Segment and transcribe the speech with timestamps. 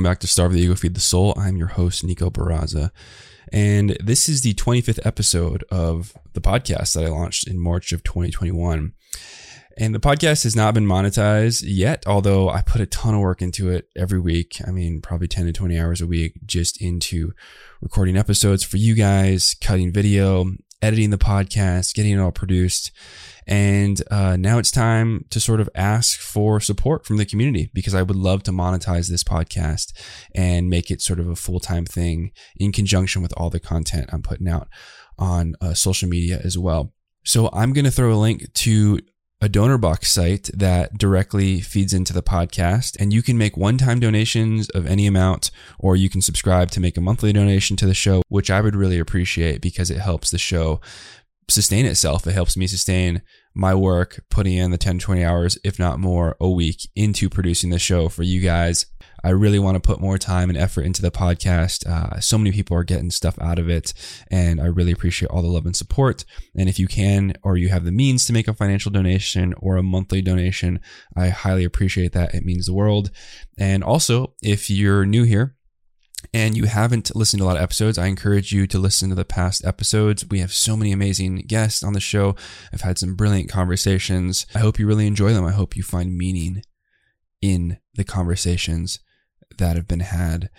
[0.00, 1.34] welcome back to Starve the Ego, Feed the Soul.
[1.36, 2.90] I'm your host, Nico Barraza.
[3.52, 8.02] And this is the 25th episode of the podcast that I launched in March of
[8.02, 8.94] 2021.
[9.76, 13.42] And the podcast has not been monetized yet, although I put a ton of work
[13.42, 14.56] into it every week.
[14.66, 17.34] I mean, probably 10 to 20 hours a week just into
[17.82, 20.46] recording episodes for you guys, cutting video,
[20.80, 22.90] editing the podcast, getting it all produced.
[23.50, 27.96] And uh, now it's time to sort of ask for support from the community because
[27.96, 29.92] I would love to monetize this podcast
[30.36, 34.10] and make it sort of a full time thing in conjunction with all the content
[34.12, 34.68] I'm putting out
[35.18, 36.92] on uh, social media as well.
[37.24, 39.00] So I'm going to throw a link to
[39.42, 44.68] a Donorbox site that directly feeds into the podcast and you can make one-time donations
[44.70, 48.22] of any amount or you can subscribe to make a monthly donation to the show
[48.28, 50.80] which I would really appreciate because it helps the show
[51.48, 53.22] sustain itself it helps me sustain
[53.54, 57.70] my work, putting in the 10 20 hours, if not more, a week into producing
[57.70, 58.86] the show for you guys.
[59.22, 61.86] I really want to put more time and effort into the podcast.
[61.86, 63.92] Uh, so many people are getting stuff out of it,
[64.30, 66.24] and I really appreciate all the love and support.
[66.56, 69.76] And if you can, or you have the means to make a financial donation or
[69.76, 70.80] a monthly donation,
[71.16, 72.34] I highly appreciate that.
[72.34, 73.10] It means the world.
[73.58, 75.56] And also, if you're new here,
[76.32, 79.14] and you haven't listened to a lot of episodes, I encourage you to listen to
[79.14, 80.24] the past episodes.
[80.28, 82.36] We have so many amazing guests on the show.
[82.72, 84.46] I've had some brilliant conversations.
[84.54, 85.44] I hope you really enjoy them.
[85.44, 86.62] I hope you find meaning
[87.42, 89.00] in the conversations
[89.58, 90.50] that have been had.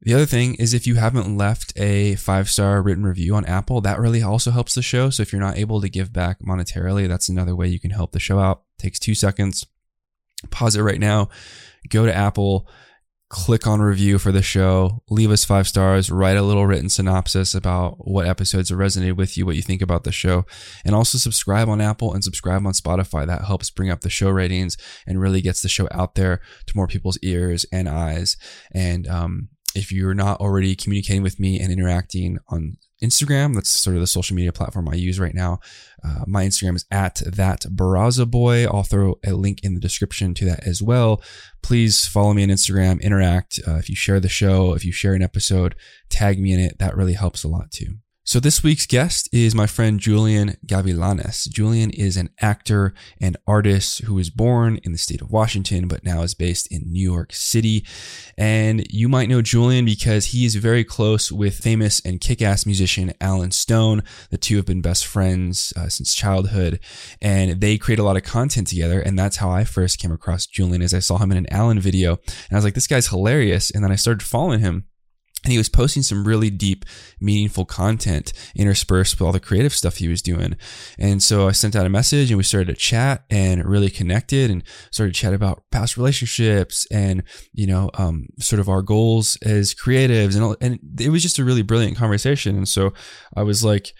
[0.00, 3.80] The other thing is if you haven't left a five star written review on Apple,
[3.80, 5.08] that really also helps the show.
[5.08, 8.12] So if you're not able to give back monetarily, that's another way you can help
[8.12, 8.64] the show out.
[8.78, 9.64] It takes two seconds.
[10.50, 11.30] Pause it right now.
[11.88, 12.68] Go to Apple
[13.34, 17.52] click on review for the show, leave us five stars, write a little written synopsis
[17.52, 20.46] about what episodes have resonated with you, what you think about the show,
[20.84, 23.26] and also subscribe on Apple and subscribe on Spotify.
[23.26, 26.76] That helps bring up the show ratings and really gets the show out there to
[26.76, 28.36] more people's ears and eyes.
[28.72, 33.54] And um, if you're not already communicating with me and interacting on Instagram.
[33.54, 35.60] That's sort of the social media platform I use right now.
[36.02, 38.66] Uh, my Instagram is at that Barraza boy.
[38.66, 41.22] I'll throw a link in the description to that as well.
[41.62, 43.60] Please follow me on Instagram, interact.
[43.66, 45.74] Uh, if you share the show, if you share an episode,
[46.10, 46.78] tag me in it.
[46.78, 47.96] That really helps a lot too.
[48.26, 51.46] So this week's guest is my friend Julian Gavilanes.
[51.50, 56.04] Julian is an actor and artist who was born in the state of Washington, but
[56.04, 57.84] now is based in New York City.
[58.38, 63.12] And you might know Julian because he is very close with famous and kick-ass musician
[63.20, 64.02] Allen Stone.
[64.30, 66.80] The two have been best friends uh, since childhood,
[67.20, 69.00] and they create a lot of content together.
[69.00, 71.78] And that's how I first came across Julian, as I saw him in an Allen
[71.78, 73.70] video, and I was like, this guy's hilarious.
[73.70, 74.86] And then I started following him
[75.44, 76.84] and he was posting some really deep,
[77.20, 80.56] meaningful content interspersed with all the creative stuff he was doing.
[80.98, 84.50] And so I sent out a message and we started to chat and really connected
[84.50, 87.22] and started to chat about past relationships and,
[87.52, 90.34] you know, um, sort of our goals as creatives.
[90.34, 92.56] And, and it was just a really brilliant conversation.
[92.56, 92.94] And so
[93.36, 93.92] I was like,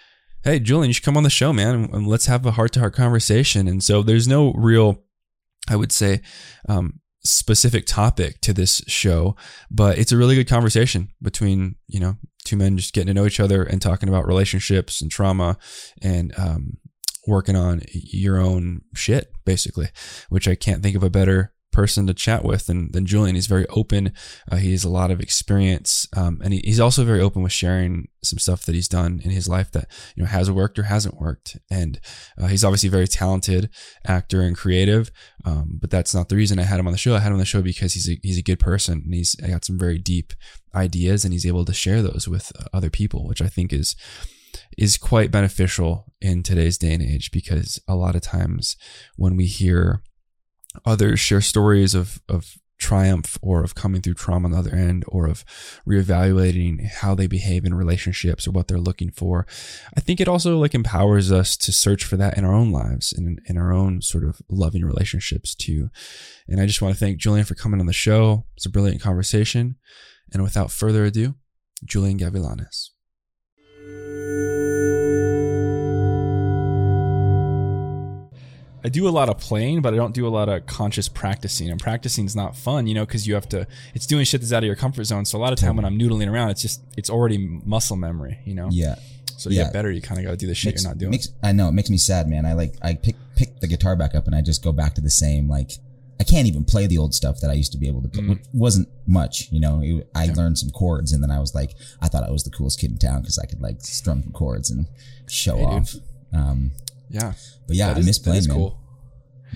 [0.43, 2.81] Hey, Julian, you should come on the show, man, and let's have a heart to
[2.81, 3.67] heart conversation.
[3.67, 5.03] And so there's no real,
[5.71, 6.21] I would say,
[6.69, 9.35] um, specific topic to this show,
[9.71, 13.27] but it's a really good conversation between, you know, two men just getting to know
[13.27, 15.57] each other and talking about relationships and trauma
[16.03, 16.77] and um,
[17.27, 19.89] working on your own shit, basically,
[20.29, 23.35] which I can't think of a better person to chat with than, than Julian.
[23.35, 24.13] He's very open.
[24.51, 26.09] Uh, he has a lot of experience.
[26.17, 29.31] Um, and he, he's also very open with sharing some stuff that he's done in
[29.31, 31.59] his life that, you know, has worked or hasn't worked.
[31.71, 32.01] And
[32.41, 33.69] uh, he's obviously a very talented
[34.07, 35.11] actor and creative.
[35.45, 37.15] Um, but that's not the reason I had him on the show.
[37.15, 39.35] I had him on the show because he's a, he's a good person and he's
[39.35, 40.33] got some very deep
[40.75, 43.97] ideas and he's able to share those with uh, other people, which I think is,
[44.79, 48.77] is quite beneficial in today's day and age because a lot of times
[49.17, 50.03] when we hear
[50.85, 55.05] others share stories of, of triumph or of coming through trauma on the other end
[55.09, 55.45] or of
[55.89, 59.47] reevaluating how they behave in relationships or what they're looking for.
[59.97, 63.13] I think it also like empowers us to search for that in our own lives
[63.13, 65.89] and in, our own sort of loving relationships too.
[66.49, 68.45] And I just want to thank Julian for coming on the show.
[68.57, 69.77] It's a brilliant conversation.
[70.33, 71.37] And without further ado,
[71.85, 72.91] Julian Gavilanes.
[78.85, 81.71] I do a lot of playing, but I don't do a lot of conscious practicing.
[81.71, 83.67] And practicing is not fun, you know, because you have to.
[83.95, 85.25] It's doing shit that's out of your comfort zone.
[85.25, 88.41] So a lot of time when I'm noodling around, it's just it's already muscle memory,
[88.45, 88.69] you know.
[88.71, 88.97] Yeah.
[89.39, 89.65] So to Yeah.
[89.65, 91.11] get better, you kind of got to do the shit Makes- you're not doing.
[91.13, 92.45] Makes, I know it makes me sad, man.
[92.45, 95.01] I like I pick pick the guitar back up and I just go back to
[95.01, 95.73] the same like
[96.21, 98.23] I can't even play the old stuff that I used to be able to play.
[98.23, 98.39] Mm.
[98.39, 99.81] It wasn't much, you know.
[99.83, 102.51] It, I learned some chords and then I was like, I thought I was the
[102.51, 104.87] coolest kid in town because I could like strum chords and
[105.27, 105.97] show Hey, off.
[106.33, 106.71] Um,
[107.15, 107.33] yeah.
[107.67, 108.57] but yeah, That I is- miss playing, is man.
[108.57, 108.79] cool.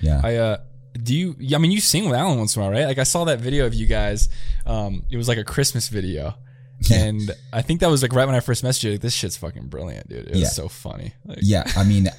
[0.01, 0.57] Yeah, I uh
[1.03, 1.37] do you?
[1.55, 2.87] I mean, you sing with Allen once in a while, right?
[2.87, 4.29] Like I saw that video of you guys.
[4.67, 6.35] Um, it was like a Christmas video.
[6.93, 8.93] And I think that was like right when I first messaged you.
[8.93, 10.29] Like, this shit's fucking brilliant, dude.
[10.29, 10.49] It was Yeah.
[10.61, 11.13] so funny.
[11.25, 12.07] Like, Yeah, I mean,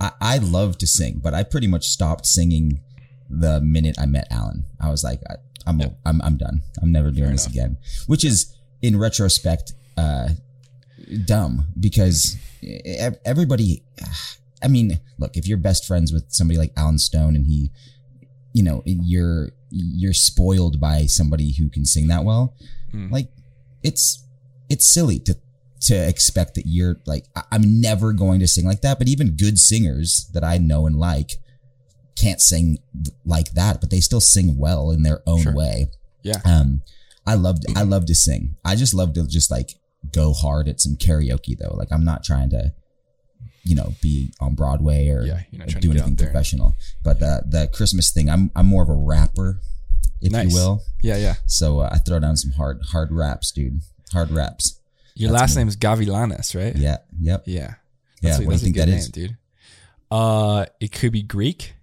[0.00, 2.80] I, I love to sing, but I pretty much stopped singing
[3.30, 4.64] the minute I met Allen.
[4.78, 5.36] I was like, I,
[5.66, 6.60] I'm, I'm, I'm done.
[6.82, 7.54] I'm never doing this enough.
[7.54, 7.78] again.
[8.06, 10.28] Which is, in retrospect, uh,
[11.24, 12.40] dumb because ev-
[13.24, 13.82] everybody.
[14.62, 17.70] I mean, look, if you're best friends with somebody like Allen Stone and he,
[18.52, 22.54] you know, you're you're spoiled by somebody who can sing that well,
[22.94, 23.10] Mm.
[23.12, 23.28] like
[23.84, 24.24] it's
[24.68, 25.36] it's silly to
[25.82, 28.98] to expect that you're like I'm never going to sing like that.
[28.98, 31.30] But even good singers that I know and like
[32.16, 32.78] can't sing
[33.24, 35.54] like that, but they still sing well in their own Sure.
[35.54, 35.86] way.
[36.22, 36.40] Yeah.
[36.44, 36.82] Um,
[37.26, 38.56] I loved I love to sing.
[38.64, 39.76] I just love to just like
[40.12, 41.74] go hard at some karaoke though.
[41.76, 42.72] Like I'm not trying to,
[43.64, 46.74] you know, be on Broadway or Yeah, or do anything professional.
[47.02, 49.60] But the the Christmas thing, I'm I'm more of a rapper,
[50.20, 50.48] if Nice.
[50.50, 50.82] you will.
[51.02, 51.34] Yeah, yeah.
[51.46, 53.80] So uh, I throw down some hard hard raps, dude.
[54.12, 54.80] Hard raps.
[55.14, 55.60] Your That's last me.
[55.60, 56.74] name is Gavilanes, right?
[56.74, 56.98] Yeah.
[57.20, 57.42] Yep.
[57.46, 57.74] Yeah.
[58.22, 58.36] Yeah.
[58.38, 59.08] A, what do you think that name, is?
[59.08, 59.36] dude.
[60.10, 61.74] Uh, it could be Greek.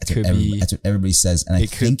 [0.00, 2.00] That's what, every, be- that's what everybody says, and I could- think.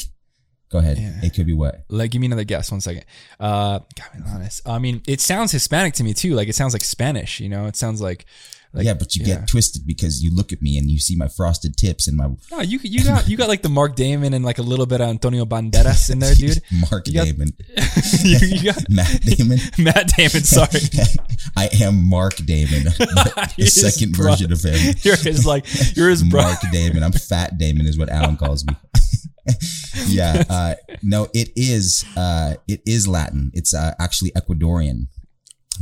[0.70, 0.98] Go ahead.
[0.98, 1.12] Yeah.
[1.22, 1.84] It could be what?
[1.88, 2.70] Like, give me another guess.
[2.70, 3.04] One second.
[3.40, 4.60] Uh, Gavilanes.
[4.66, 6.34] I mean, it sounds Hispanic to me too.
[6.34, 7.40] Like, it sounds like Spanish.
[7.40, 8.26] You know, it sounds like.
[8.74, 9.36] like yeah, but you yeah.
[9.36, 12.28] get twisted because you look at me and you see my frosted tips and my
[12.50, 15.00] No, you you got you got like the Mark Damon and like a little bit
[15.00, 16.60] of Antonio Banderas in there, dude.
[16.90, 17.48] Mark You got- Damon,
[18.24, 19.58] you, you got Matt Damon.
[19.78, 20.44] Matt Damon.
[20.44, 20.80] Sorry,
[21.56, 22.84] I am Mark Damon,
[23.56, 24.94] the second version of him.
[25.00, 25.64] you're his like
[25.96, 26.42] you're his bro.
[26.42, 27.02] Mark Damon.
[27.02, 28.74] I'm Fat Damon, is what Allen calls me.
[30.06, 32.04] yeah, uh, no, it is.
[32.16, 33.50] Uh, it is Latin.
[33.54, 35.08] It's uh, actually Ecuadorian.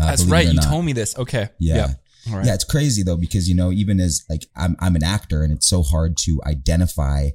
[0.01, 0.47] Uh, That's right.
[0.47, 0.65] You not.
[0.65, 1.19] told me this.
[1.19, 1.49] Okay.
[1.59, 1.95] Yeah.
[2.29, 2.47] All right.
[2.47, 5.53] Yeah, it's crazy though because you know even as like I'm I'm an actor and
[5.53, 7.31] it's so hard to identify.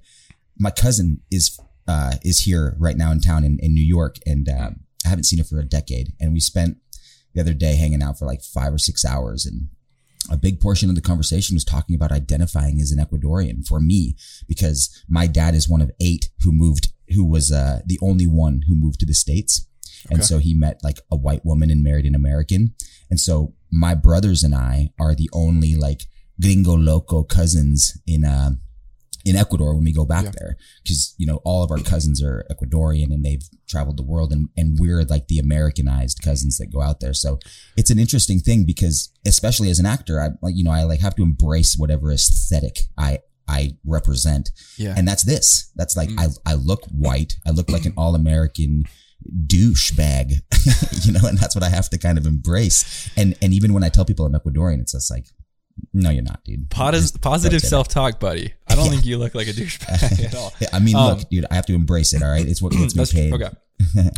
[0.60, 4.48] My cousin is uh is here right now in town in, in New York and
[4.50, 4.72] uh,
[5.06, 6.78] I haven't seen her for a decade and we spent
[7.34, 9.70] the other day hanging out for like five or six hours and
[10.30, 14.16] a big portion of the conversation was talking about identifying as an Ecuadorian for me
[14.48, 18.64] because my dad is one of eight who moved who was uh the only one
[18.68, 19.68] who moved to the states.
[20.10, 22.74] And so he met like a white woman and married an American.
[23.10, 26.04] And so my brothers and I are the only like
[26.42, 28.52] gringo loco cousins in uh
[29.26, 30.32] in Ecuador when we go back Yeah.
[30.40, 34.32] there because you know all of our cousins are Ecuadorian and they've traveled the world
[34.32, 37.40] and and we're like the Americanized cousins that go out there so
[37.78, 41.02] it's an interesting thing because especially as an actor I like you know I like
[41.02, 44.94] have to embrace whatever aesthetic I I represent Yeah.
[44.98, 46.20] and that's this that's like Mm.
[46.46, 48.84] I I look white I look like an all American
[49.48, 50.32] douchebag
[51.06, 53.84] you know and that's what I have to kind of embrace and and even when
[53.84, 55.28] I tell people I'm Ecuadorian it's just like
[55.94, 57.62] no you're not dude positive don't say that.
[57.62, 58.54] self talk, buddy.
[58.68, 58.92] I don't Yeah.
[58.92, 60.54] think you look like a douchebag at all.
[60.60, 62.22] Yeah, I mean, Um, look, dude, I have to embrace it.
[62.24, 63.34] All right, it's what gets me paid.
[63.34, 63.50] okay.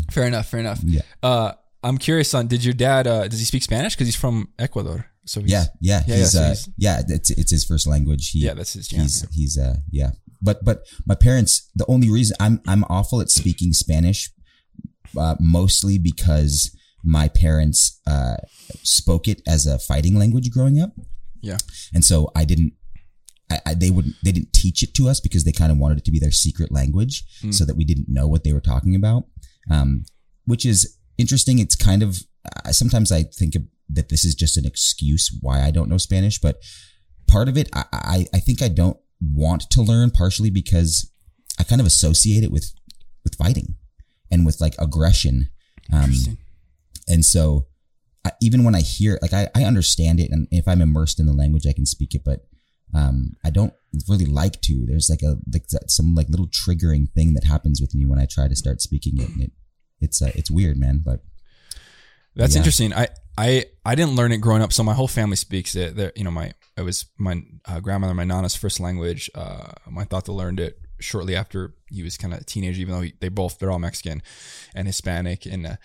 [0.11, 0.47] Fair enough.
[0.49, 0.79] Fair enough.
[0.83, 1.01] Yeah.
[1.21, 2.47] Uh, I'm curious on.
[2.47, 3.07] Did your dad?
[3.07, 3.95] Uh, does he speak Spanish?
[3.95, 5.07] Because he's from Ecuador.
[5.25, 8.31] So he's, Yeah, yeah, Yeah, he's, yeah, so uh, yeah, it's it's his first language.
[8.31, 9.01] He, yeah, that's his jam.
[9.01, 10.11] he's he's uh yeah.
[10.41, 14.29] But but my parents, the only reason I'm I'm awful at speaking Spanish,
[15.17, 18.35] uh, mostly because my parents uh
[18.83, 20.91] spoke it as a fighting language growing up.
[21.43, 21.57] Yeah.
[21.93, 22.73] and so I didn't.
[23.51, 24.15] I, I, they wouldn't.
[24.23, 26.31] They didn't teach it to us because they kind of wanted it to be their
[26.31, 27.53] secret language, Mm.
[27.53, 29.25] so that we didn't know what they were talking about.
[29.69, 30.05] Um,
[30.45, 31.59] which is interesting.
[31.59, 32.17] It's kind of
[32.65, 35.97] uh, sometimes I think of, that this is just an excuse why I don't know
[35.97, 36.55] Spanish, but
[37.27, 41.09] part of it, I, I, I think I don't want to learn partially because
[41.59, 42.71] I kind of associate it with
[43.25, 43.75] with fighting
[44.31, 45.49] and with like aggression.
[45.91, 46.13] Um,
[47.07, 47.67] and so
[48.25, 51.25] I, even when I hear like I, I understand it and if I'm immersed in
[51.25, 52.45] the language I can speak it but
[52.93, 53.73] um I don't
[54.07, 57.93] really like to there's like a like some like little triggering thing that happens with
[57.93, 59.51] me when I try to start speaking it and it
[59.99, 61.21] it's uh, it's weird man but
[62.35, 62.59] That's Yeah.
[62.61, 62.93] interesting.
[62.93, 65.95] I, I I didn't learn it growing up, so my whole family speaks it.
[65.95, 69.29] They're, you know, my it was my uh, grandmother, my nana's first language.
[69.35, 72.81] Uh, my tata learned it shortly after he was kind of a teenager.
[72.81, 74.21] Even though he, they both they're all Mexican
[74.75, 75.75] and Hispanic, and uh,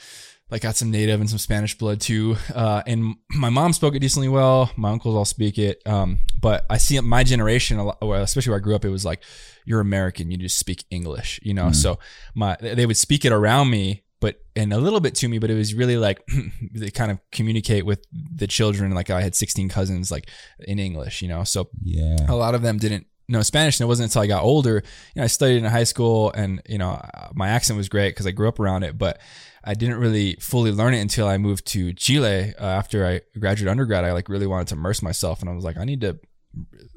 [0.50, 2.36] like got some native and some Spanish blood too.
[2.54, 4.70] Uh, and my mom spoke it decently well.
[4.76, 5.82] My uncles all speak it.
[5.86, 8.90] Um, but I see my generation, a lot, well, especially where I grew up, it
[8.90, 9.22] was like
[9.66, 11.66] you're American, you just speak English, you know.
[11.66, 11.74] Mhm.
[11.76, 11.98] So
[12.34, 15.50] my they would speak it around me, but and a little bit to me, but
[15.50, 16.26] it was really like
[16.74, 18.92] they kind of communicate with the children.
[18.94, 21.44] Like I had 16 cousins, like in English, you know.
[21.44, 24.42] So yeah a lot of them didn't know Spanish, and it wasn't until I got
[24.42, 24.82] older.
[25.14, 27.00] You know, I studied in high school, and you know,
[27.34, 29.20] my accent was great because I grew up around it, but
[29.64, 33.70] I didn't really fully learn it until I moved to Chile uh, after I graduated
[33.70, 34.04] undergrad.
[34.04, 36.18] I like really wanted to immerse myself, and I was like, I need to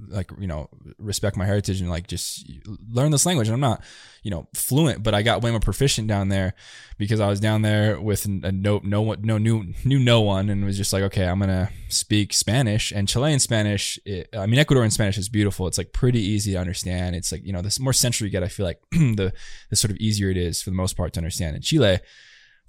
[0.08, 2.50] like you know respect my heritage and like just
[2.90, 3.48] learn this language.
[3.48, 3.84] And i'm not
[4.24, 6.54] you know fluent but i got way more proficient down there
[6.98, 10.50] because i was down there with a no no one no new knew no one
[10.50, 14.00] and was just like okay i'm gonna speak spanish and chilean spanish.
[14.06, 15.68] It, i mean ecuadorian spanish is beautiful.
[15.68, 17.16] It's like pretty easy to understand.
[17.16, 19.34] It's like you know the more central you get i feel like the
[19.70, 22.00] the sort of easier it is for the most part to understand in chile.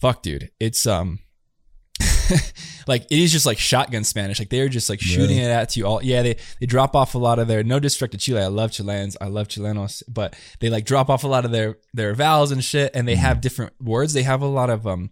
[0.00, 0.50] Fuck dude.
[0.58, 1.20] It's um
[2.86, 4.38] like it is just like shotgun Spanish.
[4.38, 5.48] Like they're just like shooting Really?
[5.48, 6.02] it at you all.
[6.02, 8.40] Yeah, they they drop off a lot of their no disrespect to Chile.
[8.40, 9.16] I love Chileans.
[9.20, 12.62] I love Chilenos, but they like drop off a lot of their their vowels and
[12.62, 12.90] shit.
[12.94, 14.12] And they have different words.
[14.12, 15.10] They have a lot of um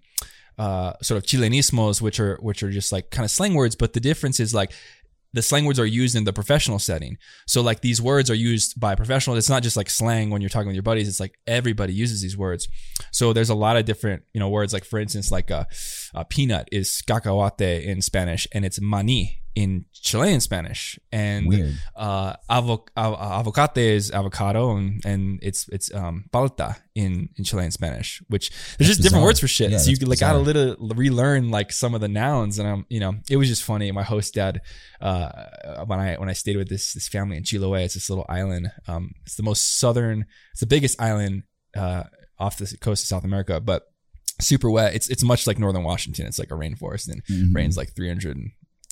[0.59, 3.77] uh sort of Chilenismos, which are which are just like kind of slang words.
[3.77, 4.73] But the difference is like
[5.33, 7.17] the slang words are used in the professional setting.
[7.47, 9.39] So like these words are used by professionals.
[9.39, 11.09] It's not just like slang when you're talking with your buddies.
[11.09, 12.69] It's like everybody uses these words.
[13.13, 15.67] So there's a lot of different, you know, words like for instance, like a,
[16.15, 20.99] a peanut is cacahuate in Spanish and it's mani in Chilean Spanish.
[21.12, 21.75] And Weird.
[21.97, 27.71] uh, avo- av- avocate is avocado and, and it's it's um, palta in, in Chilean
[27.71, 29.71] Spanish, which there's just different words for shit.
[29.71, 32.87] Yeah, so you that's like gotta little relearn like some of the nouns and I'm
[32.88, 33.90] you know it was just funny.
[33.92, 34.61] My host dad
[35.00, 38.26] uh, when I when I stayed with this this family in Chiloé, it's this little
[38.28, 38.71] island.
[38.87, 41.42] Um, it's the most southern, it's the biggest island
[41.76, 42.04] uh,
[42.38, 43.83] off the coast of South America, but
[44.40, 44.95] super wet.
[44.95, 46.26] It's it's much like northern Washington.
[46.26, 47.54] It's like a rainforest and Mhm.
[47.54, 47.90] rains like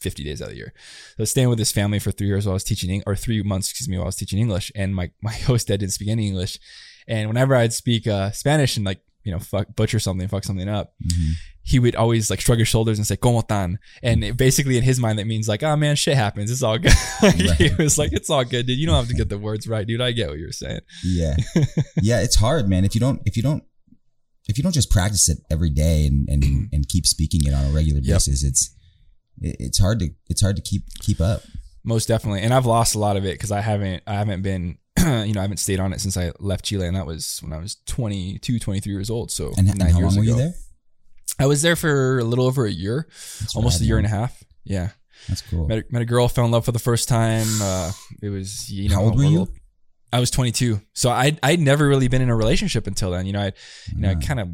[0.03, 0.73] 350 days out of the year.
[0.77, 3.17] So I was staying with this family for three years while I was teaching, or
[3.17, 4.71] three months, excuse me, while I was teaching English.
[4.75, 6.59] And my, my host dad didn't speak any English.
[7.07, 10.69] And whenever I'd speak uh, Spanish and like, you know, fuck, butcher something, fuck something
[10.69, 11.33] up, Mhm.
[11.63, 13.79] he would always like shrug his shoulders and say, como tan?
[14.03, 16.51] And it, basically in his mind, that means like, oh man, shit happens.
[16.51, 16.93] It's all good.
[17.59, 18.79] he was like, it's all good, dude.
[18.79, 20.01] You don't have to get the words right, dude.
[20.01, 20.81] I get what you're saying.
[21.05, 21.35] Yeah.
[22.01, 22.85] yeah, it's hard, man.
[22.85, 23.65] If you don't if you don't
[24.49, 27.67] if you don't just practice it every day and and, and keep speaking it on
[27.67, 28.15] a regular Yep.
[28.15, 28.78] basis, it's it-
[29.41, 31.43] it's hard to it's hard to keep keep up.
[31.85, 32.43] Most definitely.
[32.43, 35.41] And I've lost a lot of it because I haven't, I haven't been, you know,
[35.41, 36.87] I haven't stayed on it since I left Chile.
[36.87, 39.31] And that was when I was 22, 23 years old.
[39.31, 40.31] So And, and how years long were ago.
[40.33, 40.55] you there?
[41.39, 43.07] I was there for a little over a year,
[43.41, 44.05] That's almost a year man.
[44.07, 44.43] and a half.
[44.65, 44.89] Yeah.
[45.29, 45.67] That's cool.
[45.67, 47.47] Met a, met a girl, fell in love for the first time.
[47.63, 47.93] Uh,
[48.23, 49.49] it was, you know, How old were you?
[50.13, 50.81] I was 22.
[50.95, 53.25] So I I'd never really been in a relationship until then.
[53.27, 53.53] You know, I
[53.95, 54.21] you know, I Ah.
[54.27, 54.49] kind of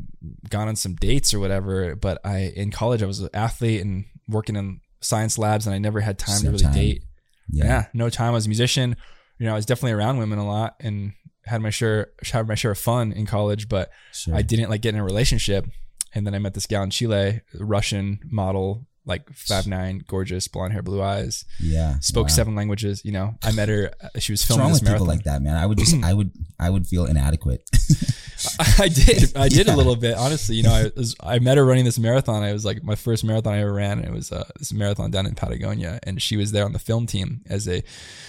[0.51, 4.05] gone on some dates or whatever, but I in college I was an athlete and
[4.29, 6.75] working in science labs and I never had time to really time.
[6.75, 7.05] date.
[7.51, 7.65] Yeah.
[7.65, 7.85] Yeah.
[7.93, 8.29] no time.
[8.29, 8.97] I was a musician.
[9.39, 11.13] You know, I was definitely around women a lot and
[11.45, 14.35] had my share had my share of fun in college, but Sure.
[14.35, 15.67] I didn't like get in a relationship.
[16.15, 20.73] And then I met this gal in Chile, Russian model, like five nine, gorgeous, blonde
[20.73, 21.99] hair, blue eyes, yeah.
[22.01, 22.35] spoke Wow.
[22.35, 23.03] seven languages.
[23.05, 23.93] You know, I met her.
[24.03, 25.57] uh, She was What's filming wrong this with people like that, man?
[25.57, 27.69] I would just I would I would feel inadequate.
[28.79, 29.37] I did.
[29.37, 29.75] I did Yeah.
[29.75, 30.57] a little bit, honestly.
[30.57, 32.43] You know, I was, I met her running this marathon.
[32.43, 34.01] I was like my first marathon I ever ran.
[34.01, 37.07] It was uh, this marathon down in Patagonia, and she was there on the film
[37.07, 37.83] team as a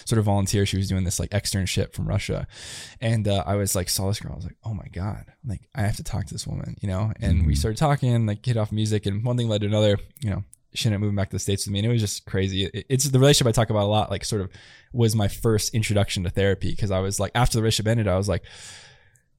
[0.05, 0.65] sort of volunteer.
[0.65, 2.47] She was doing this like externship from Russia,
[3.01, 4.33] and uh, I was like saw this girl.
[4.33, 6.87] I was like, oh my god, like I have to talk to this woman, you
[6.87, 7.11] know.
[7.19, 7.57] And we Mhm.
[7.57, 9.97] started talking, like hit off music, and one thing led to another.
[10.21, 10.43] You know,
[10.75, 12.65] she ended up moving back to the states with me, and it was just crazy.
[12.65, 14.11] It- it's the relationship I talk about a lot.
[14.11, 14.49] Like sort of
[14.93, 18.17] was my first introduction to therapy because I was like after the relationship ended, I
[18.17, 18.43] was like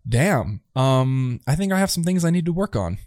[0.08, 2.98] damn, um, I think I have some things I need to work on,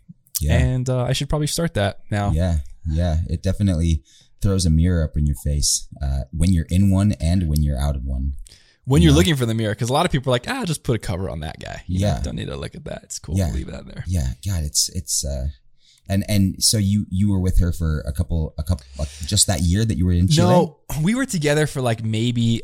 [0.41, 0.57] Yeah.
[0.57, 2.31] and uh, I should probably start that now.
[2.31, 2.59] Yeah.
[2.85, 3.17] Yeah.
[3.29, 4.03] It definitely
[4.41, 7.79] throws a mirror up in your face uh, when you're in one and when you're
[7.79, 8.33] out of one.
[8.85, 9.17] When you're Yeah.
[9.17, 10.99] looking for the mirror, because a lot of people are like, ah, just put a
[10.99, 11.83] cover on that guy.
[11.87, 12.21] You know, Yeah.
[12.21, 13.03] don't need to look at that.
[13.03, 13.37] It's cool.
[13.37, 13.51] Yeah.
[13.51, 14.03] Leave that there.
[14.07, 14.33] Yeah.
[14.45, 15.47] God, it's it's uh,
[16.09, 19.47] and and so you you were with her for a couple a couple like just
[19.47, 20.47] that year that you were in Chile.
[20.49, 22.61] No, we were together for like maybe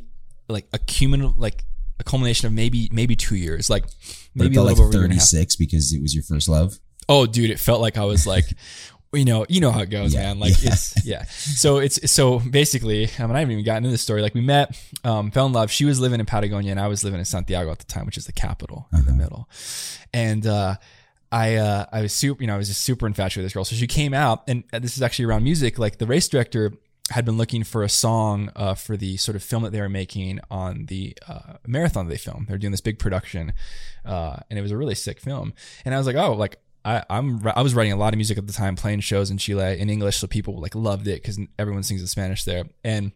[0.49, 1.63] like a cumulative, like
[1.99, 3.85] a culmination of maybe maybe two years, like
[4.33, 5.23] maybe a little like over a year and a half.
[5.29, 6.77] 36 because it was your first love.
[7.07, 8.45] Oh, dude, it felt like I was like,
[9.13, 10.39] you know, you know how it goes, Yeah, man.
[10.39, 10.71] Like yeah.
[10.73, 11.23] it's yeah.
[11.25, 14.21] So it's so basically, I mean, I haven't even gotten into the story.
[14.21, 15.71] Like we met, um, fell in love.
[15.71, 18.17] She was living in Patagonia, and I was living in Santiago at the time, which
[18.17, 19.17] is the capital in the Uh-huh.
[19.17, 19.49] middle.
[20.13, 20.75] And uh,
[21.31, 23.65] I uh, I was super, you know, I was just super infatuated with this girl.
[23.65, 25.77] So she came out, and this is actually around music.
[25.79, 26.73] Like the race director
[27.11, 29.89] had been looking for a song uh, for the sort of film that they were
[29.89, 32.47] making on the uh, marathon that they filmed.
[32.47, 33.53] They're doing this big production,
[34.03, 35.53] uh, and it was a really sick film.
[35.83, 38.37] And I was like, oh, like I, I'm I was writing a lot of music
[38.37, 41.39] at the time, playing shows in Chile in English, so people like loved it because
[41.59, 42.65] everyone sings in Spanish there.
[42.83, 43.11] And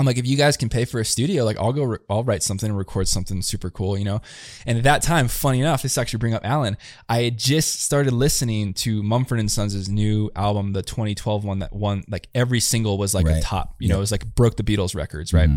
[0.00, 2.22] I'm like, if you guys can pay for a studio, like I'll go, re- I'll
[2.22, 4.20] write something and record something super cool, you know.
[4.64, 6.76] And at that time, funny enough, this actually bring up Allen.
[7.08, 11.72] I had just started listening to Mumford and Sons' new album, the 2012 one that
[11.72, 14.62] won like every single was like a top, you know, it was like broke the
[14.62, 15.48] Beatles records, right?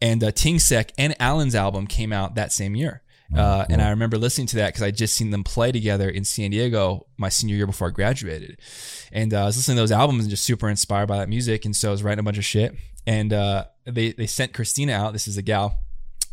[0.00, 3.02] And uh, Ting Sek and Allen's album came out that same year.
[3.34, 6.22] Uh, and I remember listening to that because I just seen them play together in
[6.22, 8.60] San Diego my senior year before I graduated.
[9.10, 11.64] And uh, I was listening to those albums and just super inspired by that music.
[11.64, 12.74] And so I was writing a bunch of shit.
[13.06, 15.12] And uh, they they sent Christina out.
[15.12, 15.78] This is a gal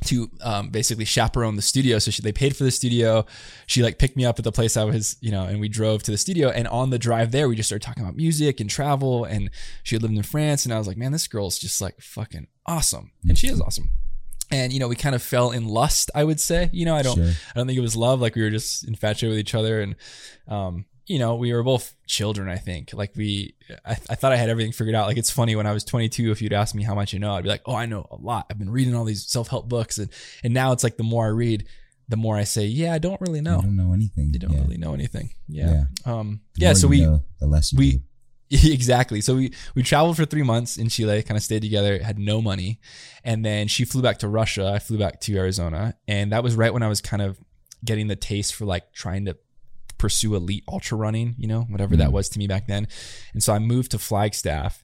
[0.06, 2.00] to um, basically chaperone the studio.
[2.00, 3.26] So she, they paid for the studio.
[3.66, 6.04] She like picked me up at the place I was, you know, and we drove
[6.04, 6.50] to the studio.
[6.50, 9.26] And on the drive there, we just started talking about music and travel.
[9.26, 9.50] And
[9.84, 12.48] she had lived in France, and I was like, man, this girl's just like fucking
[12.66, 13.90] awesome, and she is awesome.
[14.52, 16.10] And you know, we kind of fell in lust.
[16.16, 17.26] I would say, you know, I don't, Sure.
[17.26, 18.22] I don't think it was love.
[18.22, 19.96] Like we were just infatuated with each other, and
[20.48, 22.48] um, you know, we were both children.
[22.48, 22.94] I think.
[22.94, 25.08] Like we, I, I thought I had everything figured out.
[25.08, 27.34] Like it's funny when I was 22, if you'd ask me how much you know,
[27.34, 28.46] I'd be like, oh, I know a lot.
[28.50, 30.10] I've been reading all these self help books, and
[30.44, 31.66] and now it's like the more I read,
[32.08, 33.58] the more I say, yeah, I don't really know.
[33.58, 34.30] I don't know anything.
[34.32, 34.62] You don't yeah.
[34.62, 35.34] really know anything.
[35.48, 35.86] Yeah.
[36.06, 36.42] Um.
[36.54, 36.74] The Yeah.
[36.74, 37.02] So we.
[37.02, 38.02] know, the less you we- do.
[38.64, 39.22] exactly.
[39.22, 42.42] So we we traveled for three months in Chile, kind of stayed together, had no
[42.42, 42.80] money,
[43.24, 44.72] and then she flew back to Russia.
[44.74, 47.40] I flew back to Arizona, and that was right when I was kind of
[47.86, 49.38] getting the taste for like trying to
[50.00, 52.14] pursue elite ultra running, you know, whatever that Mhm.
[52.14, 52.88] was to me back then.
[53.34, 54.84] And so I moved to Flagstaff,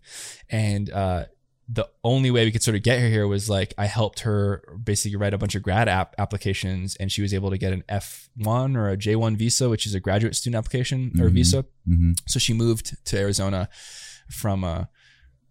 [0.49, 1.25] and uh,
[1.67, 4.61] the only way we could sort of get her here was like I helped her
[4.83, 7.83] basically write a bunch of grad app applications, and she was able to get an
[7.89, 11.33] F1 or a J1 visa, which is a graduate student application or Mhm.
[11.33, 13.67] visa hmm so she moved to Arizona
[14.29, 14.85] from uh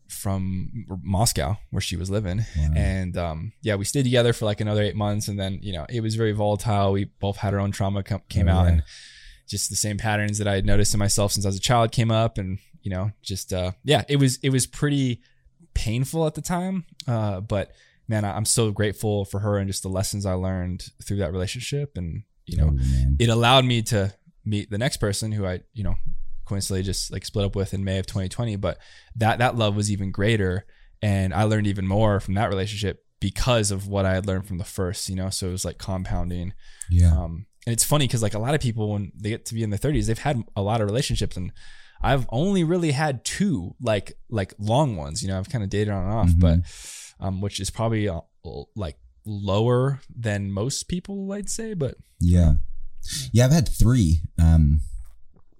[0.08, 2.72] from Moscow where she was living Wow.
[2.76, 5.86] and um yeah we stayed together for like another 8 months and then you know
[5.88, 8.72] it was very volatile we both had our own trauma come, came Oh, out yeah.
[8.72, 8.82] and
[9.48, 11.92] just the same patterns that I had noticed in myself since I was a child
[11.92, 15.20] came up and you know just uh yeah it was it was pretty
[15.74, 17.72] painful at the time uh but
[18.08, 21.32] man I- I'm so grateful for her and just the lessons I learned through that
[21.32, 23.16] relationship and you know man.
[23.18, 25.96] it allowed me to meet the next person who I, you know,
[26.44, 28.56] coincidentally just like split up with in May of 2020.
[28.56, 28.76] But
[29.16, 30.66] that that love was even greater,
[31.00, 34.58] and I learned even more from that relationship because of what I had learned from
[34.58, 35.08] the first.
[35.08, 36.52] You know, so it was like compounding.
[36.90, 37.10] yeah.
[37.18, 39.62] Um, and it's funny because like a lot of people when they get to be
[39.62, 41.52] in their 30s, they've had a lot of relationships, and
[42.02, 45.22] I've only really had two like like long ones.
[45.22, 46.40] You know, I've kind of dated on and off, Mhm.
[46.40, 46.58] but
[47.24, 48.20] um, which is probably uh,
[48.76, 51.74] like lower than most people, I'd say.
[51.74, 52.54] But Yeah.
[53.32, 54.22] Yeah, I've had three.
[54.38, 54.80] Um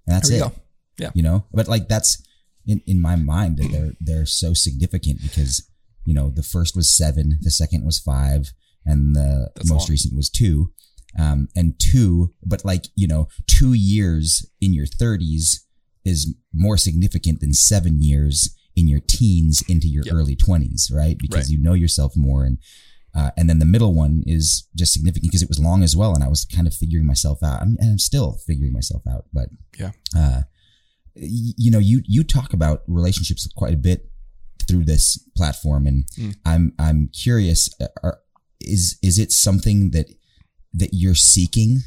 [0.07, 0.39] and that's it.
[0.39, 0.51] go.
[0.99, 1.11] Yeah.
[1.15, 1.45] You know?
[1.51, 2.21] But like that's
[2.67, 5.67] in, in my mind that they're they're so significant because,
[6.05, 8.53] you know, the first was seven, the second was five,
[8.85, 9.93] and the That's most long.
[9.93, 10.71] recent was two.
[11.17, 15.65] Um and two, but like, you know, two years in your thirties
[16.03, 20.13] is more significant than seven years in your teens into your Yep.
[20.13, 21.17] early twenties, right?
[21.17, 21.49] Because Right.
[21.49, 22.57] you know yourself more and
[23.13, 26.13] uh, and then the middle one is just significant because it was long as well,
[26.13, 27.61] and I was kind of figuring myself out.
[27.61, 29.47] I'm, and I'm still figuring myself out, but
[29.79, 29.91] Yeah.
[30.13, 30.41] uh,
[31.15, 34.11] you know, you you talk about relationships quite a bit
[34.67, 36.35] through this platform, and Mm.
[36.45, 37.69] I'm I'm curious.
[37.79, 38.19] uh, Are,
[38.59, 40.07] is is it something that
[40.75, 41.79] that you're seeking?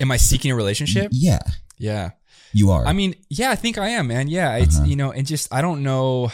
[0.00, 1.08] am I seeking a relationship?
[1.10, 1.40] Yeah,
[1.76, 2.10] Yeah.
[2.52, 2.86] you are.
[2.86, 4.28] I mean, yeah, I think I am, man.
[4.28, 4.86] Yeah, it's Uh-huh.
[4.86, 6.30] you know, and just I don't know.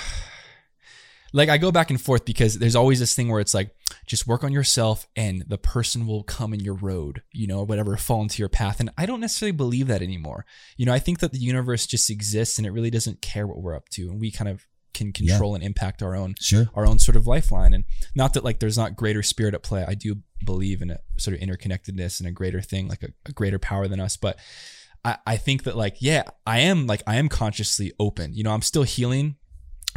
[1.33, 3.75] Like I go back and forth because there's always this thing where it's like,
[4.07, 7.65] just work on yourself, and the person will come in your road, you know, or
[7.65, 8.79] whatever, fall into your path.
[8.79, 10.45] And I don't necessarily believe that anymore.
[10.77, 13.63] You know, I think that the universe just exists and it really doesn't care what
[13.63, 16.67] we're up to, and we kind of can control and impact our own sure.
[16.77, 17.75] our own sort of lifeline.
[17.75, 17.83] And
[18.15, 19.85] not that like there's not greater spirit at play.
[19.89, 23.33] I do believe in a sort of interconnectedness and a greater thing, like a, a
[23.33, 24.17] greater power than us.
[24.17, 24.39] But
[25.05, 28.35] I, I think that like, yeah, I am like, I am consciously open.
[28.35, 29.37] You know, I'm still healing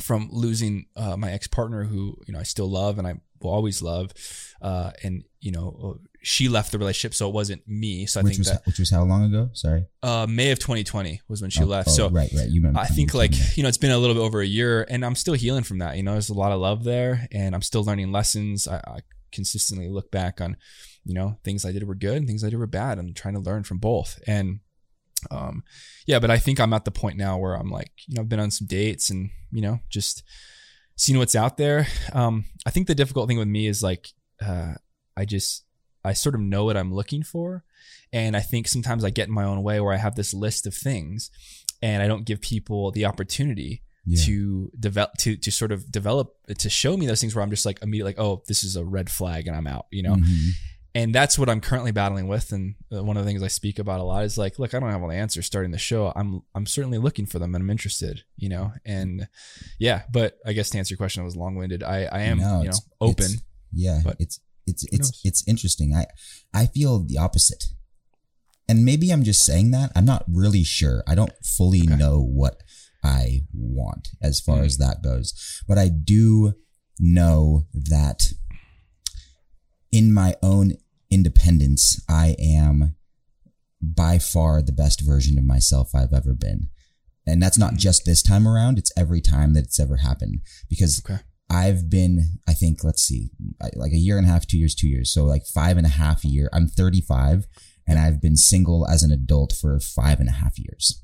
[0.02, 3.52] from losing uh, my ex partner who, you know, I still love and I will
[3.52, 4.12] always love.
[4.62, 7.14] Uh, and, you know, she left the relationship.
[7.14, 8.06] So it wasn't me.
[8.06, 9.50] So I Which think was that which was how long ago?
[9.54, 9.86] Sorry.
[10.04, 11.88] uh, May of 2020 was when she Oh, left.
[11.90, 12.50] oh, so right, right.
[12.50, 12.80] You remember?
[12.80, 15.16] I think like you know it's been a little bit over a year, and I'm
[15.16, 15.96] still healing from that.
[15.96, 18.68] You know, there's a lot of love there, and I'm still learning lessons.
[18.68, 19.00] I, I
[19.38, 20.58] consistently look back on,
[21.06, 23.00] you know, things I did were good and things I did were bad.
[23.00, 24.60] I'm trying to learn from both, and
[25.32, 25.64] um,
[26.06, 26.20] yeah.
[26.20, 28.40] But I think I'm at the point now where I'm like, you know, I've been
[28.40, 30.24] on some dates, and you know, just
[30.96, 31.88] seeing what's out there.
[32.12, 34.10] Um, I think the difficult thing with me is like,
[34.46, 34.74] uh,
[35.16, 35.64] I just
[36.04, 37.64] I sort of know what I'm looking for.
[38.14, 40.66] And I think sometimes I get in my own way where I have this list
[40.66, 41.30] of things
[41.82, 44.24] and I don't give people the opportunity Yeah.
[44.26, 47.66] to develop to to sort of develop to show me those things where I'm just
[47.66, 50.16] like immediately like, oh, this is a red flag and I'm out, you know?
[50.16, 50.50] Mhm.
[50.96, 52.52] And that's what I'm currently battling with.
[52.54, 54.80] And uh, one of the things I speak about a lot is like, look, I
[54.80, 56.12] don't have all the answers starting the show.
[56.16, 58.72] I'm I'm certainly looking for them and I'm interested, you know?
[58.86, 59.28] And
[59.78, 61.84] yeah, but I guess to answer your question, I was long winded.
[61.84, 63.28] I, I am, No, you know, open.
[63.74, 65.94] yeah, but it's it's it's it's interesting.
[65.94, 66.06] I
[66.54, 67.66] I feel the opposite,
[68.68, 69.92] and maybe I'm just saying that.
[69.96, 71.04] I'm not really sure.
[71.08, 71.96] I don't fully Okay.
[71.96, 72.64] know what
[73.16, 74.66] I want as far Mm.
[74.66, 75.34] as that goes,
[75.68, 76.54] but I do
[77.00, 78.20] know that
[79.92, 80.74] in my own
[81.10, 82.96] independence, I am
[83.82, 86.70] by far the best version of myself I've ever been.
[87.30, 88.78] and that's not just this time around.
[88.78, 90.36] It's every time that it's ever happened
[90.70, 91.20] because Okay.
[91.50, 93.32] I've been, I think, let's see,
[93.76, 95.12] like a year and a half, two years, two years.
[95.12, 96.50] So like five and a half year.
[96.54, 97.46] I'm 35
[97.86, 101.04] and I've been single as an adult for five and a half years.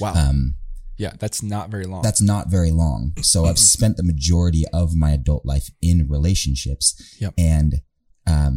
[0.00, 0.14] Wow.
[0.14, 0.54] Um,
[1.02, 2.02] yeah, that's not very long.
[2.02, 3.12] that's not very long.
[3.22, 6.86] So I've spent the majority of my adult life in relationships.
[7.20, 7.34] Yep.
[7.36, 7.70] And,
[8.26, 8.54] um,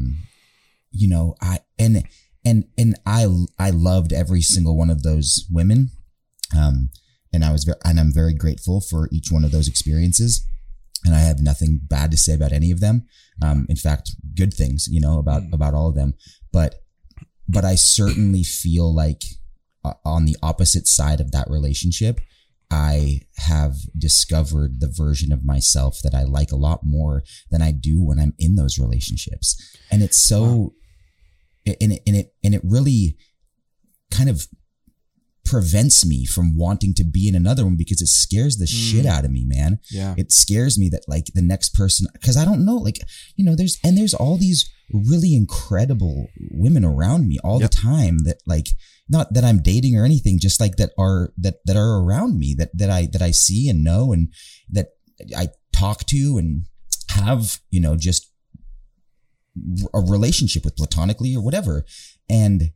[0.91, 2.03] you know, I, and,
[2.45, 3.21] and, and I,
[3.57, 5.89] I loved every single one of those women.
[6.55, 6.89] Um,
[7.33, 10.47] and I was very, and I'm very grateful for each one of those experiences.
[11.05, 13.07] And I have nothing bad to say about any of them.
[13.41, 15.53] Um, in fact, good things, you know, about, Mm.
[15.53, 16.13] about all of them.
[16.51, 16.75] But,
[17.47, 19.23] but I certainly feel like
[19.83, 22.19] uh, on the opposite side of that relationship,
[22.71, 27.71] I have discovered the version of myself that I like a lot more than I
[27.71, 29.55] do when I'm in those relationships.
[29.91, 30.73] And it's so,
[31.65, 33.17] and it, and it, and it really
[34.11, 34.47] kind of
[35.45, 39.09] prevents me from wanting to be in another one because it scares the shit mm.
[39.09, 40.15] out of me, man yeah.
[40.17, 42.99] it scares me that like the next person because i don't know like
[43.35, 47.71] you know there's and there's all these really incredible women around me all Yep.
[47.71, 48.67] the time that like
[49.09, 52.53] not that i'm dating or anything just like that are that that are around me
[52.57, 54.31] that that i that i see and know and
[54.69, 54.89] that
[55.35, 56.65] i talk to and
[57.09, 58.31] have you know just
[59.93, 61.85] a relationship with platonically or whatever
[62.29, 62.71] and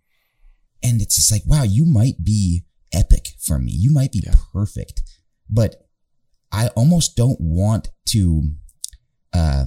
[0.82, 4.36] and it's just like wow you might be epic for me you might be Yeah.
[4.54, 5.04] perfect
[5.50, 5.88] but
[6.52, 8.44] i almost don't want to
[9.34, 9.66] uh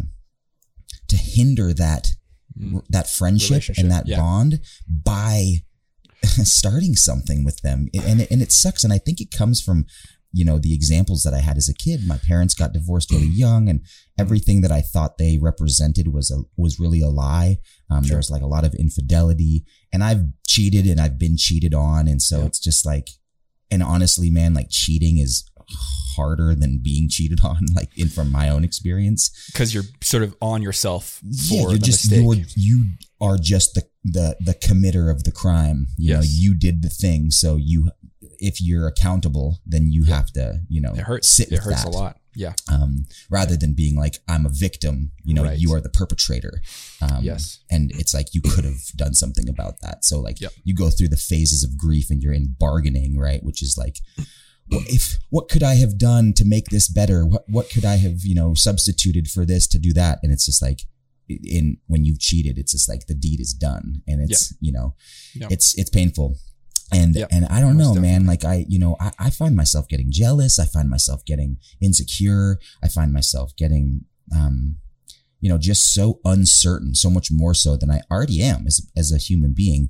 [1.09, 2.09] to hinder that
[2.59, 2.85] Mm.
[2.91, 4.17] that friendship and that yeah.
[4.19, 5.63] bond by
[6.23, 9.87] starting something with them and it, and it sucks and i think it comes from
[10.33, 13.27] you know the examples that i had as a kid my parents got divorced really
[13.27, 13.81] young and
[14.19, 17.57] everything that i thought they represented was a was really a lie
[17.91, 18.09] um, Sure.
[18.11, 22.07] there was like a lot of infidelity and i've cheated and i've been cheated on
[22.09, 22.47] and so Yeah.
[22.47, 23.09] it's just like
[23.71, 25.51] and honestly man like cheating is
[26.17, 30.35] harder than being cheated on like in from my own experience Because you're sort of
[30.41, 32.25] on yourself for yeah, you're the just mistake.
[32.25, 32.85] you're you
[33.21, 35.87] are just the the the committer of the crime.
[35.97, 37.91] You know, you did the thing, so you
[38.41, 41.29] if you're accountable, then you have to you know it hurts.
[41.29, 41.89] sit It hurts that.
[41.95, 42.17] a lot.
[42.35, 42.55] Yeah.
[42.69, 45.59] Um, rather than being like I'm a victim, you know, Right.
[45.59, 46.63] you are the perpetrator.
[47.03, 47.59] Um, Yes.
[47.71, 50.05] and it's like you could have done something about that.
[50.05, 50.53] So like Yep.
[50.65, 53.45] you go through the phases of grief and you're in bargaining, right?
[53.45, 53.99] Which is like,
[54.71, 57.27] well, if what could I have done to make this better?
[57.27, 60.19] What what could I have you know substituted for this to do that?
[60.23, 60.81] And it's just like
[61.29, 64.95] in when you've cheated, it's just like the deed is done, and it's you know,
[65.35, 65.49] Yeah.
[65.51, 66.37] it's it's painful.
[66.93, 68.27] And and I don't Most know, man.
[68.27, 70.59] Like I, you know, I, I find myself getting jealous.
[70.59, 72.59] I find myself getting insecure.
[72.85, 74.77] I find myself getting, um,
[75.41, 79.11] you know, just so uncertain, so much more so than I already am as as
[79.11, 79.89] a human being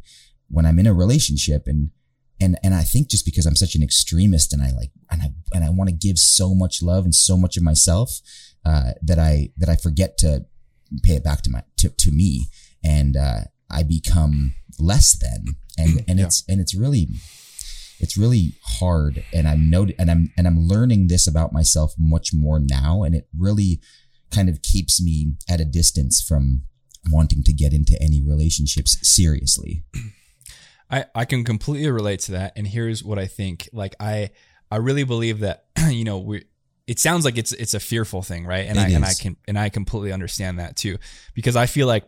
[0.49, 1.91] when I'm in a relationship and
[2.43, 5.29] and and I think just because I'm such an extremist and I like and I
[5.55, 8.21] and I want to give so much love and so much of myself
[8.65, 10.45] uh, that I that I forget to
[11.03, 12.47] pay it back to my to, to me
[12.85, 16.27] and uh, I become less than and and Yeah.
[16.27, 17.09] it's and it's really
[18.01, 22.59] it's really hard and I'm and I'm and I'm learning this about myself much more
[22.59, 23.81] now and it really
[24.31, 26.63] kind of keeps me at a distance from
[27.11, 29.85] wanting to get into any relationships seriously.
[30.93, 32.53] I, I can completely relate to that.
[32.55, 33.69] And here's what I think.
[33.73, 34.31] Like I
[34.71, 36.45] I really believe that, you know, we
[36.87, 38.67] it sounds like it's it's a fearful thing, right?
[38.67, 40.99] And It I and I can and I completely understand that too.
[41.35, 42.05] Because I feel like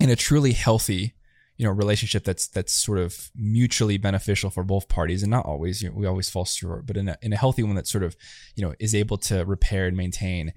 [0.00, 1.14] in a truly healthy,
[1.56, 5.82] you know, relationship that's that's sort of mutually beneficial for both parties and not always,
[5.82, 8.04] you know, we always fall short, but in a in a healthy one that sort
[8.04, 8.16] of,
[8.56, 10.52] you know, is able to repair and maintain.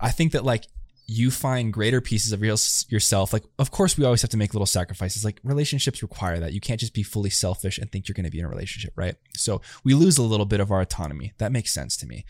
[0.00, 0.64] I think that like
[1.12, 3.32] you find greater pieces of yourself.
[3.32, 5.24] Like, of course, we always have to make little sacrifices.
[5.24, 6.52] Like, relationships require that.
[6.52, 8.92] You can't just be fully selfish and think you're going to be in a relationship,
[8.94, 9.16] right?
[9.34, 11.32] So we lose a little bit of our autonomy.
[11.38, 12.24] That makes sense to me.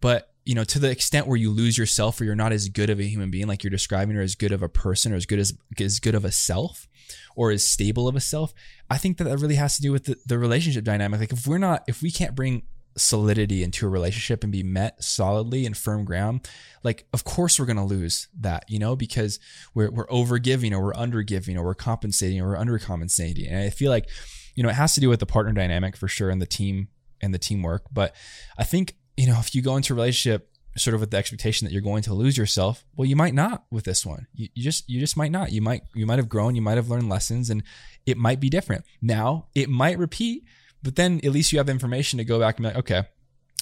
[0.00, 2.90] But you know, to the extent where you lose yourself, or you're not as good
[2.90, 5.26] of a human being, like you're describing, or as good of a person, or as
[5.26, 6.88] good as as good of a self,
[7.36, 8.52] or as stable of a self.
[8.90, 11.20] I think that that really has to do with the, the relationship dynamic.
[11.20, 12.62] Like, if we're not, if we can't bring
[12.96, 16.48] solidity into a relationship and be met solidly and firm ground
[16.82, 19.40] like of course we're to lose that you know because
[19.74, 23.46] we're we're over giving or we're under giving or we're compensating or we're under compensating
[23.46, 24.08] and i feel like
[24.54, 26.88] you know it has to do with the partner dynamic for sure and the team
[27.20, 27.84] and the teamwork.
[27.92, 28.14] But
[28.58, 31.66] i think you know if you go into a relationship sort of with the expectation
[31.66, 34.26] that you're going to lose yourself well you might not with this one.
[34.34, 35.52] You, you just you just might not.
[35.52, 37.62] You might you might have grown you might have learned lessons and
[38.06, 38.84] it might be different.
[39.00, 40.44] Now it might repeat
[40.82, 43.02] but then at least you have information to go back and be like okay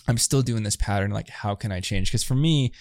[0.08, 1.10] i'm still doing this pattern.
[1.10, 2.10] Like how can i change?
[2.10, 2.72] Because for me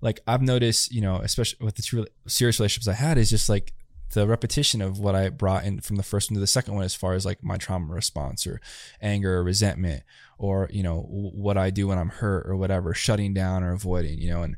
[0.00, 3.48] like I've noticed, you know, especially with the two serious relationships I had, is just
[3.48, 3.72] like
[4.12, 6.84] the repetition of what I brought in from the first one to the second one,
[6.84, 8.60] as far as like my trauma response or
[9.00, 10.02] anger or resentment
[10.38, 14.18] or, you know, what I do when I'm hurt or whatever, shutting down or avoiding,
[14.18, 14.56] you know, and,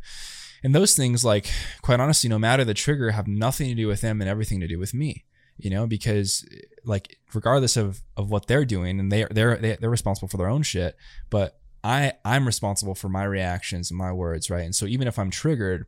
[0.63, 1.51] and those things, like,
[1.83, 4.67] quite honestly, no matter the trigger, have nothing to do with them and everything to
[4.67, 5.25] do with me
[5.59, 6.47] you know because
[6.85, 10.63] like regardless of of what they're doing and they're they're they're responsible for their own
[10.63, 10.97] shit
[11.31, 15.19] but i i'm responsible for my reactions and my words right and so even if
[15.19, 15.87] i'm triggered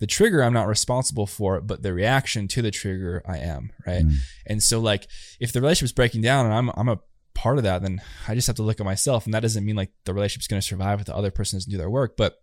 [0.00, 4.04] the trigger i'm not responsible for but the reaction to the trigger i am right
[4.04, 4.16] mm.
[4.46, 5.08] and so like
[5.40, 7.00] if the relationship's breaking down and i'm i'm a
[7.34, 9.76] part of that then i just have to look at myself and that doesn't mean
[9.76, 12.42] like the relationship's going to survive if the other person doesn't do their work but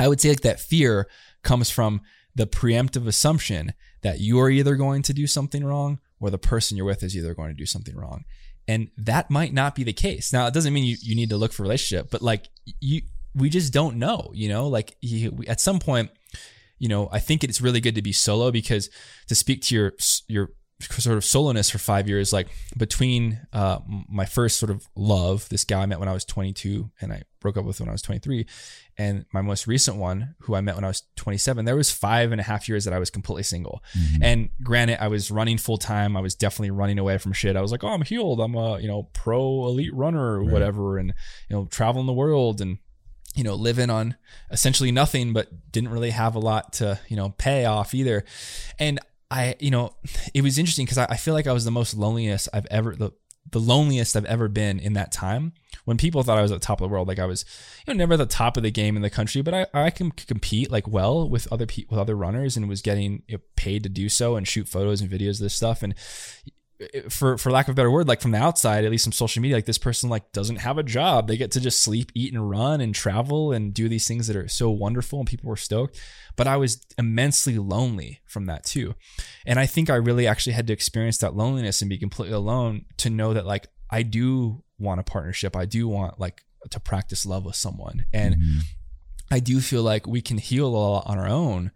[0.00, 1.08] i would say like that fear
[1.42, 2.00] comes from
[2.34, 6.86] the preemptive assumption that you're either going to do something wrong or the person you're
[6.86, 8.24] with is either going to do something wrong.
[8.68, 10.32] And that might not be the case.
[10.32, 12.48] Now, it doesn't mean you, you need to look for relationship, but like
[12.80, 13.02] you,
[13.34, 16.10] we just don't know, you know, like you, at some point,
[16.78, 18.88] you know, I think it's really good to be solo because
[19.26, 19.92] to speak to your,
[20.28, 20.50] your
[20.90, 25.64] sort of soloness for five years, like between uh, my first sort of love, this
[25.64, 28.02] guy I met when I was 22 and I broke up with when I was
[28.02, 28.46] 23,
[28.98, 32.32] and my most recent one, who I met when I was 27, there was five
[32.32, 33.82] and a half years that I was completely single.
[33.98, 34.22] Mm-hmm.
[34.22, 36.16] And granted, I was running full time.
[36.16, 37.56] I was definitely running away from shit.
[37.56, 38.40] I was like, oh, I'm healed.
[38.40, 40.52] I'm a you know pro elite runner or right.
[40.52, 41.14] whatever, and
[41.48, 42.78] you know traveling the world and
[43.34, 44.16] you know living on
[44.50, 48.24] essentially nothing, but didn't really have a lot to you know pay off either.
[48.78, 49.00] And
[49.32, 49.94] I, you know,
[50.34, 52.94] it was interesting because I, I, feel like I was the most loneliest I've ever,
[52.94, 53.12] the,
[53.50, 56.66] the loneliest I've ever been in that time when people thought I was at the
[56.66, 57.08] top of the world.
[57.08, 57.44] Like I was,
[57.86, 59.90] you know, never at the top of the game in the country, but I, I
[59.90, 63.42] can compete like well with other people, with other runners and was getting you know,
[63.56, 65.82] paid to do so and shoot photos and videos of this stuff.
[65.82, 65.94] And
[67.08, 69.42] for for lack of a better word, like from the outside, at least from social
[69.42, 71.28] media, like this person like doesn't have a job.
[71.28, 74.36] They get to just sleep, eat, and run and travel and do these things that
[74.36, 76.00] are so wonderful, and people were stoked.
[76.36, 78.94] But I was immensely lonely from that too,
[79.46, 82.86] and I think I really actually had to experience that loneliness and be completely alone
[82.98, 85.56] to know that like I do want a partnership.
[85.56, 88.58] I do want like to practice love with someone, and mm-hmm.
[89.30, 91.70] I do feel like we can heal a lot on our own.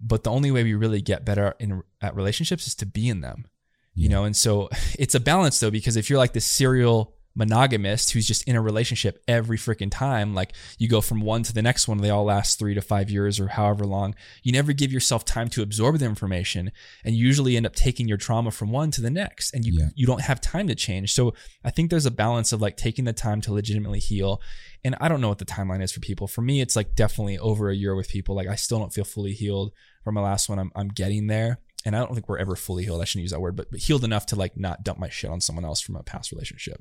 [0.00, 3.22] But the only way we really get better in at relationships is to be in
[3.22, 3.46] them
[3.94, 4.24] you know?
[4.24, 8.42] And so it's a balance though because if you're like this serial monogamist who's just
[8.48, 11.98] in a relationship every freaking time like you go from one to the next one
[11.98, 15.46] they all last three to five years or however long you never give yourself time
[15.48, 16.72] to absorb the information
[17.04, 19.72] and you usually end up taking your trauma from one to the next and you
[19.78, 19.86] yeah.
[19.94, 21.12] you don't have time to change.
[21.12, 21.32] So
[21.64, 24.42] i think there's a balance of like taking the time to legitimately heal.
[24.82, 26.26] And i don't know what the timeline is for people.
[26.26, 28.34] For me it's like definitely over a year with people.
[28.34, 29.72] Like i still don't feel fully healed
[30.02, 30.58] from my last one.
[30.58, 33.00] I'm, I'm getting there and I don't think we're ever fully healed.
[33.00, 35.30] I shouldn't use that word, but, but healed enough to like not dump my shit
[35.30, 36.78] on someone else from a past relationship.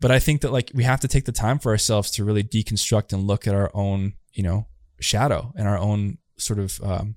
[0.00, 2.42] But I think that like we have to take the time for ourselves to really
[2.42, 4.66] deconstruct and look at our own, you know,
[4.98, 7.16] shadow and our own sort of, um,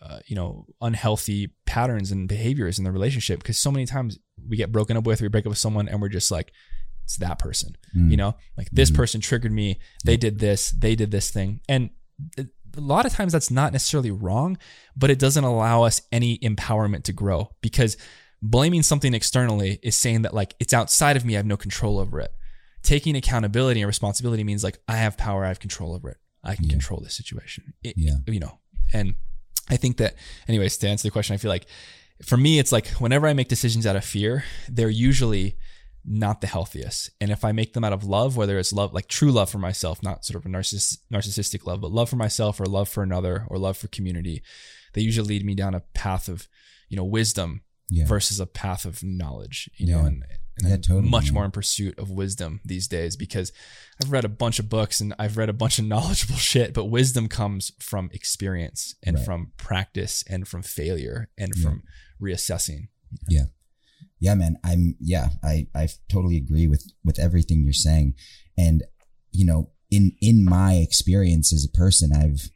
[0.00, 3.40] uh, you know, unhealthy patterns and behaviors in the relationship.
[3.40, 4.18] Because so many times
[4.48, 6.52] we get broken up with, we break up with someone, and we're just like,
[7.04, 7.76] it's that person.
[7.94, 8.10] Mm.
[8.10, 8.96] You know, like this mm.
[8.96, 9.78] person triggered me.
[10.06, 10.70] They did this.
[10.70, 11.90] They did this thing, and
[12.76, 14.58] a lot of times that's not necessarily wrong,
[14.96, 17.96] but it doesn't allow us any empowerment to grow because
[18.40, 21.98] blaming something externally is saying that like it's outside of me, I have no control
[21.98, 22.32] over it.
[22.82, 26.18] Taking accountability and responsibility means like I have power, I have control over it.
[26.44, 26.70] I can yeah.
[26.70, 27.74] control this situation.
[27.82, 28.14] It, yeah.
[28.26, 28.58] You know,
[28.92, 29.14] and
[29.68, 30.14] I think that,
[30.46, 31.66] anyways, to answer the question, I feel like
[32.24, 35.58] for me, it's like whenever I make decisions out of fear, they're usually
[36.08, 37.10] not the healthiest.
[37.20, 39.58] And if I make them out of love, whether it's love, like true love for
[39.58, 43.02] myself, not sort of a narciss- narcissistic love, but love for myself or love for
[43.02, 44.42] another or love for community,
[44.94, 46.48] they usually lead me down a path of,
[46.88, 48.06] you know, wisdom yeah.
[48.06, 49.96] versus a path of knowledge, you yeah.
[49.96, 50.24] know, and,
[50.60, 53.52] and yeah, totally, much more in pursuit of wisdom these days because
[54.02, 56.86] I've read a bunch of books and I've read a bunch of knowledgeable shit, but
[56.86, 59.24] wisdom comes from experience and right.
[59.24, 61.82] from practice and from failure and from
[62.20, 62.88] reassessing.
[63.28, 63.44] Yeah
[64.20, 68.14] yeah, man, I'm, yeah, I, I totally agree with, with everything you're saying.
[68.56, 68.82] And,
[69.30, 72.50] you know, in, in my experience as a person, I've,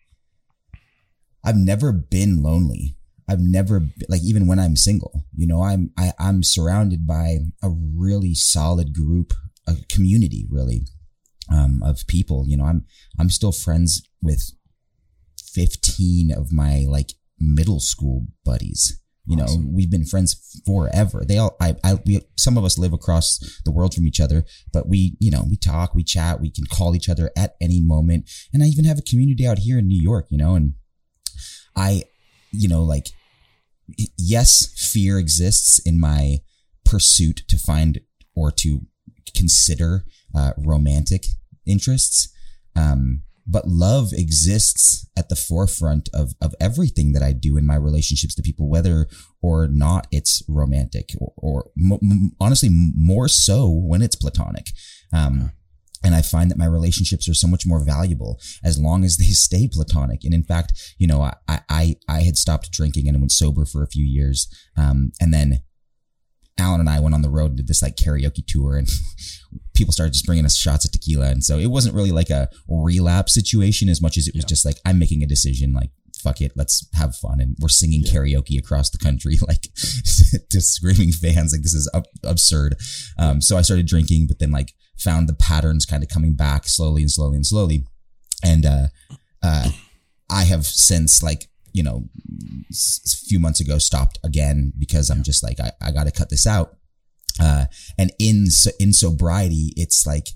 [1.45, 2.97] I've never been lonely.
[3.29, 7.71] I've never, like, even when I'm single, you know, I'm, I, I'm surrounded by a
[7.71, 9.33] really solid group,
[9.67, 10.83] a community, really,
[11.51, 12.45] um, of people.
[12.47, 12.85] You know, I'm,
[13.19, 14.53] I'm still friends with
[15.41, 19.73] 15 of my like middle school buddies you know, awesome.
[19.73, 21.25] we've been friends forever.
[21.27, 24.45] They all, I, I, we, some of us live across the world from each other,
[24.73, 27.81] but we, you know, we talk, we chat, we can call each other at any
[27.81, 28.29] moment.
[28.53, 30.75] And I even have a community out here in New York, you know, and
[31.77, 32.05] I,
[32.51, 33.11] you know, like,
[34.19, 36.39] yes, fear exists in my
[36.85, 38.01] pursuit to find
[38.35, 38.81] or to
[39.37, 40.05] consider,
[40.35, 41.27] uh, romantic
[41.65, 42.29] interests.
[42.75, 47.77] Um, but love exists at the forefront of, of everything that I do in my
[47.77, 49.09] relationships to people, whether
[49.41, 54.67] or not it's romantic or, or m- m- honestly, more so when it's platonic.
[55.13, 55.53] Um,
[56.05, 59.25] and I find that my relationships are so much more valuable as long as they
[59.31, 60.25] stay platonic.
[60.25, 63.83] And in fact, you know, I, I, I had stopped drinking and went sober for
[63.83, 64.49] a few years.
[64.77, 65.63] Um, and then
[66.59, 68.89] Allen and I went on the road and did this like karaoke tour and
[69.75, 71.31] people started just bringing us shots of tequila.
[71.31, 74.49] And so it wasn't really like a relapse situation as much as it was Yeah.
[74.49, 75.91] just like, I'm making a decision, like,
[76.23, 77.41] fuck it, let's have fun.
[77.41, 79.63] And we're singing karaoke across the country, like
[80.51, 81.53] to screaming fans.
[81.53, 82.77] Like this is ab- absurd.
[83.19, 86.69] Um, so I started drinking, but then like found the patterns kind of coming back
[86.69, 87.85] slowly and slowly and slowly.
[88.45, 88.87] And, uh,
[89.43, 89.71] uh,
[90.31, 92.05] I have since like, you know,
[92.71, 92.75] a
[93.27, 96.47] few months ago stopped again because I'm just like, I, I got to cut this
[96.47, 96.77] out.
[97.41, 97.67] Uh,
[97.99, 100.29] and in, so- in sobriety, it's like,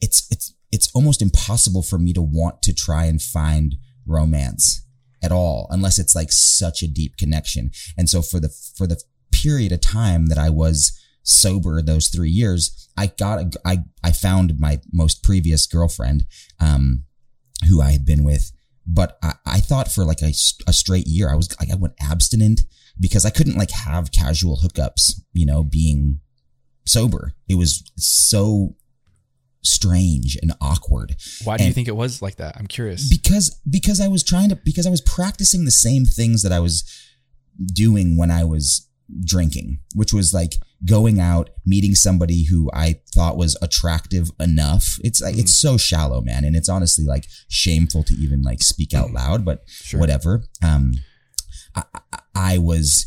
[0.00, 4.84] it's, it's, it's almost impossible for me to want to try and find romance
[5.22, 7.70] at all, unless it's like such a deep connection.
[7.96, 12.30] And so for the, for the period of time that I was sober those three
[12.30, 16.26] years, I got, a, I, I found my most previous girlfriend,
[16.58, 17.04] um,
[17.68, 18.50] who I had been with,
[18.86, 20.32] but I, I thought for like a,
[20.66, 22.62] a straight year, I was like, I went abstinent
[22.98, 26.20] because I couldn't like have casual hookups, you know, being
[26.86, 27.34] sober.
[27.48, 28.76] It was so
[29.64, 31.14] strange and awkward
[31.44, 32.56] Why do you think it was like that?
[32.56, 33.08] I'm curious.
[33.08, 36.58] because because I was trying to because I was practicing the same things that I
[36.58, 36.84] was
[37.72, 38.88] doing when I was
[39.24, 44.98] drinking, which was like going out, meeting somebody who I thought was attractive enough.
[45.04, 48.92] It's like it's so shallow, man, and it's honestly like shameful to even like speak
[48.94, 50.00] out loud, but Sure.
[50.00, 50.44] whatever.
[50.62, 50.92] Um,
[51.74, 53.06] I, I, I was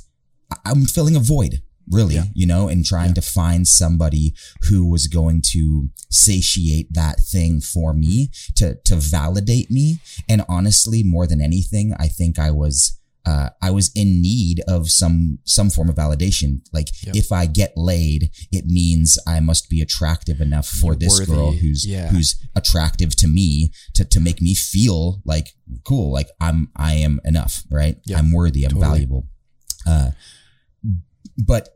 [0.66, 1.62] I'm filling a void.
[1.88, 2.26] Really, Yeah.
[2.34, 4.34] you know, and trying to find somebody
[4.70, 11.04] who was going to satiate that thing for me, to to validate me, and honestly,
[11.04, 15.70] more than anything, I think I was uh, I was in need of some some
[15.70, 16.62] form of validation.
[16.72, 17.16] Like Yep.
[17.16, 21.32] if I get laid, it means I must be attractive enough for You're this worthy.
[21.32, 22.10] girl who's Yeah.
[22.10, 27.20] who's attractive to me to to make me feel like cool, like I'm I am
[27.26, 27.98] enough, right?
[28.06, 28.20] Yeah.
[28.20, 28.88] I'm worthy, I'm Totally.
[28.92, 29.28] valuable.
[29.88, 30.12] Uh,
[31.38, 31.70] but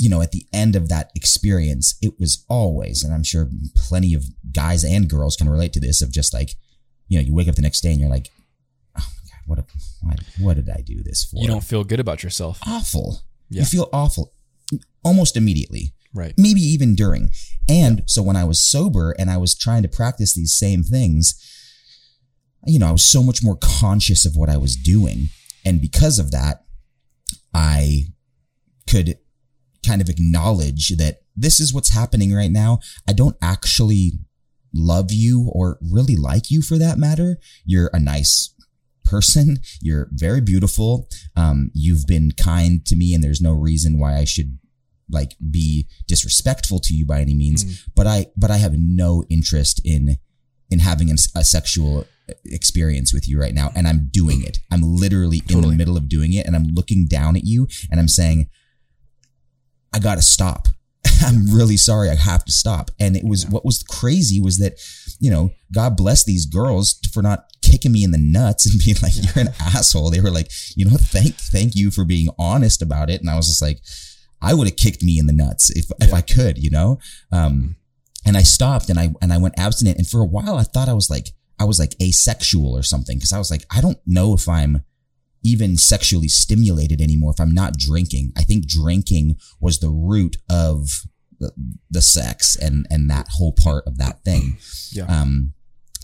[0.00, 4.14] you know, at the end of that experience, it was always, and I'm sure plenty
[4.14, 6.50] of guys and girls can relate to this, of just like,
[7.08, 8.30] you know, you wake up the next day and you're like,
[9.48, 9.58] what
[10.38, 11.40] what did I do this for?
[11.40, 12.58] you don't feel good about yourself.
[12.66, 13.22] awful.
[13.48, 13.60] Yeah.
[13.60, 14.32] You feel awful
[15.04, 16.34] almost immediately, Right.
[16.36, 17.30] maybe even during.
[17.68, 21.34] And so when I was sober and I was trying to practice these same things,
[22.66, 25.28] you know, I was so much more conscious of what I was doing.
[25.64, 26.64] And because of that,
[27.54, 28.06] I
[28.88, 29.18] could
[29.86, 32.80] kind of acknowledge that this is what's happening right now.
[33.08, 34.12] I don't actually
[34.74, 37.38] love you or really like you for that matter.
[37.64, 38.52] You're a nice
[39.08, 39.58] person.
[39.80, 41.08] You're very beautiful.
[41.36, 44.58] Um, you've been kind to me and there's no reason why I should
[45.10, 47.64] like be disrespectful to you by any means.
[47.64, 47.88] Mm.
[47.94, 50.16] But I, but I have no interest in,
[50.70, 52.04] in having a, a sexual
[52.44, 53.70] experience with you right now.
[53.74, 54.58] And I'm doing it.
[54.70, 57.98] I'm literally in the middle of doing it and I'm looking down at you and
[57.98, 58.48] I'm saying,
[59.94, 60.68] I gotta stop.
[61.24, 62.10] I'm really sorry.
[62.10, 62.90] I have to stop.
[63.00, 63.50] And it was Yeah.
[63.50, 64.74] what was crazy was that,
[65.18, 68.96] you know, God bless these girls for not kicking me in the nuts and being
[69.02, 70.10] like, you're an asshole.
[70.10, 73.20] They were like, you know, thank, thank you for being honest about it.
[73.20, 73.80] And I was just like,
[74.40, 76.98] I would have kicked me in the nuts if, if I could, you know?
[77.32, 77.76] Um,
[78.24, 79.98] and I stopped and I, and I went abstinent.
[79.98, 83.18] And for a while, I thought I was like, I was like asexual or something.
[83.18, 84.84] Cause I was like, I don't know if I'm,
[85.44, 88.32] even sexually stimulated anymore if I'm not drinking.
[88.36, 91.04] I think drinking was the root of
[91.40, 91.52] the,
[91.90, 94.58] the sex and and that whole part of that thing.
[94.92, 95.04] Yeah.
[95.04, 95.52] Um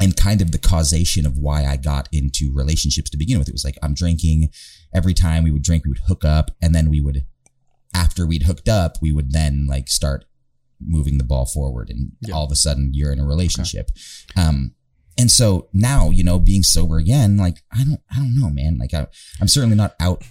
[0.01, 3.49] and kind of the causation of why I got into relationships to begin with.
[3.49, 4.51] It was like I'm drinking
[4.95, 7.25] every time we would drink, we would hook up and then we would
[7.95, 10.25] after we'd hooked up, we would then like start
[10.81, 12.35] moving the ball forward and Yeah.
[12.35, 13.91] all of a sudden you're in a relationship.
[14.37, 14.75] Um
[15.17, 18.79] and so now, you know, being sober again, like I don't, I don't know, man.
[18.79, 19.07] Like I,
[19.41, 20.25] I'm certainly not out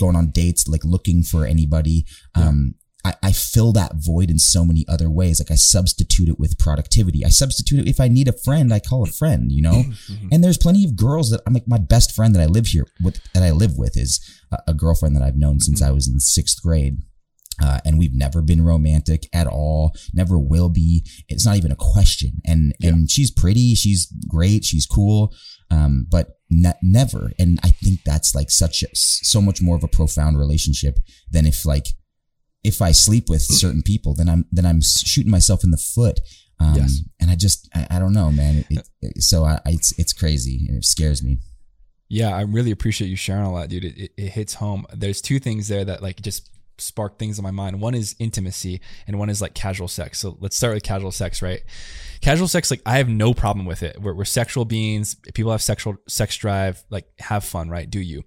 [0.00, 2.04] going on dates, like looking for anybody.
[2.34, 2.74] Um,
[3.04, 5.38] I, I fill that void in so many other ways.
[5.40, 7.24] Like I substitute it with productivity.
[7.24, 9.84] I substitute it if I need a friend, I call a friend, you know?
[10.10, 10.28] Mhm.
[10.32, 12.86] And there's plenty of girls that I'm like my best friend that I live here
[13.02, 16.08] with, that I live with is a, a girlfriend that I've known since I was
[16.08, 16.98] in sixth grade.
[17.62, 19.94] Uh, and we've never been romantic at all.
[20.12, 21.06] Never will be.
[21.28, 22.40] It's not even a question.
[22.44, 23.74] And and she's pretty.
[23.76, 24.64] She's great.
[24.64, 25.32] She's cool.
[25.70, 27.30] Um, but ne- never.
[27.38, 30.98] And I think that's like such a, so much more of a profound relationship
[31.30, 31.86] than if like
[32.64, 36.20] if I sleep with certain people, then I'm then I'm shooting myself in the foot.
[36.60, 37.00] Um, Yes.
[37.20, 38.64] And I just, I, I don't know, man.
[38.70, 41.38] It, it, so I, I, it's, it's crazy and it scares me.
[42.08, 43.84] Yeah, I really appreciate you sharing a lot, dude.
[43.84, 44.86] It, it, it hits home.
[44.92, 47.80] There's two things there that like just spark things in my mind.
[47.80, 50.18] One is intimacy, and one is like casual sex.
[50.18, 51.62] So let's start with casual sex, right?
[52.20, 54.00] Casual sex, like I have no problem with it.
[54.00, 55.14] We're, we're sexual beings.
[55.34, 56.84] People have sexual sex drive.
[56.90, 57.88] Like have fun, right?
[57.88, 58.24] Do you?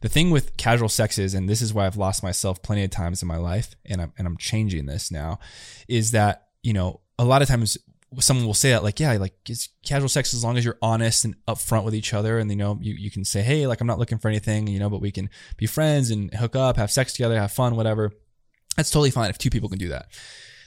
[0.00, 2.90] The thing with casual sex is, and this is why I've lost myself plenty of
[2.90, 5.38] times in my life, and I'm and I'm changing this now,
[5.88, 7.76] is that you know a lot of times
[8.18, 11.24] someone will say that like yeah like it's casual sex as long as you're honest
[11.24, 13.86] and upfront with each other and you know you, you can say hey like i'm
[13.86, 16.90] not looking for anything you know but we can be friends and hook up have
[16.90, 18.12] sex together have fun whatever.
[18.76, 20.06] That's totally fine if two people can do that.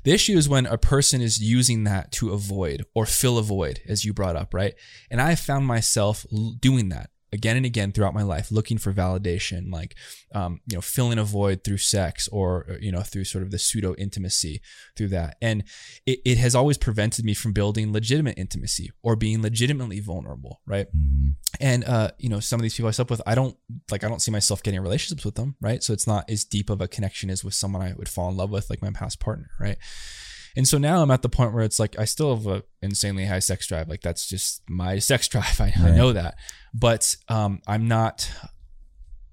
[0.03, 3.79] The issue is when a person is using that to avoid or fill a void
[3.87, 4.73] as you brought up right?
[5.09, 6.25] And i found myself
[6.59, 9.95] doing that again and again throughout my life looking for validation like
[10.33, 13.51] um, you know filling a void through sex or uh, you know through sort of
[13.51, 14.61] the pseudo intimacy
[14.95, 15.35] through that.
[15.41, 15.63] And
[16.05, 20.87] it, it has always prevented me from building legitimate intimacy or being legitimately vulnerable right?
[20.95, 21.35] Mhm.
[21.59, 23.57] and uh, you know some of these people i slept with i don't
[23.91, 25.81] like i don't see myself getting relationships with them right?
[25.83, 28.37] So it's not as deep of a connection as with someone i would fall in
[28.37, 29.77] love with like my past partner right
[30.55, 33.25] and so now i'm at the point where it's like i still have a insanely
[33.25, 33.87] high sex drive.
[33.87, 35.59] Like that's just my sex drive.
[35.59, 36.35] I, I know that.
[36.73, 38.29] But um, i'm not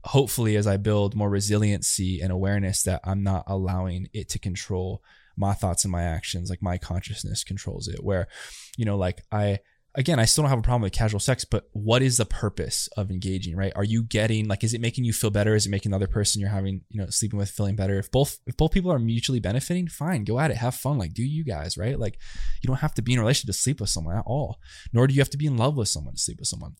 [0.05, 5.03] hopefully as i build more resiliency and awareness that i'm not allowing it to control
[5.41, 6.51] my thoughts and my actions.
[6.51, 8.05] Like my consciousness controls it.
[8.05, 8.29] Where
[8.77, 9.59] you know like i
[9.95, 12.89] again i still don't have a problem with casual sex but what is the purpose
[12.97, 13.73] of engaging right?
[13.75, 15.55] Are you getting like is it making you feel better?
[15.55, 17.99] Is it making the other person you're having you know sleeping with feeling better?
[17.99, 21.15] If both if both people are mutually benefiting fine go at it have fun like
[21.15, 21.99] do you guys right?
[21.99, 22.19] Like
[22.63, 24.59] you don't have to be in a relationship to sleep with someone at all
[24.93, 26.77] nor do you have to be in love with someone to sleep with someone.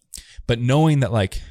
[0.47, 1.43] But knowing that like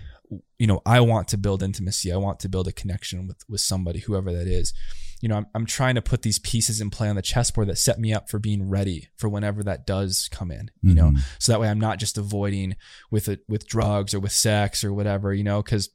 [0.57, 2.11] you know i want to build intimacy.
[2.11, 4.73] I want to build a connection with with somebody whoever that is.
[5.21, 7.77] You know I'm, I'm trying to put these pieces in play on the chessboard that
[7.77, 11.11] set me up for being ready for whenever that does come in you know?
[11.11, 11.19] Mhm.
[11.39, 12.75] so that way i'm not just avoiding
[13.11, 15.61] with it with drugs or with sex or whatever you know?
[15.61, 15.89] Because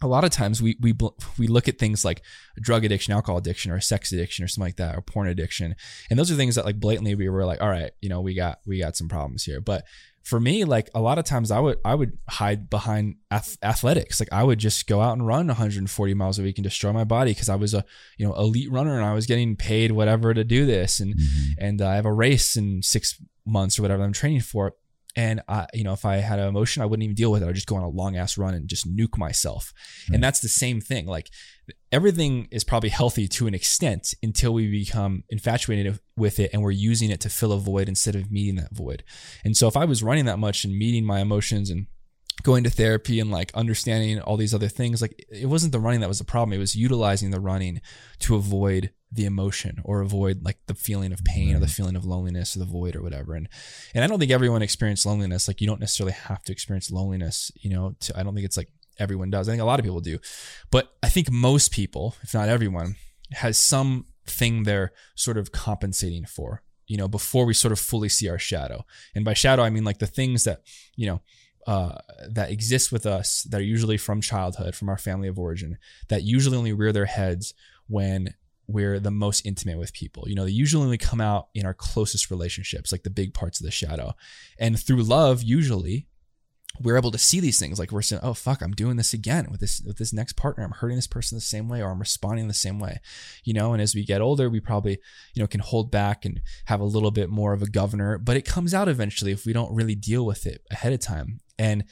[0.00, 0.92] a lot of times we we
[1.38, 2.22] we look at things like
[2.60, 5.76] drug addiction, alcohol addiction, or sex addiction, or something like that, or porn addiction,
[6.10, 8.34] and those are things that like blatantly we were like, all right, you know, we
[8.34, 9.60] got we got some problems here.
[9.60, 9.84] But
[10.24, 14.20] for me, like a lot of times, I would I would hide behind ath- athletics.
[14.20, 17.04] Like I would just go out and run 140 miles a week and destroy my
[17.04, 17.84] body because I was a
[18.18, 21.54] you know elite runner and I was getting paid whatever to do this, and Mhm.
[21.58, 24.74] and uh, I have a race in six months or whatever I'm training for.
[25.14, 27.46] And I, you know, if I had an emotion, I wouldn't even deal with it.
[27.48, 29.74] I'd just go on a long ass run and just nuke myself.
[30.08, 30.14] Right.
[30.14, 31.04] And that's the same thing.
[31.04, 31.28] Like
[31.92, 36.70] everything is probably healthy to an extent until we become infatuated with it and we're
[36.70, 39.04] using it to fill a void instead of meeting that void.
[39.44, 41.86] And so if I was running that much and meeting my emotions and
[42.42, 46.00] going to therapy and like understanding all these other things like it wasn't the running
[46.00, 46.54] that was the problem.
[46.54, 47.82] It was utilizing the running
[48.20, 51.72] to avoid the emotion or avoid like the feeling of pain or the mm-hmm.
[51.72, 53.34] feeling of loneliness or the void or whatever.
[53.34, 53.48] And
[53.94, 55.46] and i don't think everyone experienced loneliness.
[55.46, 58.56] Like you don't necessarily have to experience loneliness you know to, i don't think it's
[58.56, 60.18] like everyone does i think a lot of people do
[60.70, 62.96] but i think most people if not everyone
[63.32, 68.28] has something they're sort of compensating for you know before we sort of fully see
[68.28, 68.84] our shadow
[69.14, 70.62] and by shadow i mean like the things that
[70.96, 71.20] you know
[71.66, 75.78] uh, that exist with us that are usually from childhood, from our family of origin,
[76.08, 77.54] that usually only rear their heads
[77.86, 78.34] when
[78.66, 80.24] we're the most intimate with people.
[80.26, 83.60] You know, they usually only come out in our closest relationships, like the big parts
[83.60, 84.14] of the shadow.
[84.58, 86.08] And through love, usually
[86.80, 87.78] we're able to see these things.
[87.78, 90.64] Like we're saying oh fuck i'm doing this again with this with this next partner.
[90.64, 93.00] I'm hurting this person the same way or i'm responding the same way
[93.44, 93.72] you know?
[93.72, 94.98] And as we get older we probably
[95.34, 98.36] you know can hold back and have a little bit more of a governor but
[98.36, 101.40] it comes out eventually if we don't really deal with it ahead of time.
[101.58, 101.84] And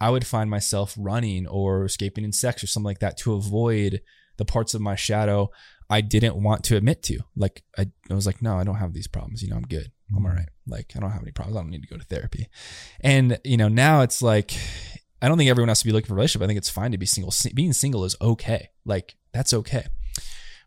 [0.00, 4.02] i would find myself running or escaping in sex or something like that to avoid
[4.36, 5.50] the parts of my shadow
[5.88, 7.20] i didn't want to admit to.
[7.36, 9.42] Like i, I was like no i don't have these problems.
[9.42, 9.90] You know i'm good.
[10.10, 10.26] I'm mm-hmm.
[10.26, 11.56] all right like i don't have any problems.
[11.56, 12.48] I don't need to go to therapy.
[13.00, 14.52] And you know now it's like
[15.22, 16.44] i don't think everyone has to be looking for a relationship.
[16.44, 17.32] I think it's fine to be single.
[17.54, 18.70] Being single is okay.
[18.84, 19.86] Like that's okay.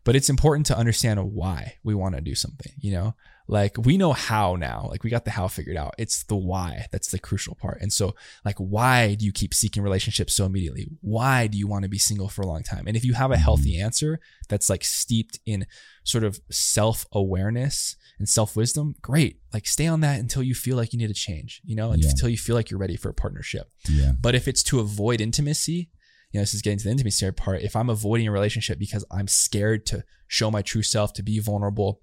[0.02, 3.14] But it's important to understand why we want to do something you know
[3.50, 4.86] like we know how now.
[4.88, 5.94] Like we got the how figured out.
[5.98, 7.80] It's the why that's the crucial part.
[7.80, 10.88] And so like why do you keep seeking relationships so immediately?
[11.00, 12.84] Why do you want to be single for a long time?
[12.86, 13.86] And if you have a healthy mm-hmm.
[13.86, 15.66] answer that's like steeped in
[16.04, 19.40] sort of self-awareness and self-wisdom great.
[19.52, 22.08] Like stay on that until you feel like you need a change you know Yeah.
[22.08, 23.68] until you feel like you're ready for a partnership.
[23.88, 24.12] Yeah.
[24.20, 25.90] but if it's to avoid intimacy,
[26.30, 27.62] you know, this is getting to the intimacy part.
[27.62, 31.40] If I'm avoiding a relationship because I'm scared to show my true self, to be
[31.40, 32.02] vulnerable,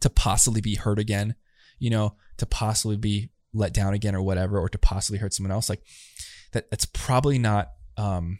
[0.00, 1.34] to possibly be hurt again,
[1.78, 5.52] you know, to possibly be let down again or whatever, or to possibly hurt someone
[5.52, 5.82] else, like
[6.52, 8.38] that, that's probably not, um,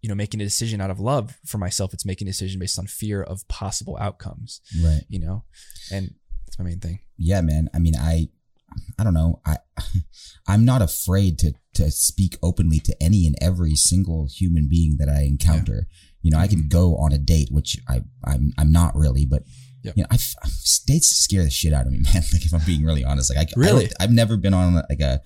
[0.00, 1.92] you know, making a decision out of love for myself.
[1.94, 5.02] It's making a decision based on fear of possible outcomes, Right.
[5.08, 5.44] you know,
[5.92, 6.14] and
[6.46, 7.00] that's my main thing.
[7.16, 7.68] Yeah, man.
[7.74, 8.28] I mean, I
[8.98, 9.40] I don't know.
[9.44, 9.58] I,
[10.48, 15.08] I'm not afraid to, to speak openly to any and every single human being that
[15.10, 15.86] I encounter.
[15.88, 15.96] Yeah.
[16.22, 19.42] You know, I can go on a date, which I, I'm, I'm not really, but
[19.82, 19.96] Yep.
[19.96, 20.34] You know, I've,
[20.86, 22.22] dates scare the shit out of me, man.
[22.32, 25.00] Like if I'm being really honest, like I really, I have never been on like
[25.00, 25.20] a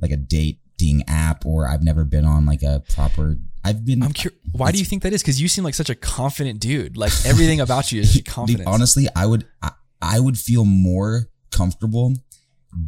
[0.00, 3.36] like a dating app, or I've never been on like a proper.
[3.64, 4.02] I've been.
[4.02, 4.40] I'm curious.
[4.52, 5.22] Why do you think that is?
[5.22, 6.96] Because you seem like such a confident dude.
[6.96, 8.68] Like everything about you is confident.
[8.68, 12.14] honestly, I would I, I would feel more comfortable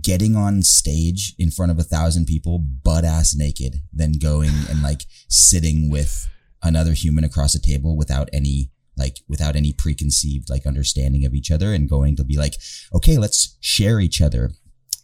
[0.01, 4.81] getting on stage in front of a thousand people butt ass naked than going and
[4.81, 6.29] like sitting with
[6.63, 11.51] another human across a table without any like without any preconceived like understanding of each
[11.51, 12.55] other and going to be like
[12.95, 14.51] okay let's share each other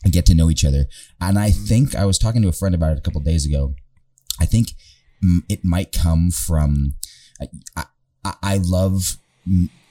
[0.04, 0.86] and get to know each other.
[1.20, 1.64] And i mm-hmm.
[1.64, 3.74] think i was talking to a friend about it a couple days ago.
[4.40, 4.72] I think
[5.48, 6.94] it might come from
[7.40, 7.48] i,
[8.24, 9.16] I, I love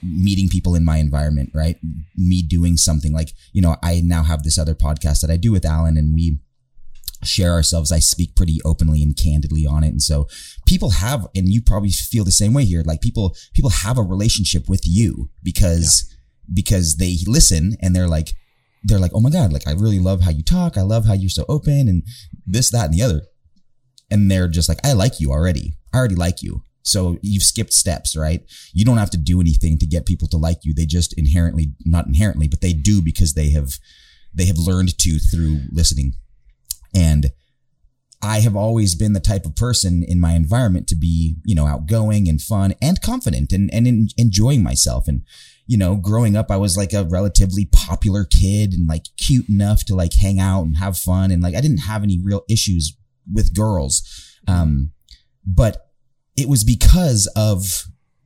[0.02, 1.78] meeting people in my environment right?
[2.16, 5.52] Me doing something like you know i now have this other podcast that i do
[5.52, 6.40] with allen and we
[7.24, 7.92] share ourselves.
[7.92, 9.90] I speak pretty openly and candidly on it.
[9.90, 10.28] And so
[10.66, 12.84] people have, and you probably feel the same way here.
[12.86, 16.16] Like people, people have a relationship with you because, yeah.
[16.54, 18.34] because they listen and they're like,
[18.84, 20.78] they're like, Oh my God, like I really love how you talk.
[20.78, 22.04] I love how you're so open and
[22.46, 23.24] this, that, and the other.
[24.10, 25.74] And they're just like, I like you already.
[25.94, 26.64] I already like you.
[26.88, 28.44] So you've skipped steps, right?
[28.72, 30.74] You don't have to do anything to get people to like you.
[30.74, 33.74] They just inherently, not inherently, but they do because they have,
[34.34, 36.14] they have learned to through listening.
[36.98, 37.32] And
[38.22, 41.68] I have always been the type of person in my environment to be, you know,
[41.68, 45.08] outgoing and fun and confident and, and in, enjoying myself.
[45.08, 45.22] And,
[45.68, 49.86] you know, growing up, I was like a relatively popular kid and like cute enough
[49.86, 51.30] to like hang out and have fun.
[51.30, 52.98] And like, I didn't have any real issues
[53.32, 54.02] with girls.
[54.48, 54.94] Um,
[55.46, 55.92] but
[56.36, 57.84] it was because of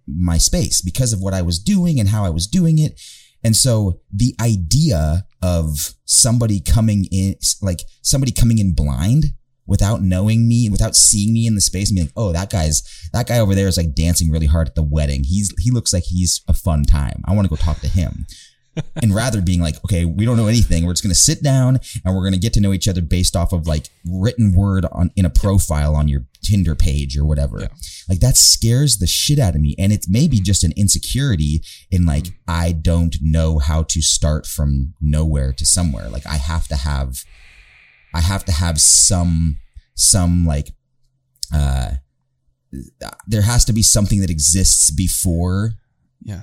[0.08, 3.00] my space, because of what I was doing and how I was doing it.
[3.44, 9.26] And so the idea of somebody coming in, like somebody coming in blind
[9.68, 12.84] without knowing me, without seeing me in the space and being like, oh, that guy's,
[13.14, 15.24] that guy over there is like dancing really hard at the wedding.
[15.24, 17.22] He's, he looks like he's a fun time.
[17.26, 18.26] I want to go talk to him.
[19.02, 20.86] and rather being like, okay, we don't know anything.
[20.86, 23.02] We're just going to sit down and we're going to get to know each other
[23.02, 27.26] based off of like written word on in a profile on your Tinder page or
[27.26, 27.62] whatever.
[27.62, 27.68] Yeah.
[28.10, 29.76] Like that scares the shit out of me.
[29.78, 31.62] And it's maybe just an insecurity
[31.92, 32.34] in like, mm.
[32.48, 36.10] I don't know how to start from nowhere to somewhere.
[36.10, 37.24] Like I have to have,
[38.14, 39.58] I have to have some,
[39.96, 40.70] some like,
[41.54, 41.92] uh,
[43.28, 45.72] there has to be something that exists before
[46.24, 46.42] yeah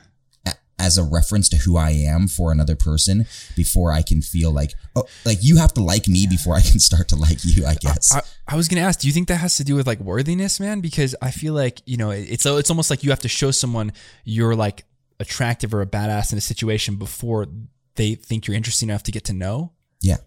[0.79, 3.27] as a reference to who I am for another person
[3.57, 6.79] before I can feel like oh like you have to like me before I can
[6.79, 8.15] start to like you I guess.
[8.15, 10.61] I, I, was gonna ask do you think that has to do with like worthiness
[10.61, 10.81] man?
[10.81, 13.93] Because I feel like you know it's it's almost like you have to show someone
[14.25, 14.85] you're like
[15.21, 17.47] attractive or a badass in a situation before
[17.97, 19.73] they think you're interesting enough to get to know?
[20.01, 20.19] Yeah.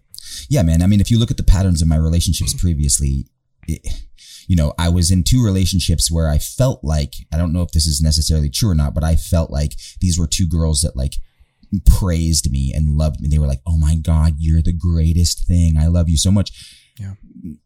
[0.48, 0.82] Yeah man.
[0.82, 3.26] I mean if you look at the patterns of my relationships previously
[3.66, 7.72] you know, I was in two relationships where I felt like, I don't know if
[7.72, 10.96] this is necessarily true or not, but I felt like these were two girls that
[10.96, 11.14] like
[11.86, 13.28] praised me and loved me.
[13.28, 15.76] They were like, Oh my God, you're the greatest thing.
[15.78, 16.50] I love you so much.
[16.98, 17.14] Yeah.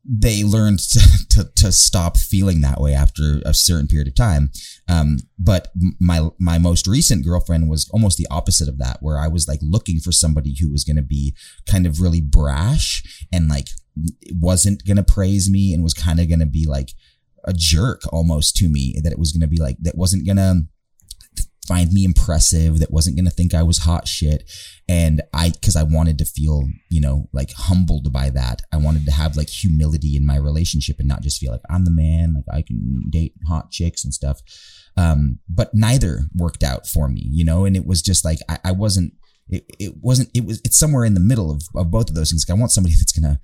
[0.05, 4.51] They learned to, to, to stop feeling that way after a certain period of time.
[4.89, 9.29] Um, but my, my most recent girlfriend was almost the opposite of that, where I
[9.29, 11.35] was like looking for somebody who was going to be
[11.69, 13.69] kind of really brash and like
[14.33, 16.91] wasn't going to praise me and was kind of going to be like
[17.45, 20.37] a jerk almost to me that it was going to be like that wasn't going
[20.37, 20.67] to
[21.67, 24.51] find me impressive that wasn't going to think I was hot shit.
[24.89, 28.63] And I cuz I wanted to feel you know like humbled by that.
[28.73, 31.85] I wanted to have like humility in my relationship and not just feel like I'm
[31.85, 34.41] the man like I can date hot chicks and stuff.
[34.97, 37.65] Um but neither worked out for me you know?
[37.65, 39.15] And it was just like I, I wasn't
[39.49, 42.31] it, it wasn't it was it's somewhere in the middle of, of both of those
[42.31, 42.45] things.
[42.49, 43.41] I want somebody that's gonna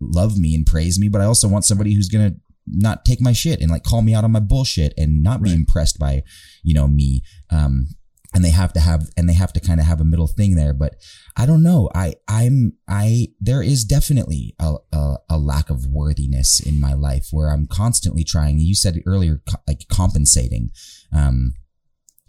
[0.00, 2.34] love me and praise me but i also want somebody who's gonna
[2.66, 5.52] not take my shit and like call me out on my bullshit and not be
[5.52, 6.22] impressed by
[6.62, 7.22] you know me.
[7.50, 7.88] Um
[8.34, 10.56] and they have to have and they have to kind of have a middle thing
[10.56, 10.96] there but
[11.36, 11.88] i don't know.
[11.94, 17.28] I i'm i there is definitely a, a, a lack of worthiness in my life
[17.30, 18.58] where i'm constantly trying.
[18.58, 20.70] You said earlier like compensating.
[21.12, 21.54] Um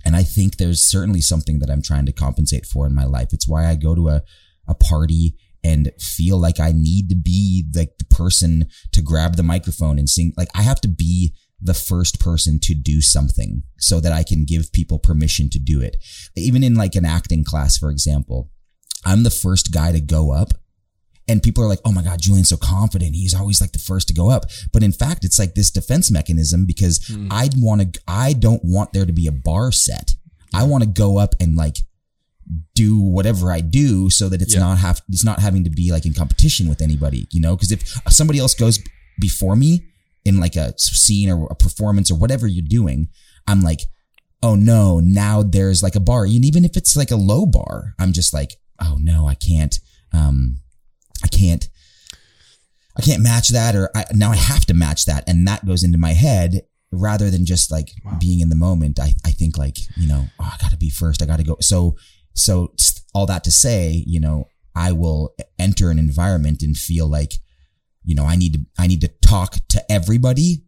[0.08, 3.34] and I think there's certainly something that I'm trying to compensate for in my life.
[3.34, 4.22] It's why I go to a,
[4.66, 5.36] a party
[5.66, 10.10] and feel like I need to be like the person to grab the microphone and
[10.10, 10.32] sing.
[10.38, 14.46] Like I have to be the first person to do something so that I can
[14.46, 15.98] give people permission to do it.
[16.38, 18.50] Even in like an acting class, for example,
[19.04, 20.54] I'm the first guy to go up
[21.28, 23.16] and people are like, oh my God, Julian's so confident.
[23.16, 24.46] He's always like the first to go up.
[24.72, 27.28] But in fact, it's like this defense mechanism because mm.
[27.32, 30.14] I'd want to, I don't want there to be a bar set.
[30.54, 31.78] I want to go up and like
[32.76, 34.62] do whatever I do so that it's Yeah.
[34.62, 37.56] not have it's not having to be like in competition with anybody, you know?
[37.56, 38.80] Because if somebody else goes
[39.20, 39.86] before me
[40.24, 43.10] in like a scene or a performance or whatever you're doing,
[43.48, 43.82] I'm like,
[44.42, 46.24] oh no, now there's like a bar.
[46.24, 49.78] And even if it's like a low bar, I'm just like, oh no, I can't,
[50.14, 50.60] um,
[51.24, 51.68] I can't,
[52.98, 55.24] I can't match that or I, now I have to match that.
[55.28, 56.62] And that goes into my head
[56.92, 58.18] rather than just like Wow.
[58.20, 59.00] being in the moment.
[59.00, 61.22] I, I think like, you know, oh, I gotta be first.
[61.22, 61.58] I gotta go.
[61.62, 61.96] So,
[62.34, 62.74] so
[63.14, 67.34] all that to say, you know, I will enter an environment and feel like,
[68.04, 70.64] you know, I need to, I need to talk to everybody.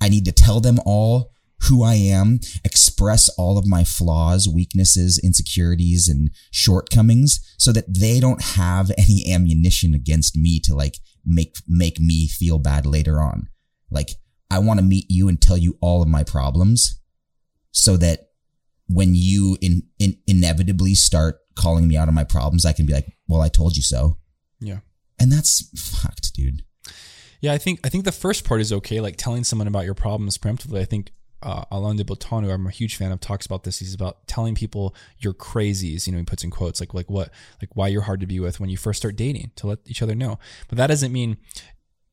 [0.00, 1.30] I need to tell them all
[1.62, 8.20] who I am, express all of my flaws, weaknesses, insecurities, and shortcomings so that they
[8.20, 13.48] don't have any ammunition against me to like make, make me feel bad later on.
[13.90, 14.10] Like,
[14.50, 17.00] I want to meet you and tell you all of my problems
[17.72, 18.28] so that
[18.88, 22.92] when you in, in inevitably start calling me out on my problems, I can be
[22.92, 24.18] like, well, I told you so.
[24.60, 24.78] Yeah.
[25.18, 26.62] And that's fucked, dude.
[27.40, 29.94] Yeah, I think I think the first part is okay, like telling someone about your
[29.94, 30.80] problems preemptively.
[30.80, 31.12] I think
[31.42, 33.78] uh, Alain de Botton, I'm a huge fan of, talks about this.
[33.78, 36.06] He's about telling people you're crazies.
[36.06, 37.30] You know, he puts in quotes like like what
[37.60, 40.02] like why you're hard to be with when you first start dating to let each
[40.02, 40.38] other know.
[40.68, 41.36] But that doesn't mean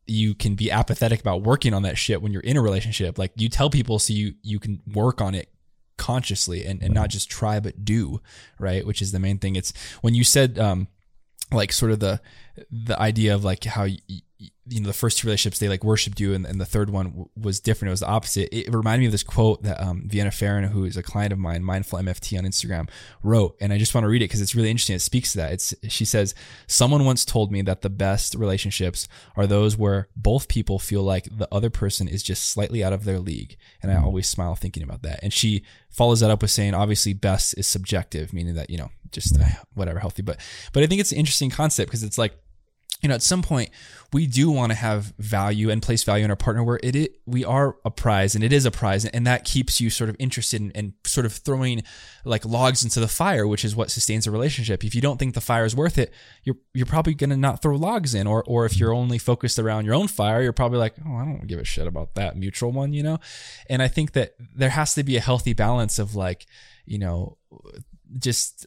[0.05, 3.17] you can be apathetic about working on that shit when you're in a relationship.
[3.17, 5.49] Like you tell people so you you can work on it
[5.97, 8.19] consciously and, and not just try but do,
[8.59, 8.86] right?
[8.86, 9.55] Which is the main thing.
[9.55, 9.71] It's
[10.01, 10.88] when you said um
[11.51, 12.19] like sort of the
[12.71, 14.21] the idea of like how y- y-
[14.67, 17.09] you know the first two relationships they like worshipped you and, and the third one
[17.09, 17.89] w- was different.
[17.89, 18.55] It was the opposite.
[18.55, 21.39] It reminded me of this quote that um, vienna Pharaon, who is a client of
[21.39, 22.89] mine mindful mft on instagram
[23.21, 23.57] wrote.
[23.59, 24.95] And i just want to read it because it's really interesting.
[24.95, 25.51] It speaks to that.
[25.51, 26.33] It's she says
[26.67, 31.27] someone once told me that the best relationships are those where both people feel like
[31.37, 33.57] the other person is just slightly out of their league.
[33.81, 35.19] And i always smile thinking about that.
[35.21, 38.89] And she follows that up with saying obviously best is subjective meaning that you know
[39.11, 40.21] just uh, whatever healthy.
[40.21, 40.39] But
[40.71, 42.33] but i think it's an interesting concept because it's like
[43.03, 43.69] you know, at some point
[44.13, 47.19] we do want to have value and place value in our partner where it, it
[47.25, 50.15] we are a prize and it is a prize and that keeps you sort of
[50.19, 51.83] interested in, and sort of throwing
[52.23, 54.85] like logs into the fire, which is what sustains a relationship.
[54.85, 57.75] If you don't think the fire is worth it, you're you're probably gonna not throw
[57.75, 60.95] logs in, or or if you're only focused around your own fire, you're probably like,
[61.05, 63.19] oh, I don't give a shit about that mutual one, you know.
[63.69, 66.45] And I think that there has to be a healthy balance of like,
[66.85, 67.37] you know,
[68.17, 68.65] just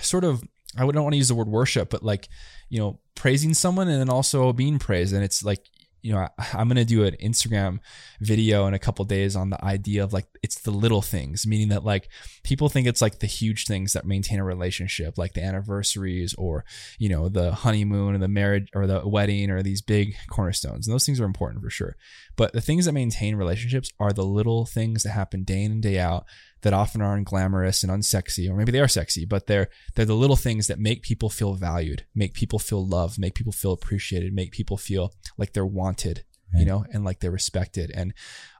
[0.00, 0.42] sort of
[0.76, 2.28] I don't want to use the word worship, but like,
[2.68, 5.14] you know, praising someone and then also being praised.
[5.14, 5.66] And it's like,
[6.02, 7.80] you know, I, I'm going to do an Instagram
[8.20, 11.68] video in a couple days on the idea of like, it's the little things, meaning
[11.70, 12.08] that like
[12.44, 16.64] people think it's like the huge things that maintain a relationship, like the anniversaries or,
[16.98, 20.86] you know, the honeymoon or the marriage or the wedding or these big cornerstones.
[20.86, 21.96] And those things are important for sure.
[22.36, 25.82] But the things that maintain relationships are the little things that happen day in and
[25.82, 26.26] day out
[26.62, 30.14] that often aren't glamorous and unsexy, or maybe they are sexy, but they're they're the
[30.14, 34.32] little things that make people feel valued, make people feel loved, make people feel appreciated,
[34.32, 37.90] make people feel like they're wanted, you know, and like they're respected.
[37.94, 38.14] And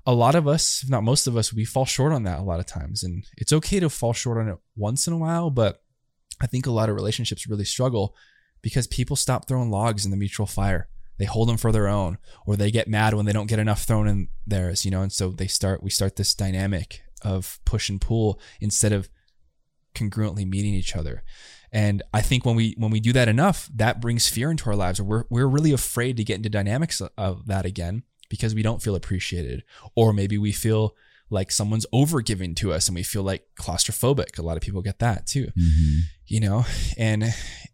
[0.04, 2.42] a lot of us, if not most of us, we fall short on that a
[2.42, 3.02] lot of times.
[3.02, 5.82] And it's okay to fall short on it once in a while, but
[6.40, 8.14] I think a lot of relationships really struggle
[8.62, 10.88] because people stop throwing logs in the mutual fire.
[11.18, 13.82] They hold them for their own, or they get mad when they don't get enough
[13.82, 15.00] thrown in theirs, you know.
[15.00, 19.08] And so they start, we start this dynamic of push and pull instead of
[19.94, 21.22] congruently meeting each other.
[21.72, 24.76] And I think when we when we do that enough, that brings fear into our
[24.76, 25.00] lives.
[25.00, 28.94] We're we're really afraid to get into dynamics of that again because we don't feel
[28.94, 29.62] appreciated,
[29.94, 30.94] or maybe we feel
[31.28, 34.38] like someone's over giving to us and we feel like claustrophobic.
[34.38, 35.98] A lot of people get that too Mm-hmm.
[36.26, 36.64] you know
[36.96, 37.24] and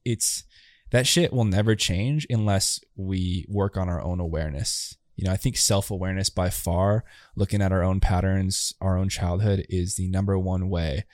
[0.06, 0.44] it's
[0.90, 5.36] that shit will never change unless we work on our own awareness you know i
[5.36, 7.04] think self-awareness by far
[7.36, 11.04] looking at our own patterns our own childhood is the number one way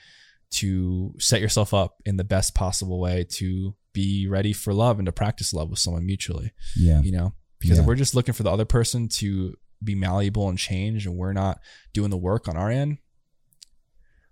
[0.49, 5.05] to set yourself up in the best possible way to be ready for love and
[5.05, 7.01] to practice love with someone mutually Yeah.
[7.03, 7.33] you know?
[7.59, 9.53] Because if we're just looking for the other person to
[9.83, 11.59] be malleable and change and we're not
[11.93, 12.97] doing the work on our end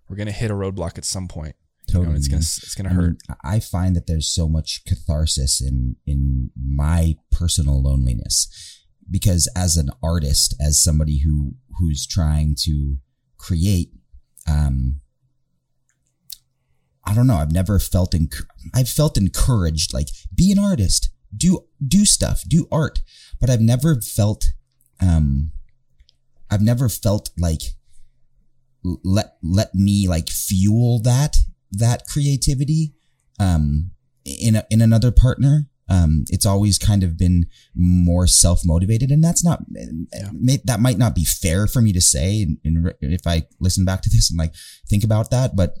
[0.08, 1.54] we're going to hit a roadblock at some point.
[1.88, 2.16] You know, Totally.
[2.16, 3.10] it's gonna it's going I to hurt.
[3.28, 8.77] Mean, I find that there's so much catharsis in in my personal loneliness
[9.10, 12.96] because as an artist, as somebody who who's trying to
[13.36, 13.92] create,
[14.48, 15.00] um,
[17.04, 17.36] I don't know.
[17.36, 22.66] I've never felt enc- I've felt encouraged, like be an artist, do do stuff, do
[22.70, 23.02] art,
[23.40, 24.46] but I've never felt,
[25.00, 25.52] um,
[26.50, 27.62] I've never felt like
[28.82, 31.38] let let me like fuel that
[31.70, 32.94] that creativity
[33.40, 33.90] um
[34.24, 39.44] in a, in another partner um it's always kind of been more self-motivated and that's
[39.44, 39.62] not
[40.32, 43.84] may, that might not be fair for me to say and, and if i listen
[43.84, 44.54] back to this and like
[44.88, 45.78] think about that but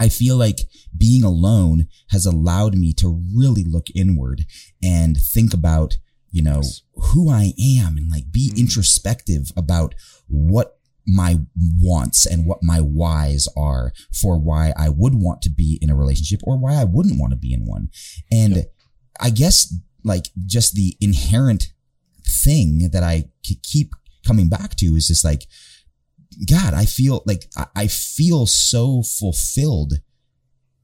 [0.00, 0.58] I feel like
[0.96, 4.44] being alone has allowed me to really look inward
[4.82, 5.98] and think about,
[6.32, 6.82] you know, Yes.
[6.96, 8.58] who I am and like be Mhm.
[8.58, 9.94] introspective about
[10.26, 11.38] what my
[11.80, 15.94] wants and what my whys are for why I would want to be in a
[15.94, 17.88] relationship or why I wouldn't want to be in one.
[18.32, 18.62] And Yeah.
[19.20, 21.72] I guess like just the inherent
[22.26, 23.24] thing that I
[23.62, 23.92] keep
[24.26, 25.46] coming back to is just like,
[26.48, 29.94] God, I feel like I- feel so fulfilled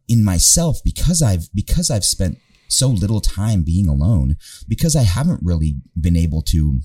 [0.08, 4.36] in myself because I've because I've spent so little time being alone
[4.68, 6.80] because I haven't really been able to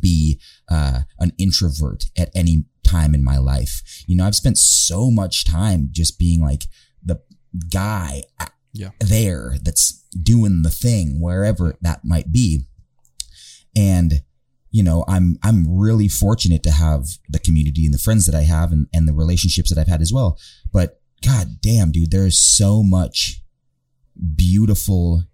[0.00, 3.82] be uh, an introvert at any time in my life.
[4.06, 6.64] You know, I've spent so much time just being like
[7.02, 7.20] the
[7.70, 8.22] guy
[8.72, 8.90] Yeah.
[9.00, 12.66] there that's doing the thing wherever that might be.
[13.76, 14.22] And
[14.70, 18.42] you know, I'm I'm really fortunate to have the community and the friends that I
[18.42, 20.38] have and, and the relationships that I've had as well.
[20.72, 23.42] But god damn, dude, there's so much
[24.36, 25.24] beautiful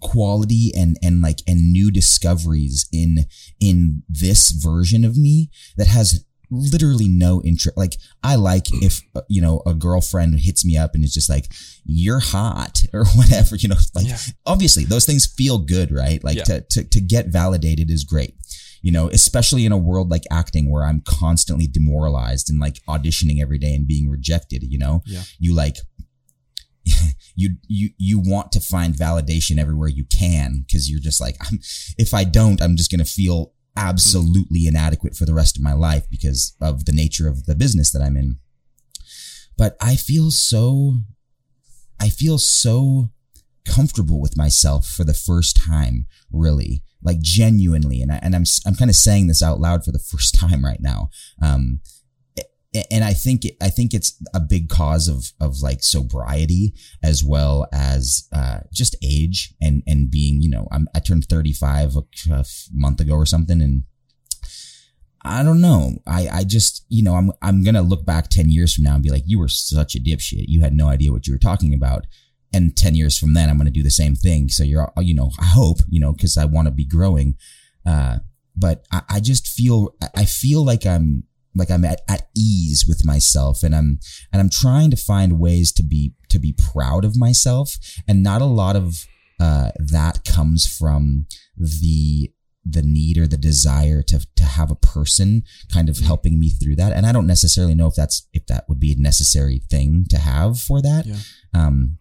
[0.00, 3.26] quality and and like and new discoveries in
[3.60, 9.20] in this version of me that has literally no interest like i like if uh,
[9.28, 11.46] you know a girlfriend hits me up and is just like
[11.84, 14.18] you're hot or whatever you know like Yeah.
[14.46, 16.44] obviously those things feel good right like Yeah.
[16.44, 18.34] to, to to get validated is great
[18.82, 23.40] you know especially in a world like acting where i'm constantly demoralized and like auditioning
[23.40, 25.22] every day and being rejected you know Yeah.
[25.38, 25.76] you like
[27.34, 31.58] you you you want to find validation everywhere you can because you're just like I'm,
[31.96, 35.72] if i don't i'm just going to feel absolutely inadequate for the rest of my
[35.72, 38.36] life because of the nature of the business that i'm in.
[39.56, 40.98] But i feel so
[42.00, 43.10] i feel so
[43.66, 48.00] comfortable with myself for the first time really like genuinely.
[48.00, 50.64] And, I, and i'm i'm kind of saying this out loud for the first time
[50.64, 51.10] right now.
[51.42, 51.80] Um
[52.90, 57.66] and I think I think it's a big cause of of like sobriety as well
[57.72, 63.00] as uh, just age and and being you know I'm, I turned 35 a month
[63.00, 63.84] ago or something and
[65.26, 65.92] I don't know.
[66.06, 69.02] I I just you know I'm I'm gonna look back 10 years from now and
[69.02, 70.44] be like you were such a dipshit.
[70.48, 72.06] You had no idea what you were talking about.
[72.52, 74.48] And 10 years from then I'm gonna do the same thing.
[74.48, 77.36] So you're you know I hope you know because I want to be growing.
[77.86, 78.18] Uh,
[78.56, 83.04] but I, I just feel I feel like I'm like I'm at, at ease with
[83.04, 83.98] myself and I'm
[84.32, 87.76] and I'm trying to find ways to be to be proud of myself.
[88.08, 89.06] And not a lot of
[89.40, 91.26] uh, that comes from
[91.56, 92.30] the
[92.66, 95.42] the need or the desire to to have a person
[95.72, 96.92] kind of helping me through that.
[96.92, 100.18] And I don't necessarily know if that's if that would be a necessary thing to
[100.18, 101.06] have for that.
[101.06, 101.16] Yeah.
[101.54, 101.98] um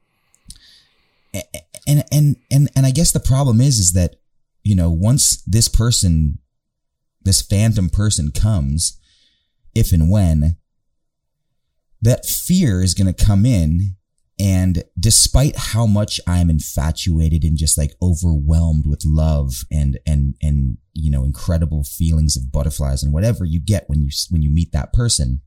[1.88, 4.16] and and and and I guess the problem is is that
[4.64, 6.40] you know once this person
[7.24, 9.00] this phantom person comes
[9.76, 10.58] if and when
[12.02, 13.96] that fear is going to come in
[14.40, 20.78] and despite how much i'm infatuated and just like overwhelmed with love and and and
[20.94, 24.72] you know incredible feelings of butterflies and whatever you get when you when you meet
[24.72, 25.42] that person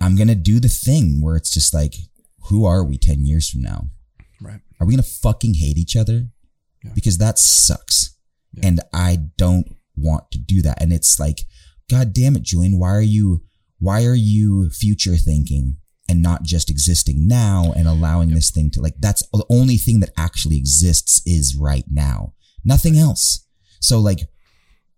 [0.00, 1.94] i'm going to do the thing where it's just like
[2.48, 3.86] who are we 10 years from now
[4.40, 4.60] Right.
[4.80, 6.28] are we going to fucking hate each other
[6.84, 6.92] Yeah.
[6.94, 8.14] because that sucks
[8.52, 8.68] Yeah.
[8.68, 11.40] and i don't want to do that and it's like
[11.90, 13.42] god damn it julian why are you
[13.78, 15.76] why are you future thinking
[16.08, 20.00] and not just existing now and allowing this thing to like that's the only thing
[20.00, 22.32] that actually exists is right now.
[22.64, 23.44] Nothing else.
[23.80, 24.20] So like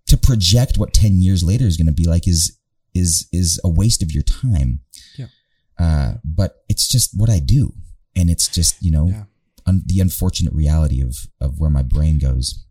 [0.08, 2.58] to project what 10 years later is going to be like is
[2.94, 4.80] is is a waste of your time.
[5.16, 5.26] Yeah.
[5.78, 7.72] uh but it's just what i do.
[8.14, 9.24] And it's just you know Yeah.
[9.66, 12.64] un- the unfortunate reality of of where my brain goes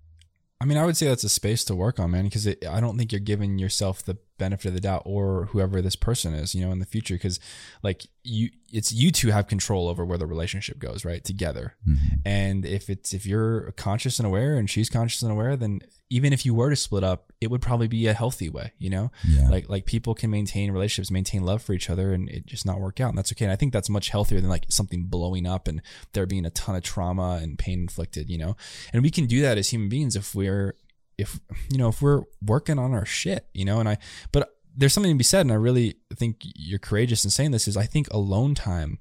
[0.59, 2.97] I mean, I would say that's a space to work on, man, because I don't
[2.97, 6.65] think you're giving yourself the benefit of the doubt or whoever this person is, you
[6.65, 7.15] know, in the future.
[7.15, 7.39] Because,
[7.83, 11.23] like, you, it's you two have control over where the relationship goes, right?
[11.23, 11.75] Together.
[11.87, 11.97] Mhm.
[12.25, 15.79] And if it's, if you're conscious and aware and she's conscious and aware, then
[16.09, 18.89] even if you were to split up, it would probably be a healthy way, you
[18.89, 19.11] know?
[19.27, 22.65] yeah Like, like people can maintain relationships, maintain love for each other and it just
[22.65, 23.09] not work out.
[23.09, 23.45] And that's okay.
[23.45, 25.81] And I think that's much healthier than like something blowing up and
[26.13, 28.55] there being a ton of trauma and pain inflicted, you know?
[28.93, 30.75] And we can do that as human beings if we're,
[31.17, 31.39] if,
[31.69, 33.79] you know, if we're working on our shit, you know?
[33.79, 33.97] And I,
[34.31, 35.41] but there's something to be said.
[35.41, 38.99] And I really think you're courageous in saying this is I think alone time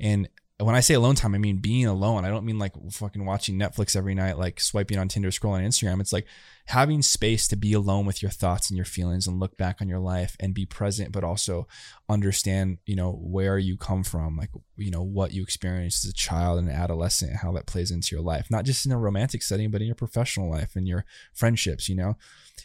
[0.00, 0.28] and
[0.64, 2.24] when I say alone time, I mean being alone.
[2.24, 5.64] I don't mean like fucking watching Netflix every night, like swiping on Tinder, scrolling on
[5.64, 6.00] Instagram.
[6.00, 6.26] It's like
[6.66, 9.88] having space to be alone with your thoughts and your feelings and look back on
[9.88, 11.66] your life and be present, but also
[12.08, 16.14] understand, you know, where you come from, like, you know, what you experienced as a
[16.14, 19.42] child and an adolescent, how that plays into your life, not just in a romantic
[19.42, 22.16] setting, but in your professional life and your friendships, you know?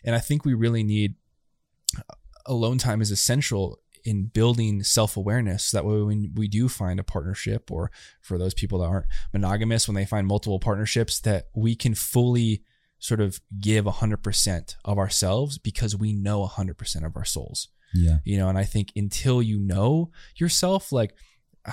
[0.03, 1.15] And I think we really need
[1.97, 2.13] uh,
[2.45, 3.79] alone time is essential
[4.11, 7.91] in building self-awareness so that way when we do find a partnership or
[8.21, 12.63] for those people that aren't monogamous when they find multiple partnerships that we can fully
[12.99, 18.17] sort of give 100% of ourselves because we know 100% of our souls Yeah.
[18.29, 21.11] you know and i think until you know yourself like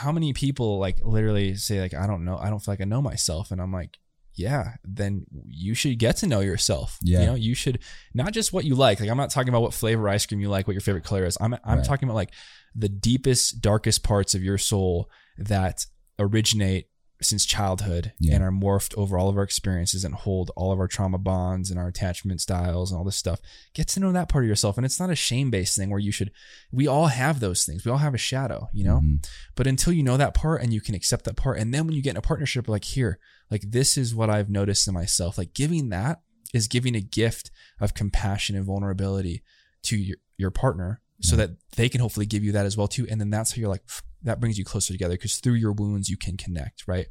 [0.03, 2.85] how many people like literally say like i don't know i don't feel like i
[2.93, 3.99] know myself and i'm like
[4.37, 7.21] yeah then you should get to know yourself Yeah.
[7.21, 7.79] you know you should
[8.15, 10.49] not just what you like like i'm not talking about what flavor ice cream you
[10.49, 11.85] like what your favorite color is i'm i'm Right.
[11.85, 12.31] talking about like
[12.75, 15.09] the deepest darkest parts of your soul
[15.39, 15.87] that
[16.19, 16.89] originate
[17.25, 18.35] since childhood Yeah.
[18.35, 21.71] and are morphed over all of our experiences and hold all of our trauma bonds
[21.71, 23.41] and our attachment styles and all this stuff
[23.73, 25.99] get to know that part of yourself and it's not a shame based thing where
[26.01, 26.31] you should
[26.73, 29.27] we all have those things we all have a shadow you know Mhm.
[29.55, 31.95] but until you know that part and you can accept that part and then when
[31.97, 33.19] you get in a partnership like here
[33.51, 36.21] like this is what i've noticed in myself like giving that
[36.53, 37.51] is giving a gift
[37.81, 39.43] of compassion and vulnerability
[39.83, 41.47] to your, your partner so Yeah.
[41.47, 43.69] that they can hopefully give you that as well too and then that's how you're
[43.69, 43.85] like
[44.25, 47.07] that brings you closer together because through your wounds you can connect right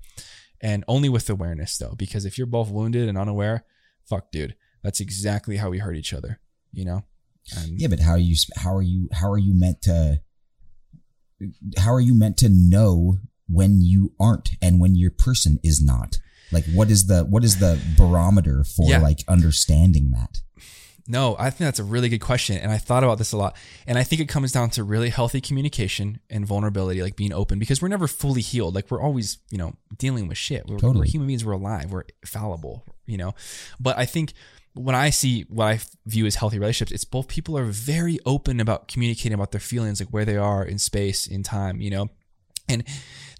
[0.61, 3.63] and only with awareness though because if you're both wounded and unaware
[4.09, 6.39] fuck dude that's exactly how we hurt each other
[6.71, 7.03] you know
[7.57, 8.35] and Yeah, but how are you?
[8.55, 9.09] How are you?
[9.11, 10.21] How are you meant to?
[11.77, 13.17] How are you meant to know
[13.49, 16.19] when you aren't and when your person is not?
[16.53, 18.99] Like, what is the what is the barometer for Yeah.
[18.99, 20.37] like understanding that?
[21.05, 22.57] No, I think that's a really good question.
[22.57, 23.57] And I thought about this a lot.
[23.85, 27.59] And I think it comes down to really healthy communication and vulnerability, like being open,
[27.59, 28.73] because we're never fully healed.
[28.73, 30.65] Like we're always, you know, dealing with shit.
[30.65, 30.99] We're, Totally.
[30.99, 33.35] we're human beings, we're alive, we're fallible, you know.
[33.81, 34.33] But I think
[34.75, 38.61] when I see what I view as healthy relationships, it's both people are very open
[38.61, 42.09] about communicating about their feelings, like where they are in space, in time, you know.
[42.69, 42.85] And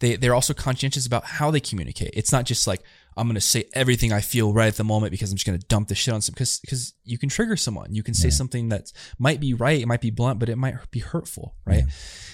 [0.02, 2.12] they, they're also conscientious about how they communicate.
[2.14, 2.82] It's not just like,
[3.16, 5.60] I'm going to say everything I feel right at the moment because I'm just going
[5.60, 7.94] to dump the shit on some, because, because you can trigger someone.
[7.94, 8.34] You can say Yeah.
[8.34, 9.80] something that might be right.
[9.82, 11.56] It might be blunt, but it might be hurtful.
[11.66, 11.84] Right.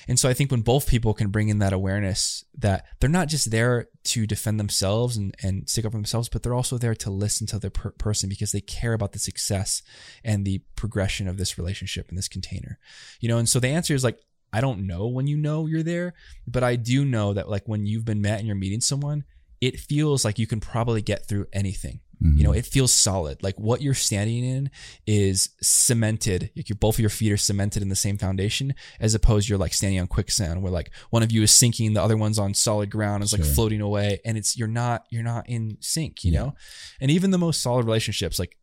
[0.08, 3.28] And so I think when both people can bring in that awareness that they're not
[3.28, 6.96] just there to defend themselves and, and stick up for themselves, but they're also there
[6.96, 9.82] to listen to the per- person because they care about the success
[10.24, 12.80] and the progression of this relationship in this container.
[13.20, 14.20] You know, and so the answer is like,
[14.52, 16.16] I don't know when you know you're there,
[16.48, 19.26] but I do know that like when you've been met and you're meeting someone,
[19.62, 22.00] it feels like you can probably get through anything.
[22.22, 22.60] You know, mm-hmm.
[22.60, 23.42] it feels solid.
[23.44, 24.72] Like what you're standing in
[25.08, 26.52] is cemented.
[26.54, 29.58] Like your both of your feet are cemented in the same foundation, as opposed you're
[29.58, 32.54] like standing on quicksand, where like one of you is sinking, the other one's on
[32.54, 36.26] solid ground, is like floating away, and it's you're not you're not in sync.
[36.26, 36.40] You Yeah.
[36.40, 36.56] know,
[37.00, 38.58] and even the most solid relationships, like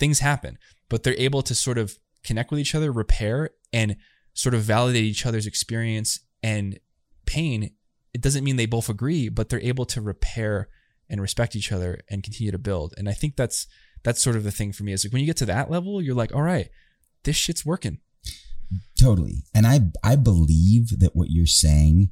[0.00, 0.58] things happen,
[0.88, 3.94] but they're able to sort of connect with each other, repair, and
[4.32, 6.80] sort of validate each other's experience and
[7.24, 7.70] pain.
[8.14, 10.68] It doesn't mean they both agree, but they're able to repair
[11.10, 12.94] and respect each other and continue to build.
[12.96, 13.66] And I think that's
[14.04, 14.92] that's sort of the thing for me.
[14.92, 16.68] Is like when you get to that level, you're like, all right,
[17.24, 17.98] this shit's working.
[18.98, 19.44] Totally.
[19.54, 22.10] And I I believe that what you're saying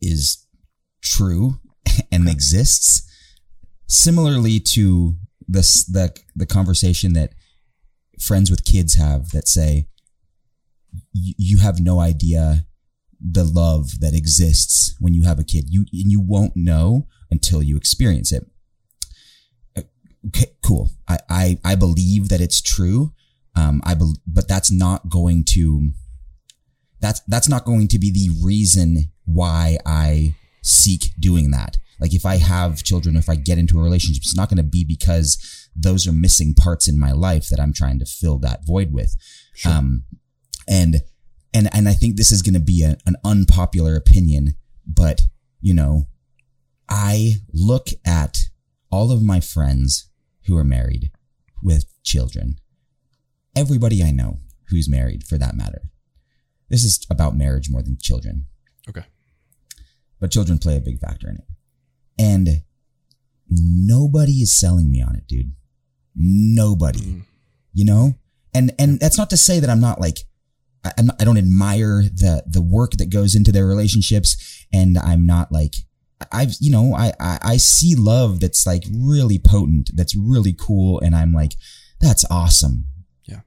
[0.00, 0.46] is
[1.02, 1.60] true
[2.12, 3.04] and exists.
[3.86, 7.32] Similarly to this the the conversation that
[8.20, 9.88] friends with kids have that say
[11.12, 12.66] "You- you have no idea
[13.20, 15.66] the love that exists when you have a kid.
[15.68, 18.46] You and you won't know until you experience it.
[20.26, 20.90] Okay, cool.
[21.08, 23.12] I I, I believe that it's true.
[23.56, 25.90] Um, I bel but that's not going to
[27.00, 31.78] that's that's not going to be the reason why I seek doing that.
[32.00, 34.62] Like if I have children, if I get into a relationship, it's not going to
[34.62, 38.66] be because those are missing parts in my life that I'm trying to fill that
[38.66, 39.16] void with.
[39.54, 39.72] Sure.
[39.72, 40.04] Um,
[40.68, 41.02] and
[41.54, 44.54] and and I think this is going to be a, an unpopular opinion,
[44.86, 45.22] but
[45.60, 46.06] you know,
[46.88, 48.48] I look at
[48.90, 50.10] all of my friends
[50.46, 51.10] who are married
[51.62, 52.56] with children.
[53.56, 54.38] Everybody I know
[54.68, 55.82] who's married, for that matter.
[56.68, 58.44] This is about marriage more than children,
[58.88, 59.04] Okay.
[60.20, 61.44] but children play a big factor in it.
[62.18, 62.62] And
[63.50, 65.52] nobody is selling me on it, dude.
[66.14, 67.22] Nobody Mm.
[67.72, 68.14] you know
[68.54, 70.18] and and that's not to say that i'm not like
[70.84, 74.66] I, I'm not, I don't admire the the work that goes into their relationships.
[74.72, 75.74] And i'm not like
[76.32, 81.00] i've you know I, I i see love that's like really potent that's really cool.
[81.00, 81.52] And i'm like
[82.00, 82.84] that's awesome.
[83.26, 83.40] Yeah.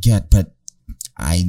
[0.00, 0.54] get but
[1.16, 1.48] i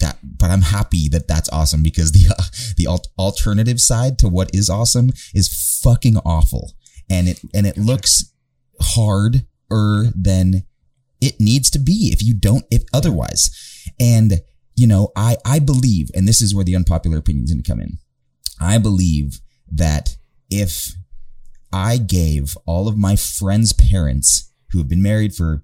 [0.00, 2.42] that but i'm happy that that's awesome because the uh,
[2.76, 6.72] the al- alternative side to what is awesome is fucking awful.
[7.10, 8.32] And it and it looks
[8.80, 9.40] harder
[9.70, 10.64] than
[11.20, 13.50] it needs to be if you don't if otherwise.
[14.00, 14.40] And
[14.76, 17.80] you know i i believe and this is where the unpopular opinions going to come
[17.80, 17.98] in
[18.60, 20.16] i believe that
[20.50, 20.92] if
[21.72, 25.62] i gave all of my friends parents who have been married for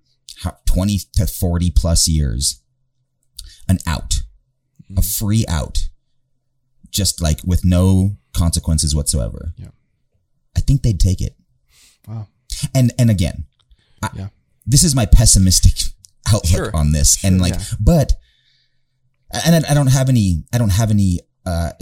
[0.67, 2.63] 20 to 40 plus years
[3.69, 4.21] an out
[4.91, 5.25] a mm-hmm.
[5.25, 5.89] free out,
[6.91, 9.69] just like with no consequences whatsoever, Yeah.
[10.57, 11.37] I think they'd take it.
[12.09, 12.27] Wow.
[12.75, 13.47] And and again,
[14.03, 14.29] I, Yeah.
[14.67, 15.93] this is my pessimistic
[16.29, 16.77] outlook Sure.
[16.77, 17.65] on this, and like, yeah.
[17.81, 18.15] but
[19.33, 21.73] and I, I don't have any, I don't have any uh,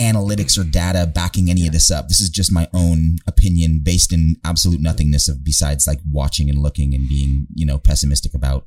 [0.00, 2.08] analytics or data backing any of this up.
[2.08, 6.58] This is just my own opinion based in absolute nothingness of besides like watching and
[6.58, 8.66] looking and being, you know, pessimistic about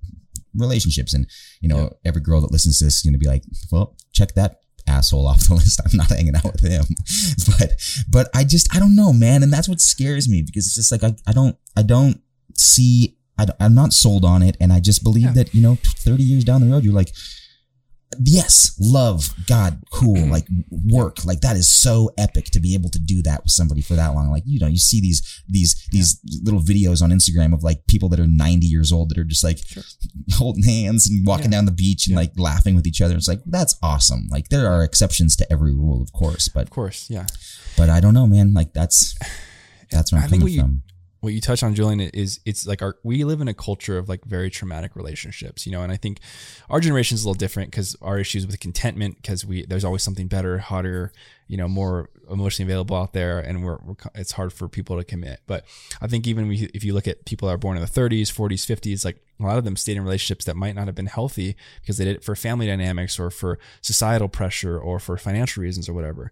[0.56, 1.14] relationships.
[1.14, 1.28] And,
[1.62, 4.34] you know, every girl that listens to this is going to be like, well, check
[4.34, 5.80] that asshole off the list.
[5.86, 6.86] I'm not hanging out with him.
[7.58, 7.74] but,
[8.10, 9.44] but I just, I don't know, man.
[9.44, 12.22] And that's what scares me because it's just like, I, I don't, I don't
[12.56, 14.58] see, I I'm not sold on it.
[14.60, 15.34] And I just believe Yeah.
[15.34, 17.14] that, you know, 30 years down the road, you're like,
[18.24, 20.32] yes, love, God, cool, mm-hmm.
[20.32, 23.82] like work, like that is so epic to be able to do that with somebody
[23.82, 24.30] for that long.
[24.32, 28.08] Like, you know, you see these, these, these little videos on Instagram of like people
[28.10, 29.60] that are 90 years old that are just like
[30.34, 31.58] holding hands and walking Yeah.
[31.60, 33.16] down the beach and like laughing with each other.
[33.16, 34.28] It's like, that's awesome.
[34.32, 37.10] Like there are exceptions to every rule, of course, but, Of course.
[37.10, 37.28] Yeah.
[37.78, 38.54] but I don't know, man.
[38.54, 39.16] Like that's,
[39.92, 40.84] that's where I I'm think coming you- from.
[41.22, 44.08] What you touch on julian is it's like our we live in a culture of
[44.10, 46.20] like very traumatic relationships you know and i think
[46.70, 50.04] our generation is a little different because our issues with contentment because we there's always
[50.04, 51.12] something better hotter
[51.48, 55.04] you know more emotionally available out there and we're, we're, it's hard for people to
[55.04, 55.42] commit.
[55.48, 55.66] But
[56.02, 58.66] i think even if you look at people that are born in the 30s 40s
[58.66, 61.56] 50s like a lot of them stayed in relationships that might not have been healthy
[61.82, 65.88] because they did it for family dynamics or for societal pressure or for financial reasons
[65.88, 66.32] or whatever.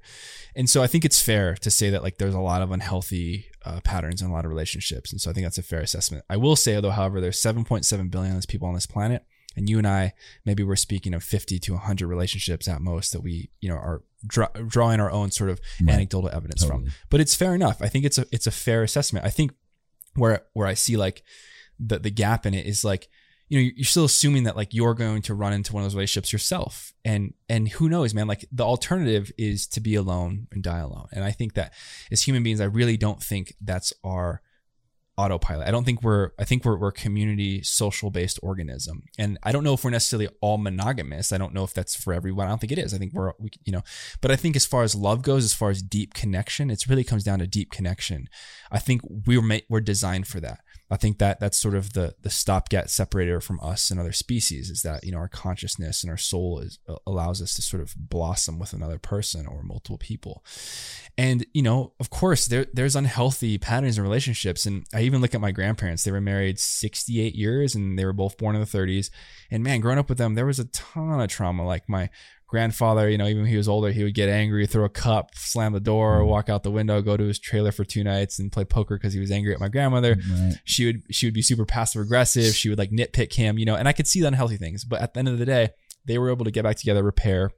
[0.55, 3.47] And so I think it's fair to say that like there's a lot of unhealthy
[3.63, 6.23] uh, patterns in a lot of relationships, and so I think that's a fair assessment.
[6.29, 9.23] I will say though, however, there's 7.7 billion people on this planet,
[9.55, 10.13] and you and I
[10.45, 14.03] maybe we're speaking of 50 to 100 relationships at most that we you know are
[14.27, 15.93] draw, drawing our own sort of Right.
[15.95, 16.85] anecdotal evidence from.
[17.09, 17.81] But it's fair enough.
[17.81, 19.25] I think it's a it's a fair assessment.
[19.25, 19.51] I think
[20.15, 21.23] where where I see like
[21.79, 23.09] the the gap in it is like
[23.49, 25.95] you know you're still assuming that like you're going to run into one of those
[25.95, 30.63] relationships yourself and and who knows man like the alternative is to be alone and
[30.63, 31.71] die alone and i think that
[32.11, 34.41] as human beings i really don't think that's our
[35.17, 35.67] autopilot.
[35.67, 39.03] I don't think we're i think we're, we're community social based organism.
[39.17, 41.31] And i don't know if we're necessarily all monogamous.
[41.31, 42.47] I don't know if that's for everyone.
[42.47, 42.93] I don't think it is.
[42.93, 43.81] I think we're we, you know
[44.21, 47.03] but i think as far as love goes as far as deep connection it really
[47.03, 48.27] comes down to deep connection.
[48.71, 50.59] I think we were made, we're designed for that
[50.91, 54.69] I think that that's sort of the the stopgap separator from us and other species
[54.69, 56.77] is that you know our consciousness and our soul is
[57.07, 60.43] allows us to sort of blossom with another person or multiple people,
[61.17, 64.65] and you know of course there there's unhealthy patterns in relationships.
[64.67, 66.03] And I even look at my grandparents.
[66.03, 69.09] They were married 68 years and they were both born in the 30s
[69.49, 71.65] and man growing up with them there was a ton of trauma.
[71.65, 72.09] Like my
[72.47, 75.31] grandfather, you know, even when he was older, he would get angry, throw a cup,
[75.35, 76.29] slam the door, mm-hmm.
[76.29, 79.13] walk out the window, go to his trailer for two nights and play poker because
[79.13, 80.17] he was angry at my grandmother.
[80.29, 80.55] Right.
[80.63, 82.53] She would she would be super passive aggressive.
[82.53, 84.83] She would like nitpick him, you know, and I could see the unhealthy things.
[84.83, 85.69] But at the end of the day,
[86.05, 87.51] they were able to get back together, repair.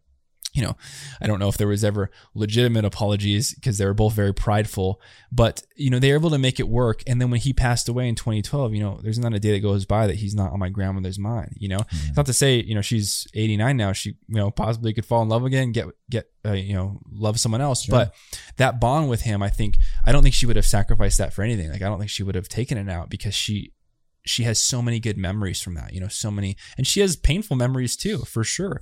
[0.58, 0.76] You know,
[1.22, 5.00] I don't know if there was ever legitimate apologies because they were both very prideful,
[5.32, 7.04] but you know, they were able to make it work.
[7.06, 9.60] And then when he passed away in 2012, you know, there's not a day that
[9.60, 11.54] goes by that he's not on my grandmother's mind.
[11.58, 13.92] You know, it's not to say you know she's 89 now.
[13.94, 17.40] She you know possibly could fall in love again, get get uh, you know love
[17.40, 17.86] someone else.
[17.86, 18.16] But
[18.58, 21.44] that bond with him, I think I don't think she would have sacrificed that for
[21.44, 21.72] anything.
[21.72, 23.74] Like I don't think she would have taken it out because she
[24.26, 25.94] she has so many good memories from that.
[25.94, 28.82] You know, so many, and she has painful memories too, for sure.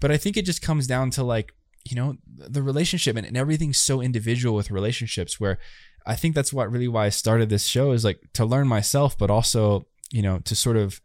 [0.00, 1.52] But I think it just comes down to like
[1.88, 5.58] you know the relationship and, and everything's so individual with relationships where
[6.06, 9.16] I think that's what really why I started this show is like to learn myself,
[9.16, 11.00] but also you know to sort of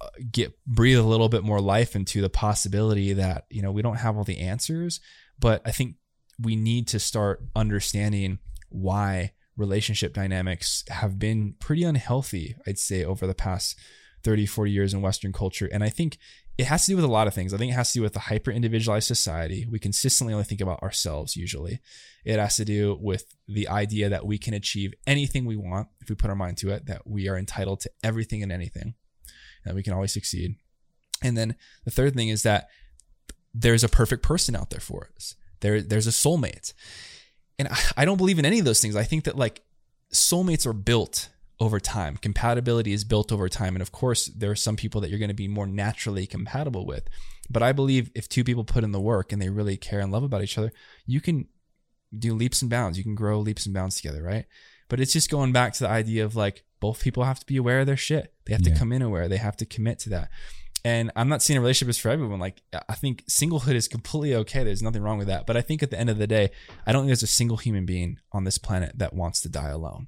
[0.00, 3.82] uh, get breathe a little bit more life into the possibility that you know we
[3.82, 5.00] don't have all the answers,
[5.38, 5.96] but I think
[6.38, 8.38] we need to start understanding
[8.68, 13.78] why relationship dynamics have been pretty unhealthy, I'd say, over the past
[14.22, 15.68] 30, 40 years in Western culture.
[15.72, 16.18] And I think
[16.58, 17.52] it has to do with a lot of things.
[17.52, 19.66] I think it has to do with the hyper individualized society.
[19.70, 21.80] We consistently only think about ourselves, usually.
[22.24, 26.08] It has to do with the idea that we can achieve anything we want if
[26.08, 28.94] we put our mind to it, that we are entitled to everything and anything,
[29.64, 30.56] that we can always succeed.
[31.22, 32.68] And then the third thing is that
[33.52, 35.34] there's a perfect person out there for us.
[35.60, 36.72] There, there's a soulmate.
[37.58, 38.96] And I- I don't believe in any of those things.
[38.96, 39.62] I think that like
[40.12, 41.28] soulmates are built
[41.58, 42.16] over time.
[42.18, 43.74] Compatibility is built over time.
[43.74, 46.84] And of course, there are some people that you're going to be more naturally compatible
[46.86, 47.08] with.
[47.48, 50.12] But I believe if two people put in the work and they really care and
[50.12, 50.72] love about each other,
[51.06, 51.48] you can
[52.16, 52.98] do leaps and bounds.
[52.98, 54.44] You can grow leaps and bounds together, right?
[54.88, 57.56] But it's just going back to the idea of like both people have to be
[57.56, 58.34] aware of their shit.
[58.44, 58.74] They have Yeah.
[58.74, 59.28] to come in aware.
[59.28, 60.28] They have to commit to that.
[60.86, 62.38] And I'm not saying a relationship is for everyone.
[62.38, 64.62] Like I think singlehood is completely okay.
[64.62, 65.44] There's nothing wrong with that.
[65.44, 66.52] But I think at the end of the day,
[66.86, 69.70] I don't think there's a single human being on this planet that wants to die
[69.70, 70.06] alone.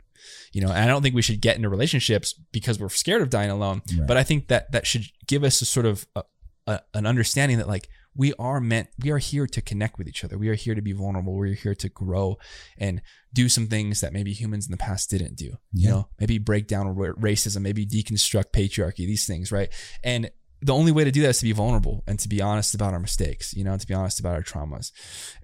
[0.53, 3.29] You know, and I don't think we should get into relationships because we're scared of
[3.29, 3.83] dying alone.
[3.93, 4.07] Right.
[4.07, 6.23] But I think that that should give us a sort of a,
[6.69, 10.25] a, an understanding that like we are meant we are here to connect with each
[10.25, 12.37] other we are here to be vulnerable we're here to grow
[12.77, 13.01] and
[13.33, 16.67] do some things that maybe humans in the past didn't do you know maybe break
[16.67, 19.71] down racism maybe deconstruct patriarchy these things right
[20.03, 22.75] and the only way to do that is to be vulnerable and to be honest
[22.75, 24.93] about our mistakes you know to be honest about our traumas.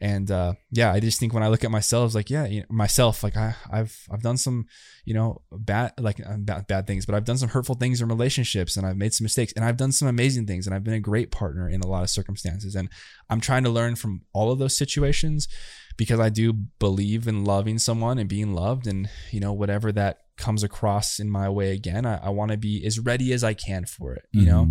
[0.00, 2.66] And uh, yeah i just think when i look at myself like yeah you know,
[2.70, 4.66] myself like I, i've i've done some
[5.04, 8.08] you know bad like uh, bad, bad things but i've done some hurtful things in
[8.08, 10.94] relationships and i've made some mistakes and i've done some amazing things and i've been
[10.94, 12.74] a great partner in a lot of circumstances.
[12.74, 12.88] And
[13.30, 15.48] i'm trying to learn from all of those situations
[15.96, 20.23] because i do believe in loving someone and being loved and you know whatever that
[20.37, 23.55] comes across in my way again i, I want to be as ready as i
[23.55, 24.66] can for it you know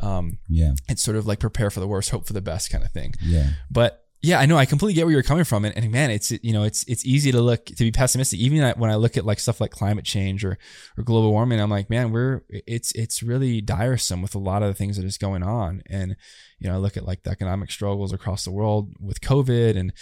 [0.00, 0.04] Mhm.
[0.04, 0.72] um Yeah.
[0.88, 3.14] it's sort of like prepare for the worst hope for the best kind of thing
[3.22, 3.50] Yeah.
[3.70, 4.56] but yeah, I know.
[4.56, 7.04] I completely get where you're coming from, and, and man, it's you know, it's it's
[7.04, 8.40] easy to look to be pessimistic.
[8.40, 10.58] Even when I look at like stuff like climate change or
[10.96, 14.68] or global warming, I'm like, man, we're it's it's really tiresome with a lot of
[14.68, 15.82] the things that is going on.
[15.88, 16.16] And
[16.58, 19.92] you know, I look at like the economic struggles across the world with COVID, and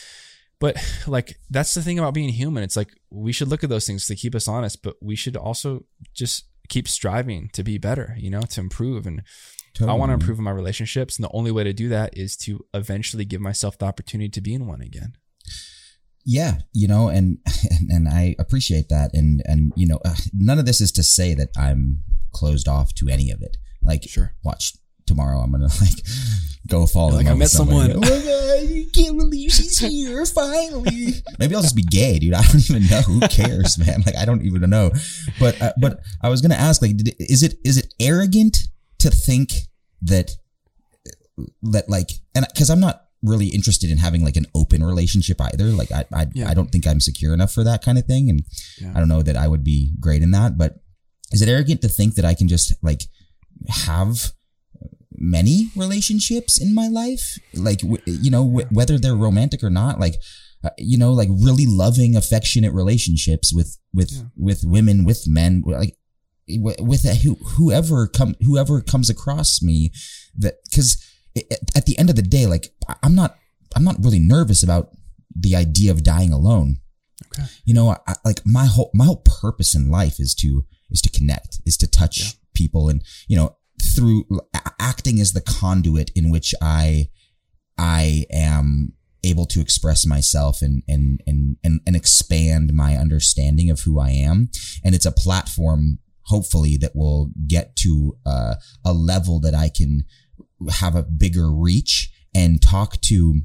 [0.64, 2.62] but like that's the thing about being human.
[2.64, 5.36] It's like we should look at those things to keep us honest, but we should
[5.36, 5.84] also
[6.14, 8.14] just keep striving to be better.
[8.18, 9.22] You know, to improve and
[9.80, 12.36] I want to improve in my relationships, and the only way to do that is
[12.44, 15.12] to eventually give myself the opportunity to be in one again.
[16.24, 17.26] yeah you know and
[17.94, 21.34] and i appreciate that and and you know uh, none of this is to say
[21.40, 21.80] that i'm
[22.38, 23.54] closed off to any of it
[23.90, 24.32] like Sure.
[24.42, 24.64] watch
[25.06, 26.04] tomorrow i'm gonna like
[26.66, 27.92] go fall in Like, I met somebody.
[27.92, 28.08] someone.
[28.08, 32.32] oh my god i can't believe she's here finally maybe i'll just be gay dude
[32.40, 34.90] i don't even know who cares man like i don't even know
[35.38, 38.56] but uh, but i was gonna ask like did, is it is it arrogant
[38.98, 39.52] to think
[40.00, 40.30] that
[41.62, 45.64] that like and because i'm not really interested in having like an open relationship either
[45.66, 46.48] like i I, Yeah.
[46.48, 48.42] I don't think i'm secure enough for that kind of thing and
[48.80, 48.92] Yeah.
[48.94, 50.76] i don't know that i would be great in that but
[51.32, 53.02] is it arrogant to think that i can just like
[53.86, 54.32] have
[55.30, 59.98] many relationships in my life like w- you know w- whether they're romantic or not
[59.98, 60.16] like
[60.64, 64.22] uh, you know like really loving affectionate relationships with with Yeah.
[64.36, 65.96] with women with men like
[66.48, 69.90] w- with a, who, whoever come whoever comes across me
[70.38, 70.90] that because
[71.74, 72.66] at the end of the day like
[73.02, 73.36] i'm not
[73.74, 74.90] i'm not really nervous about
[75.34, 76.76] the idea of dying alone
[77.32, 77.44] Okay.
[77.64, 81.10] you know I- like my whole my whole purpose in life is to is to
[81.10, 82.30] connect is to touch Yeah.
[82.54, 83.56] people and you know
[83.94, 84.24] through
[84.78, 87.08] acting as the conduit in which i
[87.78, 88.92] i am
[89.24, 94.10] able to express myself and and and and, and expand my understanding of who i
[94.10, 94.50] am.
[94.84, 98.54] And it's a platform hopefully that will get to uh,
[98.84, 100.04] a level that i can
[100.70, 103.42] have a bigger reach and talk to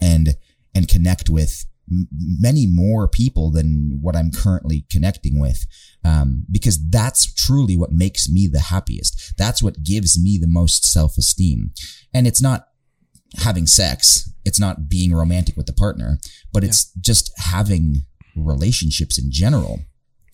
[0.00, 0.36] and
[0.74, 5.66] and connect with m- many more people than what I'm currently connecting with.
[6.04, 9.34] Um, because that's truly what makes me the happiest.
[9.38, 11.72] That's what gives me the most self esteem.
[12.12, 12.66] And it's not
[13.38, 14.30] having sex.
[14.44, 16.18] It's not being romantic with the partner,
[16.52, 18.02] but it's just having
[18.36, 19.80] relationships in general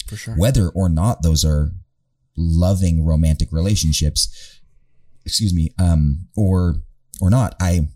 [0.06, 0.34] For sure.
[0.36, 1.70] whether or not those are
[2.36, 4.58] loving romantic relationships
[5.26, 6.76] excuse me um or
[7.20, 7.86] or not i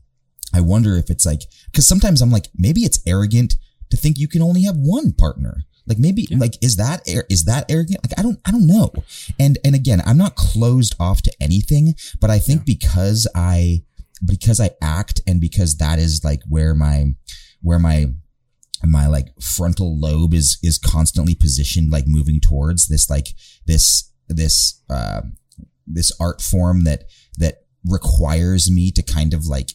[0.55, 3.57] i wonder if it's like because sometimes i'm like maybe it's arrogant
[3.90, 5.55] to think you can only have one partner.
[5.86, 6.38] Like maybe Yeah.
[6.38, 8.01] like is that is that arrogant?
[8.02, 8.90] Like i don't i don't know.
[9.39, 13.82] And and again i'm not closed off to anything but i think because i
[14.24, 16.98] because i act and because that is like where my
[17.60, 18.06] where my
[18.82, 23.28] my like frontal lobe is is constantly positioned like moving towards this like
[23.66, 25.20] this this uh
[25.86, 27.05] this art form that
[27.36, 29.70] that requires me to kind of like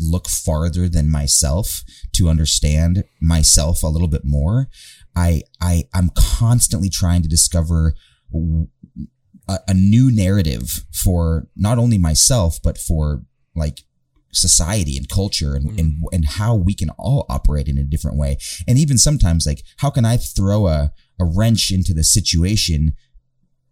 [0.00, 1.82] look farther than myself
[2.12, 4.68] to understand myself a little bit more
[5.16, 7.94] i i i'm constantly trying to discover
[9.68, 13.22] a new narrative for not only myself but for
[13.54, 13.80] like
[14.32, 16.02] society and culture and, and mm.
[16.12, 18.38] and how we can all operate in a different way.
[18.66, 22.94] And even sometimes like how can i throw a a wrench into the situation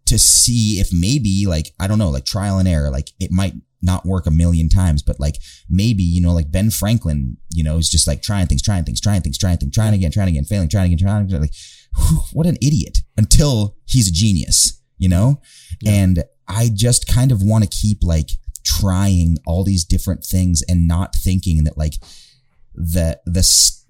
[0.05, 3.53] to see if maybe like i don't know like trial and error like it might
[3.81, 5.35] not work a million times but like
[5.69, 9.01] maybe you know like ben franklin you know is just like trying things trying things
[9.01, 11.53] trying things trying things trying again trying again failing trying again trying again like
[11.97, 15.41] whew, what an idiot until he's a genius you know
[15.81, 15.91] Yeah.
[15.93, 18.29] and i just kind of want to keep like
[18.63, 21.95] trying all these different things and not thinking that like
[22.75, 23.41] the the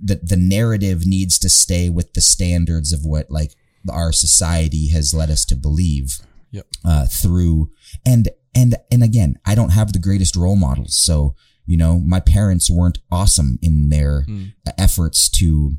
[0.03, 3.51] the, the narrative needs to stay with the standards of what like
[3.89, 6.19] our society has led us to believe
[6.51, 6.67] Yep.
[6.83, 7.69] uh, through
[8.05, 10.95] and and and again i don't have the greatest role models.
[10.95, 14.53] So you know my parents weren't awesome in their Mm.
[14.77, 15.77] efforts to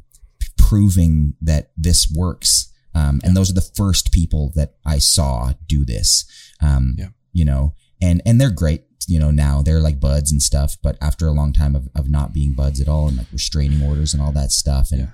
[0.57, 2.73] proving that this works.
[2.94, 6.24] Um, and those are the first people that i saw do this.
[6.61, 7.09] Um, Yeah.
[7.32, 9.62] you know and and they're great you know now.
[9.62, 10.77] They're like buds and stuff.
[10.82, 13.82] But after a long time of, of not being buds at all and like restraining
[13.82, 15.09] orders and all that stuff and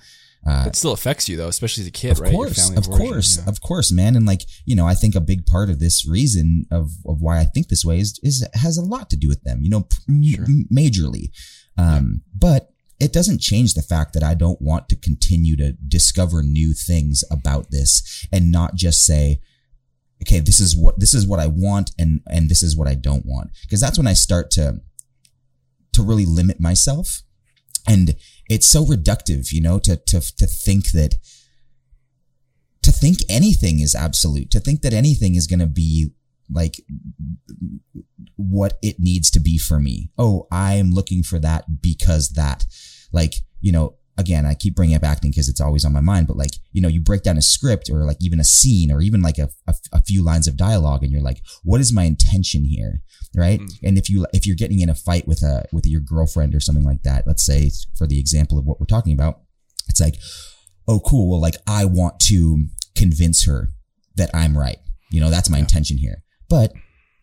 [0.46, 3.46] uh, it still affects you though especially as a kid of right course of course
[3.46, 6.64] of course man and like you know i think a big part of this reason
[6.70, 9.42] of of why i think this way is is has a lot to do with
[9.42, 9.86] them you know
[10.24, 10.44] sure.
[10.44, 11.30] m- majorly
[11.76, 12.38] um yeah.
[12.38, 12.70] but
[13.00, 17.22] it doesn't change the fact that I don't want to continue to discover new things
[17.30, 19.40] about this and not just say,
[20.22, 22.94] okay, this is what, this is what I want and, and this is what I
[22.94, 23.50] don't want.
[23.70, 24.80] Cause that's when I start to,
[25.92, 27.22] to really limit myself.
[27.86, 28.16] And
[28.48, 31.14] it's so reductive, you know, to, to, to think that,
[32.82, 36.10] to think anything is absolute, to think that anything is going to be
[36.50, 36.80] like
[38.36, 40.10] what it needs to be for me.
[40.16, 42.64] Oh, I'm looking for that because that,
[43.12, 46.26] like, you know, again, I keep bringing up acting because it's always on my mind,
[46.26, 49.00] but like, you know, you break down a script or like even a scene or
[49.00, 52.02] even like a, a, a few lines of dialogue and you're like, what is my
[52.02, 53.02] intention here?
[53.36, 53.60] Right.
[53.60, 53.78] Mm.
[53.84, 56.60] And if you, if you're getting in a fight with a, with your girlfriend or
[56.60, 59.42] something like that, let's say for the example of what we're talking about,
[59.88, 60.16] it's like,
[60.88, 61.30] oh, cool.
[61.30, 62.66] Well, like I want to
[62.96, 63.70] convince her
[64.16, 64.78] that I'm right.
[65.12, 65.62] You know, that's my yeah.
[65.62, 66.24] intention here.
[66.48, 66.72] But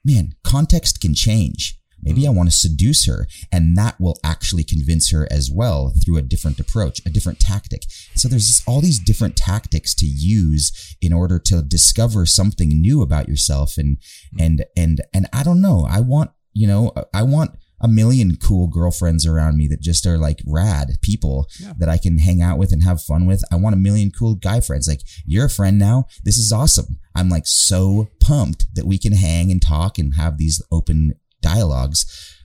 [0.06, 1.78] man, context can change.
[2.06, 2.28] Maybe.
[2.28, 6.22] I want to seduce her and that will actually convince her as well through a
[6.22, 7.84] different approach, a different tactic.
[8.16, 13.28] So there's all these different tactics to use in order to discover something new about
[13.28, 13.78] yourself.
[13.78, 13.98] And,
[14.34, 14.46] mm.
[14.46, 15.88] and, and, and I don't know.
[15.90, 20.18] I want, you know, I want a million cool girlfriends around me that just are
[20.18, 21.74] like rad people yeah.
[21.78, 23.44] that I can hang out with and have fun with.
[23.52, 24.88] I want a million cool guy friends.
[24.88, 26.06] Like you're a friend now.
[26.24, 27.00] This is awesome.
[27.16, 31.14] I'm like so pumped that we can hang and talk and have these open
[31.46, 32.00] dialogues.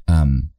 [0.06, 0.50] Um,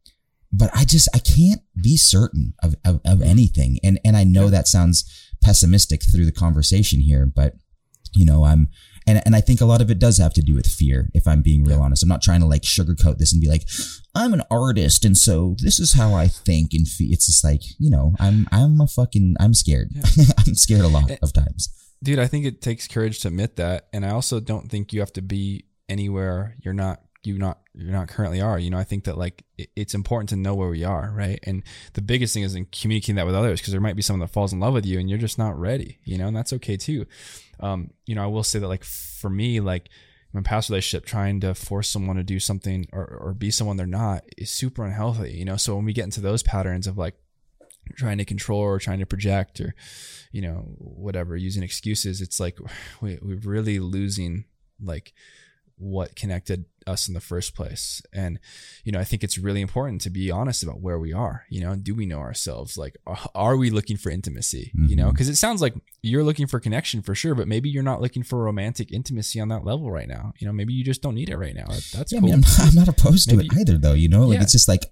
[0.52, 3.78] but I just, I can't be certain of, of, of anything.
[3.84, 5.06] And, and I know that sounds
[5.42, 7.54] pessimistic through the conversation here, but
[8.14, 8.68] you know, I'm,
[9.08, 11.28] and, and I think a lot of it does have to do with fear, if
[11.28, 11.84] I'm being real yeah.
[11.84, 12.04] honest.
[12.04, 13.68] I'm not trying to like sugarcoat this and be like,
[14.14, 15.06] I'm an artist.
[15.06, 17.12] And so this is how I think and feel.
[17.12, 19.90] It's just like, you know, I'm, I'm a fucking, I'm scared.
[19.92, 20.26] Yeah.
[20.46, 21.70] I'm scared a lot eh, of times.
[22.04, 23.88] Dude, I think it takes courage to admit that.
[23.94, 27.92] And I also don't think you have to be anywhere you're not you not you're
[27.92, 29.44] not currently are you know i think that like
[29.76, 31.62] it's important to know where we are right and
[31.94, 34.34] the biggest thing is in communicating that with others because there might be someone that
[34.34, 36.76] falls in love with you and you're just not ready you know and that's okay
[36.76, 37.06] too
[37.62, 39.90] um, you know, I will say that like for me, like
[40.34, 43.86] my past relationship, trying to force someone to do something or, or be someone they're
[43.86, 45.58] not is super unhealthy, you know?
[45.58, 47.16] So when we get into those patterns of like
[47.96, 49.76] trying to control or trying to project or,
[50.32, 52.58] you know, whatever, using excuses, it's like
[53.02, 54.46] we, we're really losing
[54.84, 55.14] like
[55.78, 58.02] what connected us in the first place.
[58.14, 58.40] And,
[58.84, 61.46] you know, I think it's really important to be honest about where we are.
[61.50, 62.78] You know, do we know ourselves?
[62.78, 62.98] Like,
[63.36, 64.72] are we looking for intimacy?
[64.76, 64.90] Mm-hmm.
[64.90, 65.34] You know, because mm-hmm.
[65.34, 68.44] it sounds like you're looking for connection for sure, but maybe you're not looking for
[68.44, 70.34] romantic intimacy on that level right now.
[70.40, 71.68] You know, maybe you just don't need it right now.
[71.68, 72.34] That's yeah, cool.
[72.34, 73.94] I mean, I'm, not, opposed maybe, to it either, though.
[73.94, 74.84] You know, like yeah, it's just like.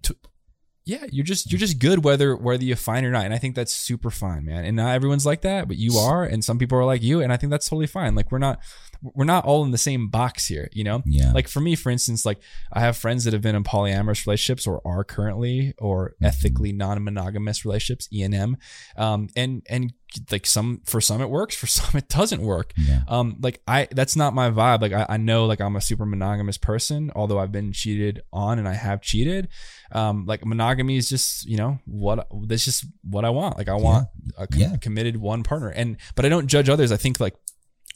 [0.90, 3.54] Yeah, you're just you're just good whether whether you find or not, and I think
[3.54, 4.66] that's super fine, man.
[4.66, 7.32] And not everyone's like that, but you are, and some people are like you, and
[7.32, 8.16] I think that's totally fine.
[8.16, 8.60] Like we're not
[9.02, 11.02] we're not all in the same box here, you know?
[11.06, 11.32] Yeah.
[11.32, 12.40] Like for me, for instance, like
[12.74, 16.26] I have friends that have been in polyamorous relationships or are currently or mm-hmm.
[16.26, 18.56] ethically non-monogamous relationships, ENM.
[18.98, 19.94] Um, and, and
[20.32, 22.74] like some, for some it works, for some it doesn't work.
[22.78, 23.02] Yeah.
[23.08, 24.82] Um, like I, that's not my vibe.
[24.82, 28.60] Like I, I know like I'm a super monogamous person, although I've been cheated on
[28.60, 29.50] and I have cheated.
[29.92, 33.58] Um, like monogamy is just, you know, what, that's just what I want.
[33.58, 34.44] Like I want yeah.
[34.44, 34.78] a com- yeah.
[34.78, 36.92] committed one partner and, but I don't judge others.
[36.92, 37.36] I think like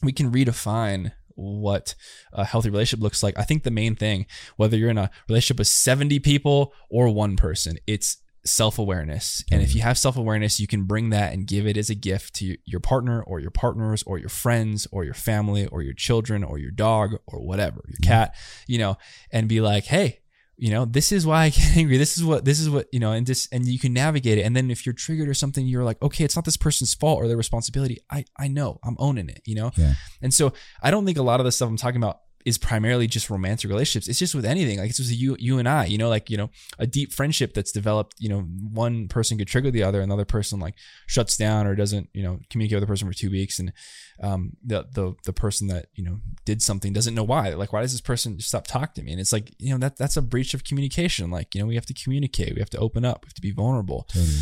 [0.02, 1.96] we can redefine what
[2.32, 3.38] a healthy relationship looks like.
[3.38, 4.26] I think the main thing,
[4.58, 9.44] whether you're in a relationship with 70 people or one person, it's self awareness.
[9.52, 9.78] And if mm-hmm.
[9.78, 12.58] you have self awareness, you can bring that and give it as a gift to
[12.66, 16.58] your partner or your partners or your friends or your family or your children or
[16.58, 18.10] your dog or whatever, your mm-hmm.
[18.10, 18.36] cat,
[18.68, 18.98] you know,
[19.32, 20.20] and be like, hey,
[20.56, 21.98] you know this is why i get angry.
[21.98, 24.44] This is what this is what you know and just and you can navigate it.
[24.44, 27.18] And then if you're triggered or something you're like okay it's not this person's fault
[27.18, 28.00] or their responsibility.
[28.10, 28.80] I i know.
[28.84, 29.72] I'm owning it you know?
[29.76, 29.96] Yeah.
[30.22, 33.08] and so i don't think a lot of the stuff i'm talking about is primarily
[33.08, 34.08] just romantic relationships.
[34.08, 34.80] It's just with anything.
[34.80, 36.50] Like it's just you, you and I, you know, like, you know,
[36.80, 40.60] a deep friendship that's developed, you know, one person could trigger the other, another person
[40.60, 40.76] like
[41.08, 43.60] shuts down or doesn't, you know, communicate with the person for two weeks.
[43.60, 43.72] And,
[44.22, 47.82] um, the, the, the person that, you know, did something doesn't know why, like, why
[47.82, 49.12] does this person stop talking to me?
[49.12, 51.32] And it's like, you know, that that's a breach of communication.
[51.32, 53.42] Like, you know, we have to communicate, we have to open up, we have to
[53.42, 54.06] be vulnerable.
[54.10, 54.42] Totally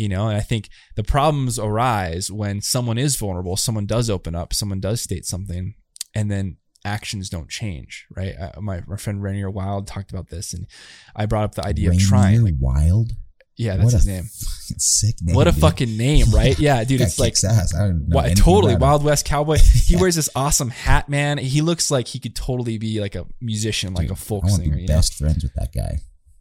[0.00, 4.34] you know and i think the problems arise when someone is vulnerable someone does open
[4.34, 5.74] up someone does state something
[6.14, 8.34] and then actions don't change, right?
[8.40, 10.66] Uh, my, my friend Rainier Wild talked about this, and
[11.14, 12.44] I brought up the idea Rainier of trying.
[12.44, 13.12] Like, Wild.
[13.56, 14.22] Yeah, that's what his name.
[14.24, 15.36] fucking sick name.
[15.36, 15.60] What a dude.
[15.60, 16.58] fucking name, right?
[16.58, 17.74] Yeah, dude, it's like ass.
[17.74, 18.16] I don't know.
[18.16, 18.74] Why, totally.
[18.76, 19.58] Wild West cowboy.
[19.86, 21.36] He wears this awesome hat, man.
[21.36, 24.62] He looks like he could totally be like a musician, like a folk I want
[24.62, 24.76] to singer.
[24.76, 25.98] be You know, best friends with that guy.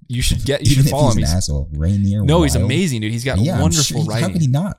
[0.07, 1.23] you should get, you Even should follow he's him.
[1.23, 2.23] an He's, asshole, Rainier.
[2.23, 3.11] no, he's amazing, dude.
[3.11, 4.33] He's got Yeah, wonderful sure- How writing.
[4.33, 4.77] could he not?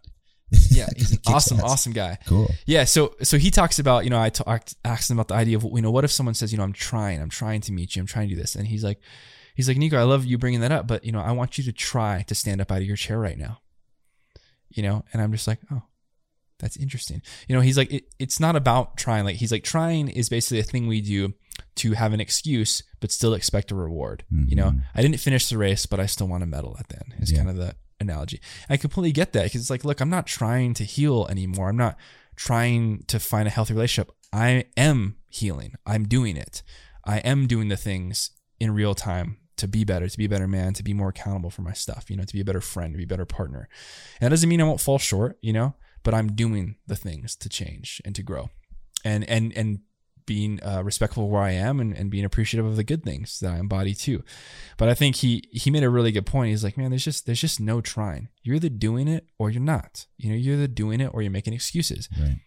[0.70, 1.64] yeah, he's an awesome, ass.
[1.64, 2.18] awesome guy.
[2.26, 2.50] Cool.
[2.66, 5.56] Yeah, so so he talks about you know I talked asked him about the idea
[5.56, 7.94] of you know what if someone says you know I'm trying I'm trying to meet
[7.96, 9.00] you I'm trying to do this and he's like
[9.54, 11.64] he's like Nico I love you bringing that up but you know I want you
[11.64, 13.60] to try to stand up out of your chair right now,
[14.70, 15.82] you know and I'm just like oh
[16.58, 20.08] that's interesting you know he's like it, it's not about trying like he's like trying
[20.08, 21.32] is basically a thing we do
[21.76, 24.82] to have an excuse but still expect a reward you know Mhm.
[24.94, 27.30] I didn't finish the race but I still want a medal at the end is
[27.32, 27.38] Yeah.
[27.38, 30.74] kind of the analogy I completely get that because it's like look I'm not trying
[30.74, 31.96] to heal anymore I'm not
[32.40, 34.12] trying to find a healthy relationship.
[34.32, 35.74] I am healing.
[35.84, 36.62] I'm doing it.
[37.04, 40.48] I am doing the things in real time to be better, to be a better
[40.48, 42.94] man, to be more accountable for my stuff, you know, to be a better friend,
[42.94, 43.68] to be a better partner.
[44.20, 47.36] And that doesn't mean I won't fall short, you know, but I'm doing the things
[47.36, 48.48] to change and to grow.
[49.04, 49.80] And and and
[50.26, 53.40] being uh, respectful of where I am and, and being appreciative of the good things
[53.40, 54.22] that I embody too.
[54.76, 56.50] But I think he he made a really good point.
[56.50, 58.28] He's like, man, there's just there's just no trying.
[58.42, 60.06] You're either doing it or you're not.
[60.16, 62.08] You know, you're either doing it or you're making excuses.
[62.18, 62.38] Right.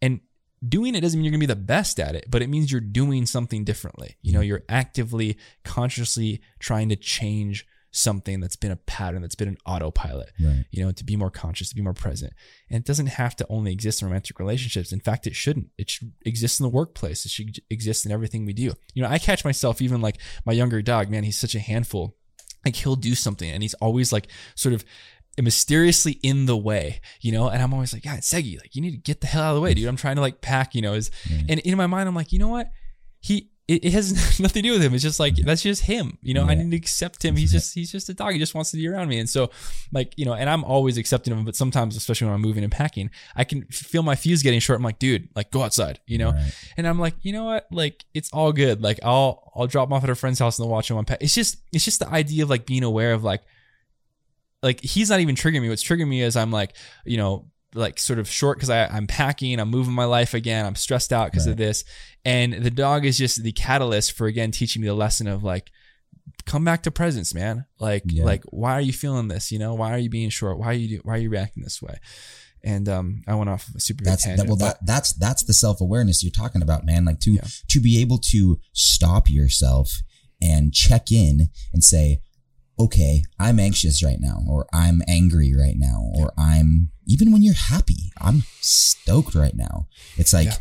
[0.00, 0.20] And
[0.66, 2.72] doing it doesn't mean you're going to be the best at it, but it means
[2.72, 4.16] you're doing something differently.
[4.22, 9.48] You know, you're actively, consciously trying to change something that's been a pattern, that's been
[9.48, 10.64] an autopilot, Right.
[10.70, 12.32] you know, to be more conscious, to be more present.
[12.70, 14.92] And it doesn't have to only exist in romantic relationships.
[14.92, 15.68] In fact, it shouldn't.
[15.78, 17.24] It should exist in the workplace.
[17.24, 18.72] It should exist in everything we do.
[18.94, 22.16] You know, I catch myself even like my younger dog, man, he's such a handful.
[22.64, 24.84] Like he'll do something and he's always like sort of
[25.40, 28.90] mysteriously in the way, you know, and I'm always like, God, Segi, like you need
[28.92, 29.86] to get the hell out of the way, dude.
[29.88, 31.10] I'm trying to like pack, you know, is
[31.48, 32.70] and in my mind, I'm like, you know what?
[33.20, 34.94] He it, it has nothing to do with him.
[34.94, 36.18] It's just like that's just him.
[36.22, 37.36] You know, I need to accept him.
[37.36, 38.32] He's just he's just a dog.
[38.32, 39.18] He just wants to be around me.
[39.18, 39.50] And so,
[39.92, 41.44] like you know, and I'm always accepting of him.
[41.44, 44.78] But sometimes, especially when I'm moving and packing, I can feel my fuse getting short.
[44.78, 46.00] I'm like, dude, like go outside.
[46.06, 46.52] You know, Right.
[46.76, 47.66] and I'm like, you know what?
[47.70, 48.82] Like it's all good.
[48.82, 51.22] Like I'll I'll drop him off at a friend's house and they'll watch him unpack.
[51.22, 53.42] It's just it's just the idea of like being aware of like
[54.62, 55.68] like he's not even triggering me.
[55.68, 56.74] What's triggering me is I'm like,
[57.04, 60.74] you know, like sort of short because I'm packing, I'm moving my life again, I'm
[60.74, 61.84] stressed out because of this.
[62.24, 65.70] And the dog is just the catalyst for again teaching me the lesson of like,
[66.46, 67.66] come back to presence, man.
[67.78, 68.24] Like, Yeah.
[68.24, 69.52] like why are you feeling this?
[69.52, 70.58] You know, why are you being short?
[70.58, 71.98] Why are you do, why are you reacting this way?
[72.64, 74.56] And um, I went off a super That's that, well.
[74.56, 77.04] but- That that's that's the self awareness you're talking about, man.
[77.04, 77.44] Like to Yeah.
[77.68, 80.00] to be able to stop yourself
[80.40, 82.20] and check in and say,
[82.78, 87.54] okay, I'm anxious right now, or I'm angry right now, or I'm even when you're
[87.54, 89.88] happy, I'm stoked right now.
[90.16, 90.56] It's like, Yeah.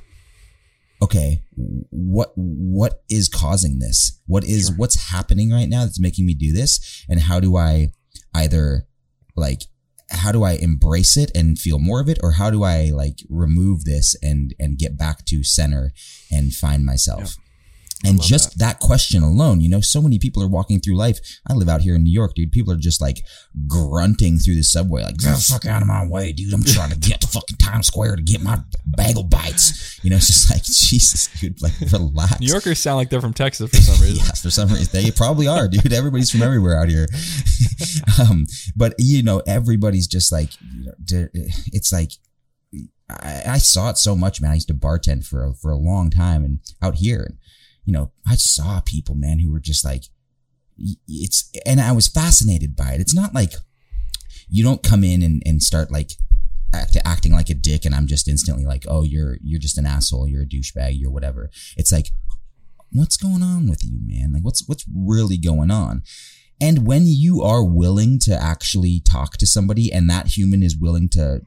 [1.01, 4.19] okay, what what is causing this?
[4.25, 4.75] What is Sure.
[4.77, 6.79] what's happening right now that's making me do this?
[7.09, 7.91] And how do I
[8.33, 8.87] either
[9.35, 9.63] like
[10.09, 13.19] how do I embrace it and feel more of it, or how do I like
[13.29, 15.91] remove this and and get back to center
[16.31, 17.35] and find myself?
[18.05, 18.79] And just that.
[18.79, 21.19] question alone, you know, so many people are walking through life.
[21.49, 22.51] I live out here in New York, dude.
[22.51, 23.23] People are just like
[23.67, 26.53] grunting through the subway, like, get the fuck out of my way, dude.
[26.53, 28.59] I'm trying to get to fucking Times Square to get my
[28.95, 29.99] bagel bites.
[30.03, 32.39] You know, it's just like, Jesus, dude, like, relax.
[32.39, 34.17] New Yorkers sound like they're from Texas for some reason.
[34.17, 35.91] Yeah, for some reason they probably are, dude.
[35.97, 37.07] Everybody's from everywhere out here.
[38.19, 38.45] um,
[38.75, 41.27] but you know, everybody's just like, you know,
[41.73, 42.11] it's like,
[43.09, 44.51] I, I saw it so much, man.
[44.51, 47.37] I used to bartend for a, for a long time, and out here, and
[47.87, 50.03] you know, I saw people, man, who were just like,
[51.07, 52.99] it's, and I was fascinated by it.
[52.99, 53.53] It's not like
[54.49, 56.11] you don't come in and, and start like
[56.75, 59.85] act, acting like a dick, and I'm just instantly like, oh, you're you're just an
[59.85, 61.49] asshole, you're a douchebag, you're whatever.
[61.77, 62.11] It's like
[62.91, 64.33] what's going on with you, man?
[64.33, 66.03] Like what's what's really going on?
[66.59, 71.07] And when you are willing to actually talk to somebody and that human is willing
[71.09, 71.41] to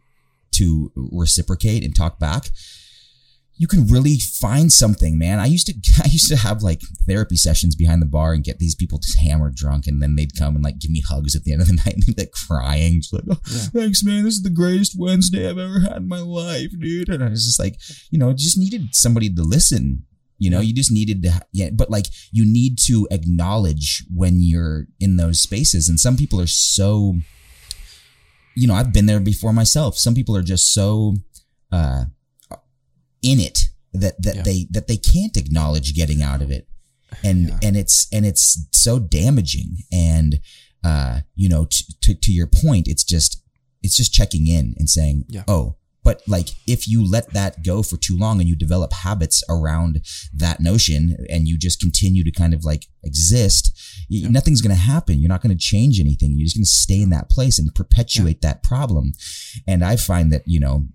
[0.53, 2.49] to reciprocate and talk back,
[3.61, 5.39] you can really find something, man.
[5.39, 8.59] I used to I used to have like therapy sessions behind the bar and get
[8.59, 11.45] these people just hammered drunk and then they'd come and like give me hugs at
[11.45, 13.03] the end of the night and they'd be like crying.
[13.03, 14.25] Just like, oh, thanks, man.
[14.25, 17.11] This is the greatest Wednesday I've ever had in my life, dude.
[17.11, 17.77] And I was just like,
[18.11, 20.07] you know, just needed somebody to listen.
[20.39, 24.87] You know, you just needed to, yeah, but like you need to acknowledge when you're
[24.99, 25.87] in those spaces.
[25.87, 27.17] And some people are so,
[28.57, 29.99] you know, I've been there before myself.
[29.99, 31.17] Some people are just so,
[31.71, 32.05] uh,
[33.23, 34.43] in it that, that Yeah.
[34.43, 36.69] they, that they can't acknowledge getting out of it.
[37.25, 37.59] And, Yeah.
[37.63, 39.79] and it's, and it's so damaging.
[39.93, 40.41] And,
[40.85, 43.43] uh, you know, t- to, to your point, it's just,
[43.83, 45.43] it's just checking in and saying, Yeah.
[45.49, 49.45] oh, but like if you let that go for too long and you develop habits
[49.51, 50.01] around
[50.33, 53.71] that notion and you just continue to kind of like exist,
[54.11, 55.19] y- nothing's going to happen.
[55.21, 56.33] You're not going to change anything.
[56.39, 59.13] You're just going to stay in that place and perpetuate that problem.
[59.67, 60.87] And I find that, you know,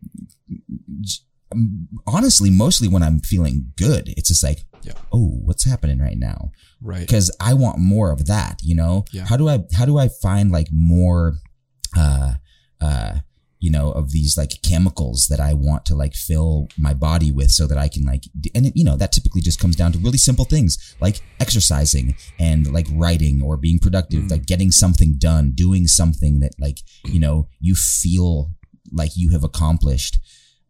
[2.08, 4.94] honestly, mostly when I'm feeling good, it's just like, Yeah.
[5.12, 6.52] oh, what's happening right now?
[6.82, 7.00] Right.
[7.08, 8.62] because I want more of that.
[8.64, 9.26] You know, Yeah.
[9.26, 11.38] how do I how do I find like more,
[11.98, 12.36] uh,
[12.82, 13.20] uh,
[13.60, 17.50] you know, of these like chemicals that I want to like fill my body with,
[17.52, 19.98] so that I can like, and it, you know, that typically just comes down to
[20.00, 24.32] really simple things like exercising and like writing or being productive, Mm.
[24.32, 28.52] like getting something done, doing something that like you know you feel
[28.92, 30.20] like you have accomplished.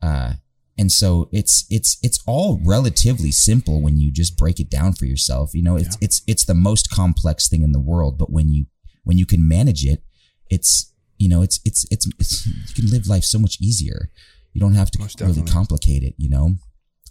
[0.02, 0.34] Uh,
[0.78, 5.06] and so it's it's it's all relatively simple when you just break it down for
[5.06, 5.54] yourself.
[5.54, 8.66] You know, it's it's it's the most complex thing in the world, but when you
[9.04, 10.04] when you can manage it,
[10.50, 14.12] it's you know, it's it's it's, it's you can live life so much easier.
[14.54, 15.52] You don't have to Most really definitely.
[15.52, 16.56] complicate it, you know?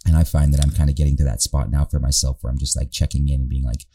[0.05, 2.51] And I find that I'm kind of getting to that spot now for myself where
[2.51, 3.85] I'm just like checking in and being like,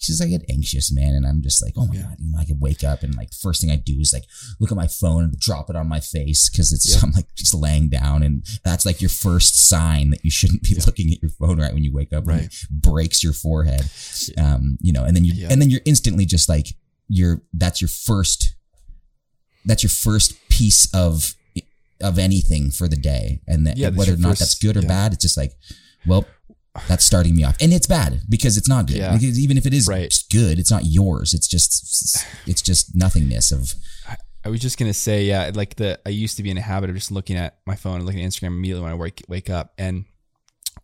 [0.00, 2.02] because I get anxious, man, and I'm just like, oh my Yeah.
[2.02, 4.24] god, you know, I could wake up and like first thing I do is like
[4.58, 7.00] look at my phone and drop it on my face because it's Yeah.
[7.04, 10.74] I'm like just laying down, and that's like your first sign that you shouldn't be
[10.86, 12.44] looking at your phone right when you wake up, and Right.
[12.44, 13.90] it breaks your forehead,
[14.38, 15.48] um, you know, and then you Yeah.
[15.50, 16.74] and then you're instantly just like
[17.08, 18.54] you're that's your first
[19.64, 21.34] that's your first piece of
[22.00, 24.80] of anything for the day, and that Yeah, whether or not first- that's good or
[24.80, 24.88] yeah.
[24.88, 25.52] bad, it's just like,
[26.06, 26.24] well.
[26.88, 28.96] That's starting me off, and it's bad because it's not good.
[28.98, 29.12] Yeah.
[29.14, 30.12] Because even if it is Right.
[30.30, 31.34] good, it's not yours.
[31.34, 33.74] It's just, it's just nothingness of
[34.44, 36.88] I was just gonna say, yeah, like the I used to be in a habit
[36.88, 39.50] of just looking at my phone and looking at Instagram immediately when I wake wake
[39.50, 39.74] up.
[39.76, 40.04] And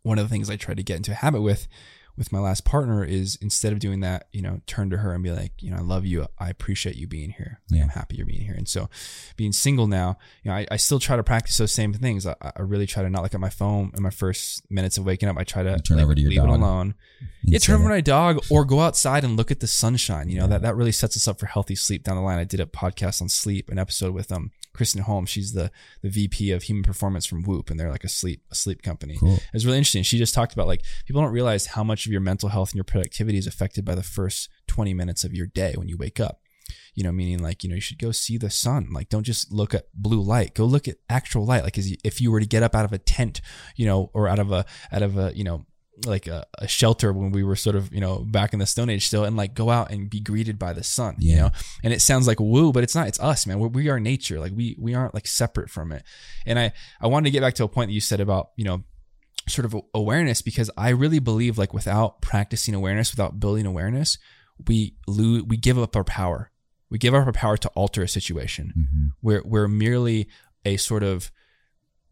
[0.02, 1.66] one of the things I tried to get into a habit with
[2.16, 5.22] with my last partner is instead of doing that, you know, turn to her and
[5.22, 6.26] be like, you know, I love you.
[6.38, 7.60] I appreciate you being here.
[7.68, 7.82] Yeah.
[7.82, 8.54] I'm happy you're being here.
[8.54, 8.88] And so
[9.36, 12.26] being single now, you know, I, I still try to practice those same things.
[12.26, 15.04] I, I really try to not look at my phone in my first minutes of
[15.04, 15.36] waking up.
[15.36, 16.94] I try to turn like, over to your leave it alone.
[17.42, 20.30] You Yeah, turn over to my dog or go outside and look at the sunshine.
[20.30, 22.38] You know, that, that really sets us up for healthy sleep down the line.
[22.38, 25.30] I did a podcast on sleep, an episode with um Kristen Holmes.
[25.30, 25.72] She's the
[26.02, 29.16] the VP of human performance from Whoop, and they're like a sleep a sleep company.
[29.18, 29.34] Cool.
[29.34, 30.02] It was really interesting.
[30.02, 32.76] She just talked about like people don't realize how much of your mental health and
[32.76, 36.20] your productivity is affected by the first 20 minutes of your day when you wake
[36.20, 36.40] up.
[36.94, 38.88] You know, meaning like, you know, you should go see the sun.
[38.90, 40.54] Like, don't just look at blue light.
[40.54, 41.62] Go look at actual light.
[41.62, 43.40] Like, if you were to get up out of a tent,
[43.76, 45.66] you know, or out of a, out of a, you know,
[46.04, 48.90] like a, a shelter when we were sort of, you know, back in the Stone
[48.90, 51.50] Age still, and like go out and be greeted by the sun, you know?
[51.84, 53.08] And it sounds like woo, but it's not.
[53.08, 53.58] It's us, man.
[53.58, 54.40] We're, we are nature.
[54.40, 56.02] Like, we, we aren't like separate from it.
[56.44, 58.64] And I, I wanted to get back to a point that you said about, you
[58.64, 58.84] know,
[59.48, 64.18] sort of awareness because I really believe like without practicing awareness, without building awareness,
[64.66, 66.50] we lose, we give up our power.
[66.90, 68.72] We give up our power to alter a situation.
[68.76, 69.08] Mhm.
[69.22, 70.28] We're we're merely
[70.64, 71.30] a sort of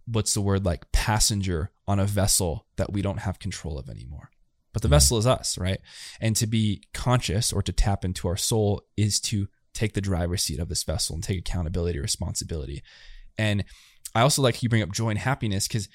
[0.06, 4.31] what's the word like passenger on a vessel that we don't have control of anymore.
[4.73, 5.81] But the vessel is us, right?
[6.20, 10.43] And to be conscious or to tap into our soul is to take the driver's
[10.43, 12.82] seat of this vessel and take accountability, responsibility.
[13.39, 13.65] And
[14.15, 15.89] I also like you bring up joy and happiness because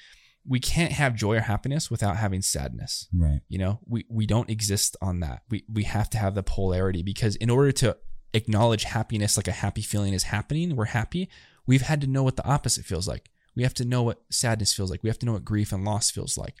[0.46, 3.08] we can't have joy or happiness without having sadness.
[3.16, 3.40] Right.
[3.48, 5.42] you know we we don't exist on that.
[5.50, 7.96] We we have to have the polarity because in order to
[8.32, 11.28] acknowledge happiness like a happy feeling is happening we're happy
[11.66, 13.30] we've had to know what the opposite feels like.
[13.56, 15.02] We have to know what sadness feels like.
[15.02, 16.54] We have to know what grief and loss feels like.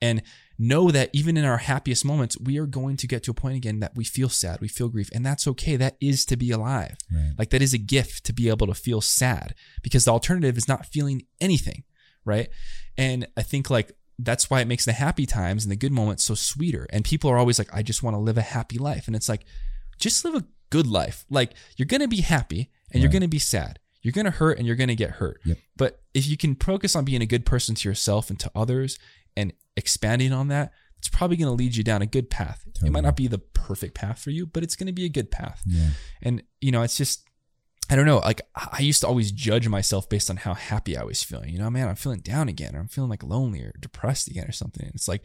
[0.00, 0.22] And
[0.58, 3.56] know that even in our happiest moments we are going to get to a point
[3.56, 5.76] again that we feel sad we feel grief and that's okay.
[5.76, 6.96] That is to be alive.
[7.10, 7.32] Right.
[7.38, 10.68] like that is a gift to be able to feel sad because the alternative is
[10.68, 11.84] not feeling anything,
[12.24, 12.48] right?
[12.96, 16.24] And I think like that's why it makes the happy times and the good moments
[16.24, 16.86] so sweeter.
[16.90, 19.06] And people are always like, I just want to live a happy life.
[19.06, 19.44] And it's like,
[19.98, 21.24] just live a good life.
[21.30, 23.78] Like you're going to be happy and you're going to be sad.
[24.02, 25.40] You're going to hurt and you're going to get hurt.
[25.44, 25.58] Yep.
[25.76, 28.98] But if you can focus on being a good person to yourself and to others
[29.36, 32.64] and expanding on that, it's probably going to lead you down a good path.
[32.84, 35.08] It might not be the perfect path for you, but it's going to be a
[35.08, 35.62] good path.
[35.66, 35.88] Yeah.
[36.20, 37.24] And you know, it's just
[37.90, 38.18] I don't know.
[38.18, 41.50] Like I used to always judge myself based on how happy I was feeling.
[41.50, 44.46] You know, man, I'm feeling down again, or I'm feeling like lonely or depressed again,
[44.48, 44.86] or something.
[44.86, 45.22] And it's like,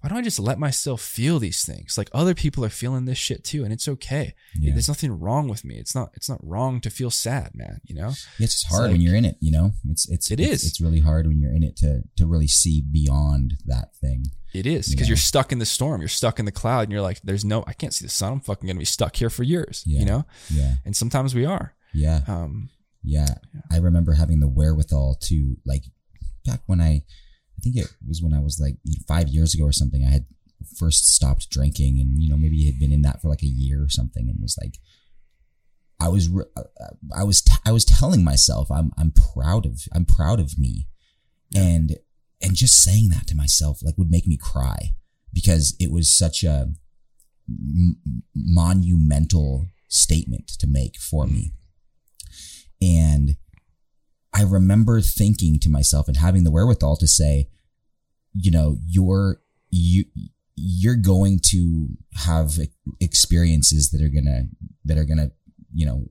[0.00, 1.96] why don't I just let myself feel these things?
[1.98, 4.34] Like other people are feeling this shit too, and it's okay.
[4.58, 4.72] Yeah.
[4.72, 5.76] There's nothing wrong with me.
[5.78, 6.10] It's not.
[6.14, 7.80] It's not wrong to feel sad, man.
[7.84, 8.08] You know.
[8.38, 9.72] It's just hard like- when you're in it, you know?
[9.90, 10.68] It's it's It it's, is.
[10.70, 14.26] it's really hard when you're in it to to really see beyond that thing.
[14.54, 15.12] It is because Yeah.
[15.12, 16.00] you're stuck in the storm.
[16.00, 17.64] You're stuck in the cloud, and you're like, "There's no.
[17.66, 18.32] I can't see the sun.
[18.34, 20.00] I'm fucking gonna be stuck here for years." Yeah.
[20.00, 20.26] You know.
[20.50, 20.76] Yeah.
[20.84, 21.74] And sometimes we are.
[21.92, 22.20] Yeah.
[22.26, 22.70] Um.
[23.02, 23.34] Yeah.
[23.70, 25.84] I remember having the wherewithal to like
[26.44, 27.02] back when I
[27.56, 28.76] I think it was when I was like
[29.08, 30.26] five years ago or something, I had
[30.78, 33.82] first stopped drinking and you know, maybe had been in that for like a year
[33.82, 34.78] or something and was like
[36.00, 39.66] I was re- uh, uh, I was t- I was telling myself I'm I'm proud
[39.66, 40.88] of I'm proud of me,
[41.54, 41.96] and
[42.42, 44.94] and just saying that to myself like would make me cry
[45.32, 46.72] because it was such a
[47.48, 47.96] m-
[48.34, 51.52] monumental statement to make for me,
[52.82, 52.96] mm-hmm.
[52.96, 53.36] and
[54.36, 57.48] I remember thinking to myself and having the wherewithal to say,
[58.34, 59.40] you know, you're
[59.70, 60.04] you
[60.54, 62.58] you're going to have
[63.00, 64.44] experiences that are gonna
[64.84, 65.30] that are gonna
[65.72, 66.06] you know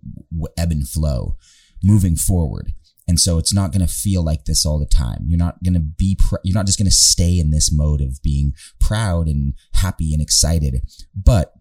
[0.58, 1.38] ebb and flow
[1.84, 2.72] moving forward.
[3.08, 5.26] And so it's not going to feel like this all the time.
[5.28, 8.02] You're not going to be pr- you're not just going to stay in this mode
[8.02, 10.82] of being proud and happy and excited.
[11.16, 11.54] But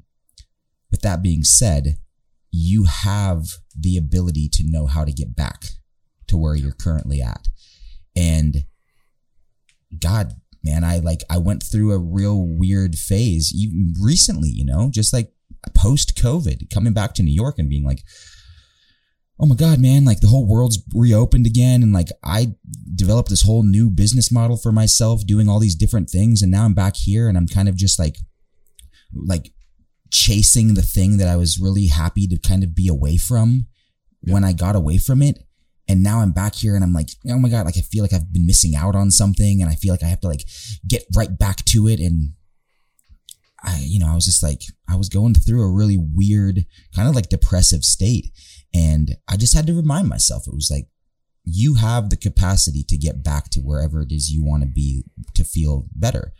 [0.90, 1.98] with that being said
[2.56, 5.64] you have the ability to know how to get back
[6.28, 7.48] to where you're currently at
[8.16, 8.64] and
[9.98, 10.34] god
[10.64, 15.12] man, I like, I went through a real weird phase even recently, you know, just
[15.12, 15.30] like
[15.76, 18.02] post COVID, coming back to New York and being like,
[19.38, 21.82] oh my God, man, like the whole world's reopened again.
[21.82, 22.54] And like I
[22.94, 26.40] developed this whole new business model for myself, doing all these different things.
[26.40, 28.16] And now I'm back here and I'm kind of just like,
[29.14, 29.50] like
[30.10, 33.66] chasing the thing that I was really happy to kind of be away from
[34.22, 34.32] yeah.
[34.32, 35.38] when I got away from it
[35.88, 38.12] and now I'm back here and I'm like, oh my God, like I feel like
[38.12, 40.44] I've been missing out on something and I feel like I have to like
[40.88, 42.00] get right back to it.
[42.00, 42.30] And
[43.62, 47.08] I, you know, I was just like, I was going through a really weird, kind
[47.08, 48.32] of like depressive state.
[48.72, 50.86] And I just had to remind myself, it was like,
[51.44, 55.04] you have the capacity to get back to wherever it is you want to be
[55.34, 56.32] to feel better.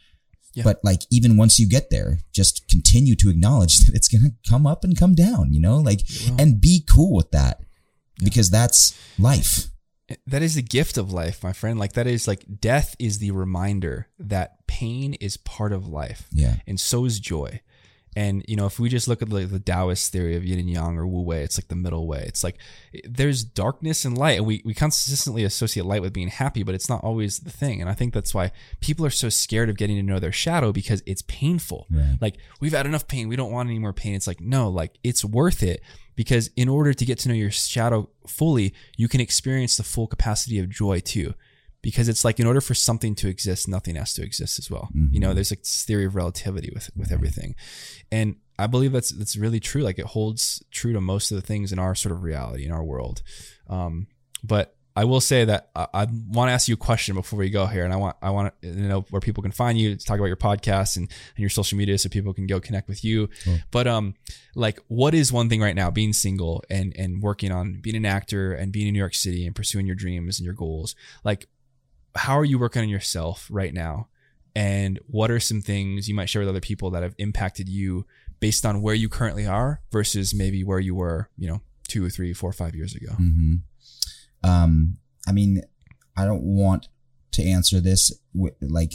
[0.55, 0.65] Yeah.
[0.65, 4.51] But like, even once you get there, just continue to acknowledge that it's going to
[4.51, 6.01] come up and come down, you know, like,
[6.39, 7.59] and be cool with that
[8.23, 9.69] because that's life.
[10.27, 11.79] That is the gift of life, my friend.
[11.79, 16.29] Like that is like death is the reminder that pain is part of life.
[16.31, 16.57] Yeah.
[16.67, 17.61] And so is joy.
[18.17, 20.71] And you know, if we just look at the, the Taoist theory of yin and
[20.71, 22.25] yang or Wu Wei, it's like the middle way.
[22.27, 22.59] It's like
[23.05, 26.89] there's darkness and light, and we we consistently associate light with being happy, but it's
[26.89, 27.81] not always the thing.
[27.81, 30.73] And I think that's why people are so scared of getting to know their shadow
[30.73, 31.87] because it's painful.
[31.91, 32.17] Right.
[32.21, 34.15] Like we've had enough pain, we don't want any more pain.
[34.15, 35.83] It's like no, like it's worth it
[36.15, 40.07] because in order to get to know your shadow fully, you can experience the full
[40.07, 41.35] capacity of joy too
[41.85, 44.89] because it's like in order for something to exist, nothing has to exist as well.
[44.97, 45.15] Mm-hmm.
[45.15, 45.35] You know, mm-hmm.
[45.35, 47.55] there's like this theory of relativity with with everything,
[48.11, 49.83] and I believe that's that's really true.
[49.83, 52.73] Like it holds true to most of the things in our sort of reality in
[52.73, 53.23] our world.
[53.69, 54.07] Um,
[54.43, 57.51] but I will say that I, I want to ask you a question before we
[57.51, 60.05] go here, and I want I want to know where people can find you to
[60.05, 63.05] talk about your podcast and, and your social media, so people can go connect with
[63.05, 63.29] you.
[63.71, 64.15] But um,
[64.55, 68.07] like, what is one thing right now, being single and and working on being an
[68.07, 70.95] actor and being in New York City and pursuing your dreams and your goals?
[71.25, 71.49] Like,
[72.15, 74.09] how are you working on yourself right now?
[74.55, 78.07] And what are some things you might share with other people that have impacted you
[78.39, 82.11] based on where you currently are versus maybe where you were, you know, two or
[82.11, 83.13] three, four, five years ago?
[83.21, 83.55] Mm-hmm.
[84.45, 85.63] Um, I mean,
[86.17, 86.89] I don't want
[87.33, 88.95] to answer this with, like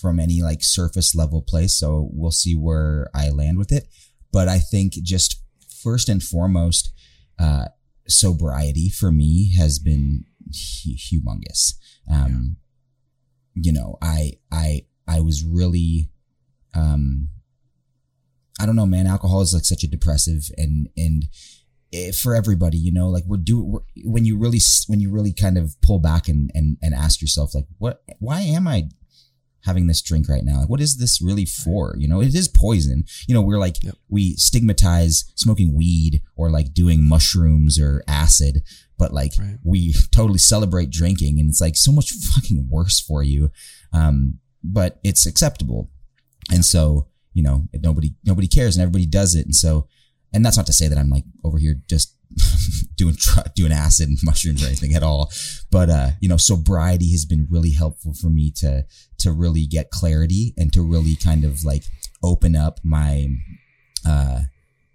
[0.00, 3.88] from any like surface level place, so we'll see where I land with it.
[4.30, 5.42] But I think just
[5.82, 6.92] first and foremost,
[7.38, 7.66] uh,
[8.06, 11.74] sobriety for me has been humongous.
[12.10, 12.56] Um,
[13.54, 13.62] yeah.
[13.62, 16.10] you know, I, I, I was really,
[16.74, 17.30] um,
[18.60, 21.24] I don't know, man, alcohol is like such a depressive and, and
[22.20, 25.80] for everybody, you know, like we're doing, when you really, when you really kind of
[25.80, 28.88] pull back and, and, and ask yourself, like, what, why am I
[29.64, 30.60] having this drink right now?
[30.60, 31.96] Like, what is this really for?
[31.98, 33.04] You know, it is poison.
[33.26, 33.94] You know, we're like, yep.
[34.08, 38.62] we stigmatize smoking weed or like doing mushrooms or acid,
[38.98, 39.58] but like right.
[39.64, 43.50] we totally celebrate drinking and it's like so much fucking worse for you.
[43.92, 45.90] Um, but it's acceptable.
[46.50, 49.46] And so, you know, nobody, nobody cares and everybody does it.
[49.46, 49.88] And so,
[50.34, 52.16] and that's not to say that I'm like over here just
[52.96, 53.16] doing,
[53.54, 55.30] doing acid and mushrooms or anything at all.
[55.70, 58.84] But, uh, you know, sobriety has been really helpful for me to,
[59.18, 61.84] to really get clarity and to really kind of like
[62.22, 63.28] open up my,
[64.06, 64.42] uh,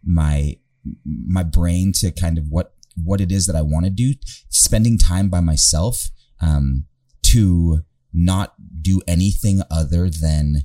[0.05, 0.57] my,
[1.05, 2.73] my brain to kind of what
[3.05, 4.13] what it is that I want to do,
[4.49, 6.09] spending time by myself,
[6.41, 6.85] um,
[7.23, 10.63] to not do anything other than,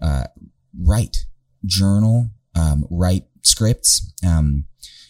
[0.00, 0.24] uh,
[0.78, 1.26] write,
[1.64, 4.12] journal, um, write scripts.
[4.26, 4.64] Um,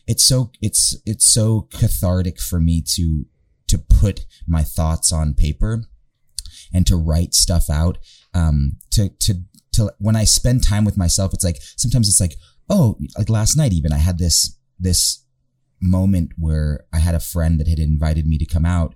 [0.06, 3.26] it's so, it's, it's so cathartic for me to,
[3.68, 5.84] to put my thoughts on paper
[6.72, 7.98] and to write stuff out.
[8.34, 9.34] Um, to, to,
[9.72, 12.34] to, when I spend time with myself, it's like, sometimes it's like,
[12.68, 15.24] oh, like last night even I had this, this
[15.80, 18.94] moment where I had a friend that had invited me to come out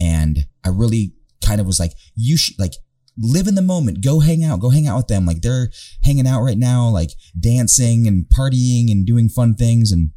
[0.00, 2.74] and I really kind of was like, you should like
[3.20, 5.26] live in the moment, go hang out, go hang out with them.
[5.26, 5.70] Like they're
[6.04, 9.90] hanging out right now, like dancing and partying and doing fun things.
[9.90, 10.10] And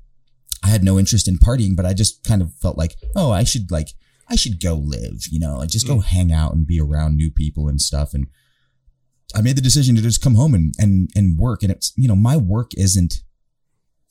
[0.64, 3.44] I had no interest in partying, but I just kind of felt like, oh, I
[3.44, 3.90] should like,
[4.30, 6.04] I should go live, you know, like just go mm.
[6.04, 8.14] hang out and be around new people and stuff.
[8.14, 8.28] And
[9.36, 11.64] I made the decision to just come home and, and, and work.
[11.64, 13.24] And it's, you know, my work isn't,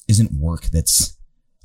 [0.09, 1.17] isn't work that's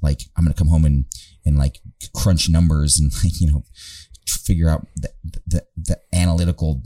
[0.02, 1.06] like, I'm going to come home and,
[1.46, 1.80] and like
[2.16, 3.64] crunch numbers and like, you know,
[4.28, 5.12] figure out the,
[5.48, 6.82] the, the analytical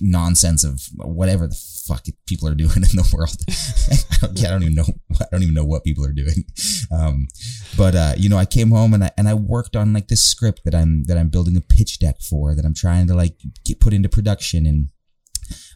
[0.00, 3.36] nonsense of whatever the fuck people are doing in the world.
[4.22, 4.84] I, don't, I don't even know.
[5.20, 6.44] I don't even know what people are doing.
[6.92, 7.28] Um,
[7.76, 10.24] but uh, you know, I came home and I and I worked on like this
[10.24, 13.36] script that I'm that I'm building a pitch deck for that I'm trying to like
[13.64, 14.88] get put into production and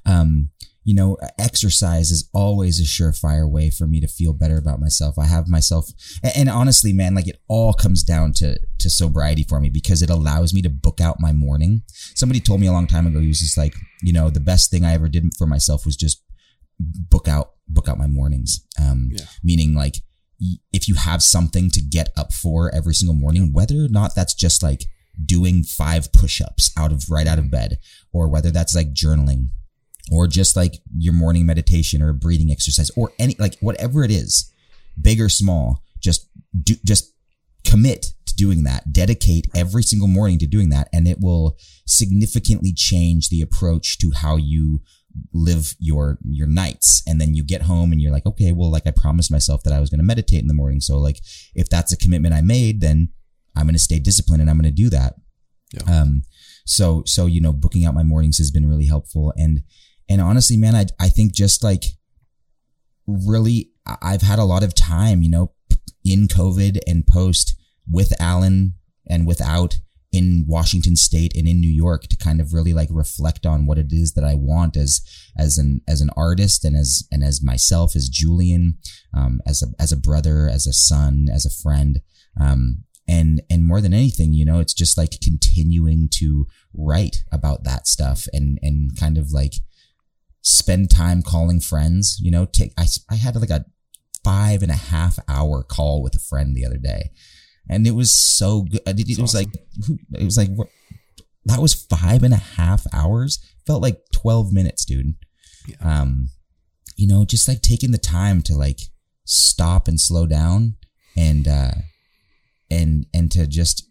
[0.07, 0.51] um
[0.85, 5.19] you know, exercise is always a surefire way for me to feel better about myself.
[5.19, 5.89] I have myself,
[6.23, 10.03] and, and, honestly, man, like it all comes down to to sobriety for me because
[10.03, 11.83] it allows me to book out my morning.
[12.15, 14.71] Somebody told me a long time ago, he was just like, you know, the best
[14.71, 16.23] thing I ever did for myself was just
[16.79, 18.65] book out book out my mornings.
[18.81, 19.25] Um, yeah.
[19.43, 19.97] meaning like
[20.73, 24.35] if you have something to get up for every single morning, whether or not that's
[24.35, 24.85] just like
[25.25, 27.79] doing five push-ups out of right out of bed,
[28.13, 29.49] or whether that's like journaling
[30.13, 34.11] or just like your morning meditation or a breathing exercise or any like whatever it
[34.11, 34.53] is
[35.01, 36.29] big or small just
[36.63, 37.15] do just
[37.65, 38.07] commit
[38.37, 41.57] doing that dedicate every single morning to doing that and it will
[41.87, 44.81] significantly change the approach to how you
[45.33, 47.03] live your your nights.
[47.07, 49.73] And then you get home and you're like okay well like i promised myself that
[49.73, 51.21] i was going to meditate in the morning so like
[51.55, 53.11] if that's a commitment i made then
[53.57, 55.15] i'm going to stay disciplined and i'm going to do that.
[55.73, 56.01] Yeah.
[56.01, 56.23] um
[56.67, 59.33] so so you know booking out my mornings has been really helpful.
[59.37, 59.63] And
[60.09, 61.85] and honestly, man, I, I think just like
[63.07, 63.71] really,
[64.03, 65.53] I've had a lot of time, you know,
[66.05, 67.55] in COVID and post
[67.91, 68.75] with Allen
[69.09, 69.81] and without
[70.13, 73.79] in Washington state and in New York to kind of really like reflect on what
[73.79, 75.01] it is that I want as,
[75.37, 78.79] as an, as an artist and as, and as myself, as Julian,
[79.13, 82.01] um, as a, as a brother, as a son, as a friend.
[82.41, 87.65] Um, and, and more than anything, you know, it's just like continuing to write about
[87.65, 89.55] that stuff and, and kind of like,
[90.47, 93.65] spend time calling friends, you know, take, I, I had like a
[94.23, 97.11] five and a half hour call with a friend the other day
[97.69, 98.81] and it was so good.
[98.87, 99.53] It, it was awesome.
[99.53, 100.51] like, it was like,
[101.47, 103.39] that was five and a half hours.
[103.67, 105.15] Felt like 12 minutes, dude.
[105.67, 105.77] Yeah.
[106.03, 106.29] Um,
[106.97, 108.81] you know, just like taking the time to like
[109.25, 110.77] stop and slow down
[111.17, 111.73] and, uh,
[112.71, 113.89] and, and to just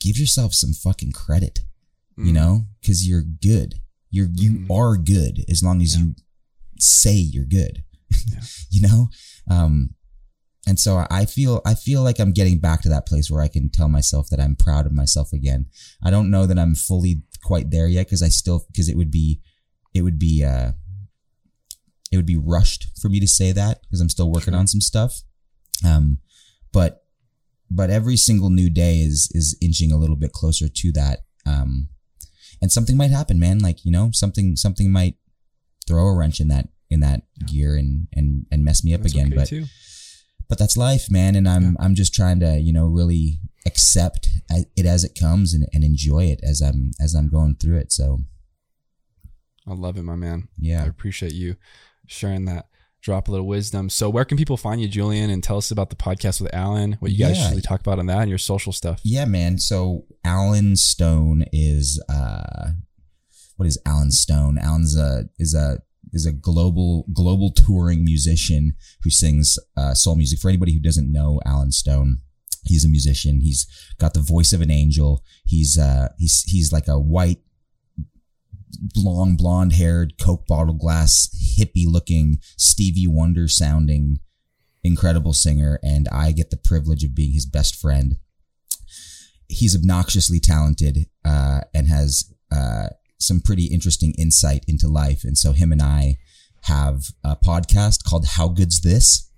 [0.00, 1.60] give yourself some fucking credit,
[2.18, 2.26] mm.
[2.26, 3.76] you know, cause you're good.
[4.10, 4.72] You're you mm-hmm.
[4.72, 6.04] are good as long as yeah.
[6.04, 6.14] you
[6.78, 7.82] say you're good.
[8.26, 8.40] Yeah.
[8.70, 9.08] you know?
[9.50, 9.90] Um
[10.66, 13.48] and so I feel I feel like I'm getting back to that place where I
[13.48, 15.66] can tell myself that I'm proud of myself again.
[16.04, 19.10] I don't know that I'm fully quite there yet because I still because it would
[19.10, 19.40] be
[19.94, 20.72] it would be uh
[22.10, 24.58] it would be rushed for me to say that because I'm still working sure.
[24.58, 25.22] on some stuff.
[25.84, 26.18] Um
[26.72, 27.04] but
[27.70, 31.88] but every single new day is is inching a little bit closer to that um
[32.60, 33.60] and something might happen, man.
[33.60, 35.14] Like you know, something something might
[35.86, 37.46] throw a wrench in that in that yeah.
[37.46, 39.28] gear and and and mess me up that's again.
[39.28, 39.64] Okay but too.
[40.48, 41.34] But that's life, man.
[41.34, 41.84] And I'm yeah.
[41.84, 46.24] I'm just trying to you know really accept it as it comes and, and enjoy
[46.24, 47.92] it as I'm as I'm going through it.
[47.92, 48.20] So
[49.66, 50.48] I love it, my man.
[50.58, 51.56] Yeah, I appreciate you
[52.06, 52.66] sharing that
[53.06, 53.88] drop a little wisdom.
[53.88, 56.96] So where can people find you, Julian, and tell us about the podcast with Allen,
[56.98, 57.44] what you guys yeah.
[57.44, 59.00] usually talk about on that and your social stuff?
[59.04, 59.58] Yeah, man.
[59.58, 62.70] So Allen Stone is uh
[63.56, 64.58] what is Allen Stone?
[64.58, 65.78] Allen's a is a
[66.12, 70.38] is a global global touring musician who sings uh, soul music.
[70.38, 72.18] For anybody who doesn't know Allen Stone,
[72.64, 73.40] he's a musician.
[73.40, 73.66] He's
[73.98, 75.22] got the voice of an angel.
[75.44, 77.38] He's uh he's he's like a white
[78.96, 84.18] long blonde haired coke bottle glass hippie looking stevie wonder sounding
[84.84, 88.16] incredible singer and i get the privilege of being his best friend
[89.48, 95.52] he's obnoxiously talented uh, and has uh, some pretty interesting insight into life and so
[95.52, 96.16] him and i
[96.62, 99.30] have a podcast called how good's this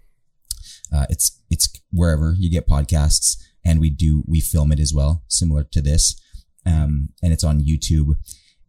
[0.92, 5.22] uh, it's it's wherever you get podcasts and we do we film it as well
[5.28, 6.20] similar to this
[6.66, 8.14] um, and it's on youtube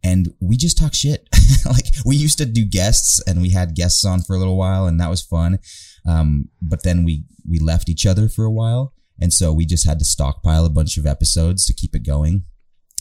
[0.02, 1.28] and we just talk shit.
[1.66, 4.86] like we used to do guests and we had guests on for a little while
[4.86, 5.58] and that was fun.
[6.06, 8.94] Um, but then we, we left each other for a while.
[9.20, 12.44] And so we just had to stockpile a bunch of episodes to keep it going.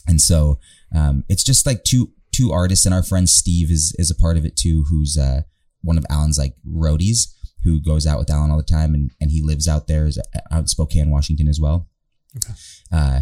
[0.07, 0.59] And so,
[0.95, 4.37] um, it's just like two, two artists and our friend Steve is, is a part
[4.37, 5.41] of it too, who's, uh,
[5.81, 7.33] one of Allen's like roadies
[7.63, 10.19] who goes out with Allen all the time and, and he lives out there is
[10.51, 11.87] out in Spokane, Washington as well.
[12.35, 12.53] Okay.
[12.91, 13.21] Uh,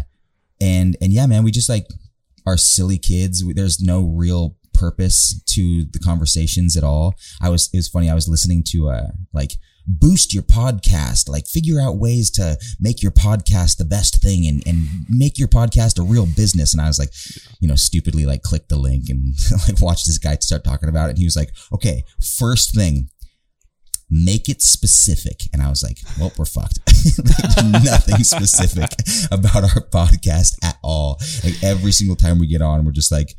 [0.60, 1.86] and, and yeah, man, we just like
[2.46, 3.44] are silly kids.
[3.54, 7.14] There's no real purpose to the conversations at all.
[7.40, 8.10] I was, it was funny.
[8.10, 9.52] I was listening to, uh, like
[9.88, 14.62] boost your podcast, like figure out ways to make your podcast the best thing and,
[14.66, 16.74] and make your podcast a real business.
[16.74, 17.10] And I was like,
[17.60, 19.34] you know, stupidly like click the link and
[19.68, 21.10] like watch this guy start talking about it.
[21.10, 23.08] And he was like, okay, first thing,
[24.10, 25.42] make it specific.
[25.52, 26.80] And I was like, well, we're fucked.
[27.64, 28.90] nothing specific
[29.30, 31.18] about our podcast at all.
[31.42, 33.34] Like every single time we get on, we're just like,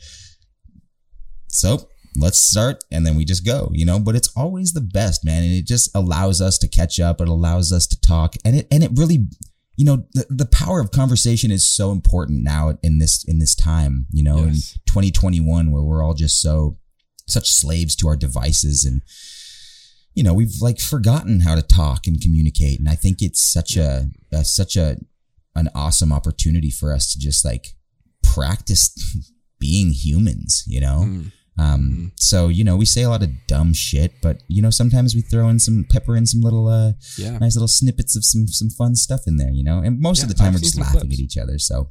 [1.48, 1.90] so
[2.20, 4.00] let's start and then we just go you know?
[4.00, 5.44] But it's always the best man.
[5.44, 7.22] And it just allows us to catch up.
[7.22, 8.36] It allows us to talk.
[8.46, 9.28] And it and it really
[9.76, 13.56] you know the, the power of conversation is so important now in this in this
[13.56, 14.76] time you know yes.
[14.76, 16.78] in 2021 where we're all just so
[17.30, 19.02] such slaves to our devices and
[20.16, 22.78] you know we've like forgotten how to talk and communicate.
[22.78, 24.98] And i think it's such a, a such a
[25.56, 27.68] an awesome opportunity for us to just like
[28.22, 28.94] practice
[29.60, 31.04] being humans you know?
[31.06, 32.06] Mm um, mm-hmm.
[32.16, 35.22] so you know, we say a lot of dumb shit, but you know, sometimes we
[35.22, 37.38] throw in some pepper in some little, uh, yeah.
[37.38, 39.80] nice little snippets of some some fun stuff in there, you know.
[39.80, 41.16] And most yeah, of the time, I've we're just laughing clips.
[41.16, 41.60] at each other.
[41.60, 41.90] So,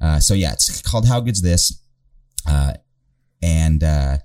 [0.00, 1.82] uh, so yeah, it's called How Good's This,
[2.48, 2.74] uh,
[3.42, 4.18] and uh,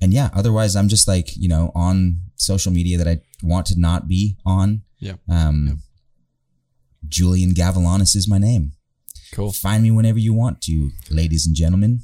[0.00, 3.78] and yeah, otherwise, I'm just like you know on social media that I want to
[3.78, 4.82] not be on.
[4.98, 5.14] Yeah.
[5.28, 5.74] Um, yeah.
[7.06, 8.72] Julian Gavalanis is my name.
[9.34, 9.52] Cool.
[9.52, 12.02] Find me whenever you want to, ladies and gentlemen.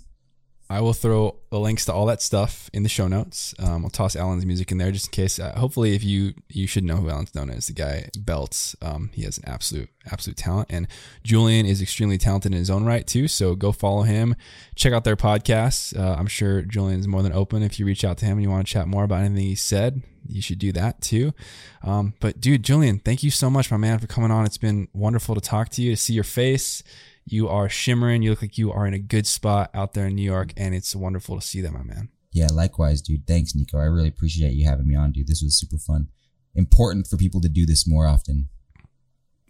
[0.71, 3.55] I will throw the links to all that stuff in the show notes.
[3.59, 5.39] Um, I'll toss Allen's music in there just in case.
[5.39, 8.77] Uh, hopefully, if you you should know who Allen Stone is, the guy belts.
[8.83, 10.87] Um, he has an absolute absolute talent, and
[11.23, 13.29] Julian is extremely talented in his own right too.
[13.29, 14.37] So go follow him,
[14.75, 15.99] check out their podcasts.
[15.99, 18.51] Uh, I'm sure Julian's more than open if you reach out to him and you
[18.51, 20.03] want to chat more about anything he said.
[20.27, 21.33] You should do that too.
[21.83, 24.45] Um, but dude, Julian, thank you so much, my man, for coming on.
[24.45, 26.83] It's been wonderful to talk to you, to see your face
[27.33, 28.23] you are shimmering.
[28.23, 30.75] You look like you are in a good spot out there in New York, and
[30.75, 32.09] it's wonderful to see that, my man.
[32.33, 33.27] Yeah, likewise, dude.
[33.27, 33.79] Thanks, Nico.
[33.79, 35.29] I really appreciate you having me on, dude.
[35.29, 36.09] This was super fun.
[36.55, 38.49] Important for people to do this more often.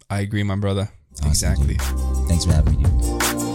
[0.09, 0.89] I agree, my brother.
[1.19, 1.75] Awesome, exactly.
[1.75, 2.27] Dude.
[2.27, 3.48] Thanks for having me, dude.